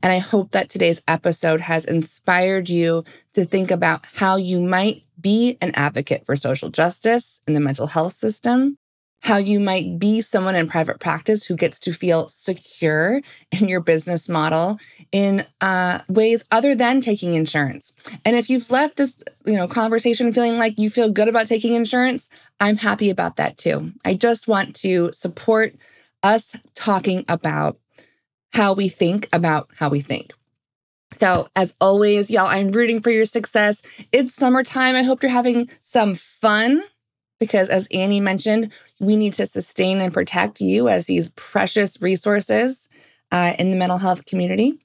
And 0.04 0.12
I 0.12 0.20
hope 0.20 0.52
that 0.52 0.70
today's 0.70 1.02
episode 1.08 1.62
has 1.62 1.86
inspired 1.86 2.70
you 2.70 3.04
to 3.34 3.46
think 3.46 3.72
about 3.72 4.06
how 4.06 4.36
you 4.36 4.62
might 4.62 5.04
be 5.20 5.58
an 5.62 5.72
advocate 5.76 6.26
for 6.26 6.36
social 6.36 6.70
justice 6.70 7.42
in 7.48 7.54
the 7.54 7.60
mental 7.60 7.88
health 7.88 8.14
system 8.14 8.78
how 9.24 9.38
you 9.38 9.58
might 9.58 9.98
be 9.98 10.20
someone 10.20 10.56
in 10.56 10.68
private 10.68 11.00
practice 11.00 11.46
who 11.46 11.56
gets 11.56 11.80
to 11.80 11.94
feel 11.94 12.28
secure 12.28 13.22
in 13.52 13.70
your 13.70 13.80
business 13.80 14.28
model 14.28 14.78
in 15.14 15.46
uh, 15.62 16.00
ways 16.10 16.44
other 16.52 16.76
than 16.76 17.00
taking 17.00 17.34
insurance. 17.34 17.94
And 18.26 18.36
if 18.36 18.50
you've 18.50 18.70
left 18.70 18.98
this, 18.98 19.24
you 19.46 19.56
know, 19.56 19.68
conversation 19.68 20.34
feeling 20.34 20.58
like 20.58 20.78
you 20.78 20.90
feel 20.90 21.10
good 21.10 21.30
about 21.30 21.48
taking 21.48 21.74
insurance, 21.74 22.28
I'm 22.60 22.76
happy 22.76 23.10
about 23.10 23.38
that 23.38 23.58
too. 23.58 23.94
I 24.04 24.16
just 24.16 24.50
want 24.50 24.76
to 24.78 25.12
support 25.14 25.74
us 26.22 26.58
talking 26.76 27.24
about 27.30 27.78
how 28.52 28.74
we 28.74 28.90
think 28.90 29.30
about 29.32 29.70
how 29.78 29.90
we 29.90 30.02
think. 30.02 30.34
So, 31.14 31.48
as 31.56 31.76
always, 31.80 32.30
y'all, 32.30 32.48
I'm 32.48 32.72
rooting 32.72 33.00
for 33.00 33.12
your 33.12 33.26
success. 33.26 33.84
It's 34.12 34.34
summertime. 34.34 34.96
I 34.96 35.04
hope 35.04 35.22
you're 35.24 35.32
having 35.32 35.70
some 35.80 36.16
fun 36.16 36.82
because, 37.44 37.68
as 37.68 37.88
Annie 37.92 38.22
mentioned, 38.22 38.72
we 39.02 39.18
need 39.18 39.34
to 39.34 39.46
sustain 39.46 40.00
and 40.00 40.14
protect 40.14 40.62
you 40.62 40.88
as 40.88 41.08
these 41.08 41.30
precious 41.32 42.02
resources 42.02 42.88
uh, 43.34 43.54
in 43.60 43.70
the 43.70 43.76
mental 43.76 43.98
health 43.98 44.26
community. 44.26 44.80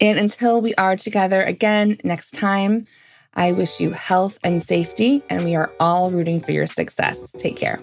And 0.00 0.18
until 0.18 0.60
we 0.60 0.74
are 0.74 0.96
together 0.96 1.42
again 1.42 1.98
next 2.04 2.32
time, 2.32 2.84
I 3.32 3.52
wish 3.52 3.80
you 3.80 3.92
health 3.92 4.38
and 4.44 4.62
safety, 4.62 5.22
and 5.30 5.44
we 5.44 5.54
are 5.56 5.72
all 5.80 6.10
rooting 6.10 6.40
for 6.40 6.52
your 6.52 6.66
success. 6.66 7.32
Take 7.38 7.56
care. 7.56 7.80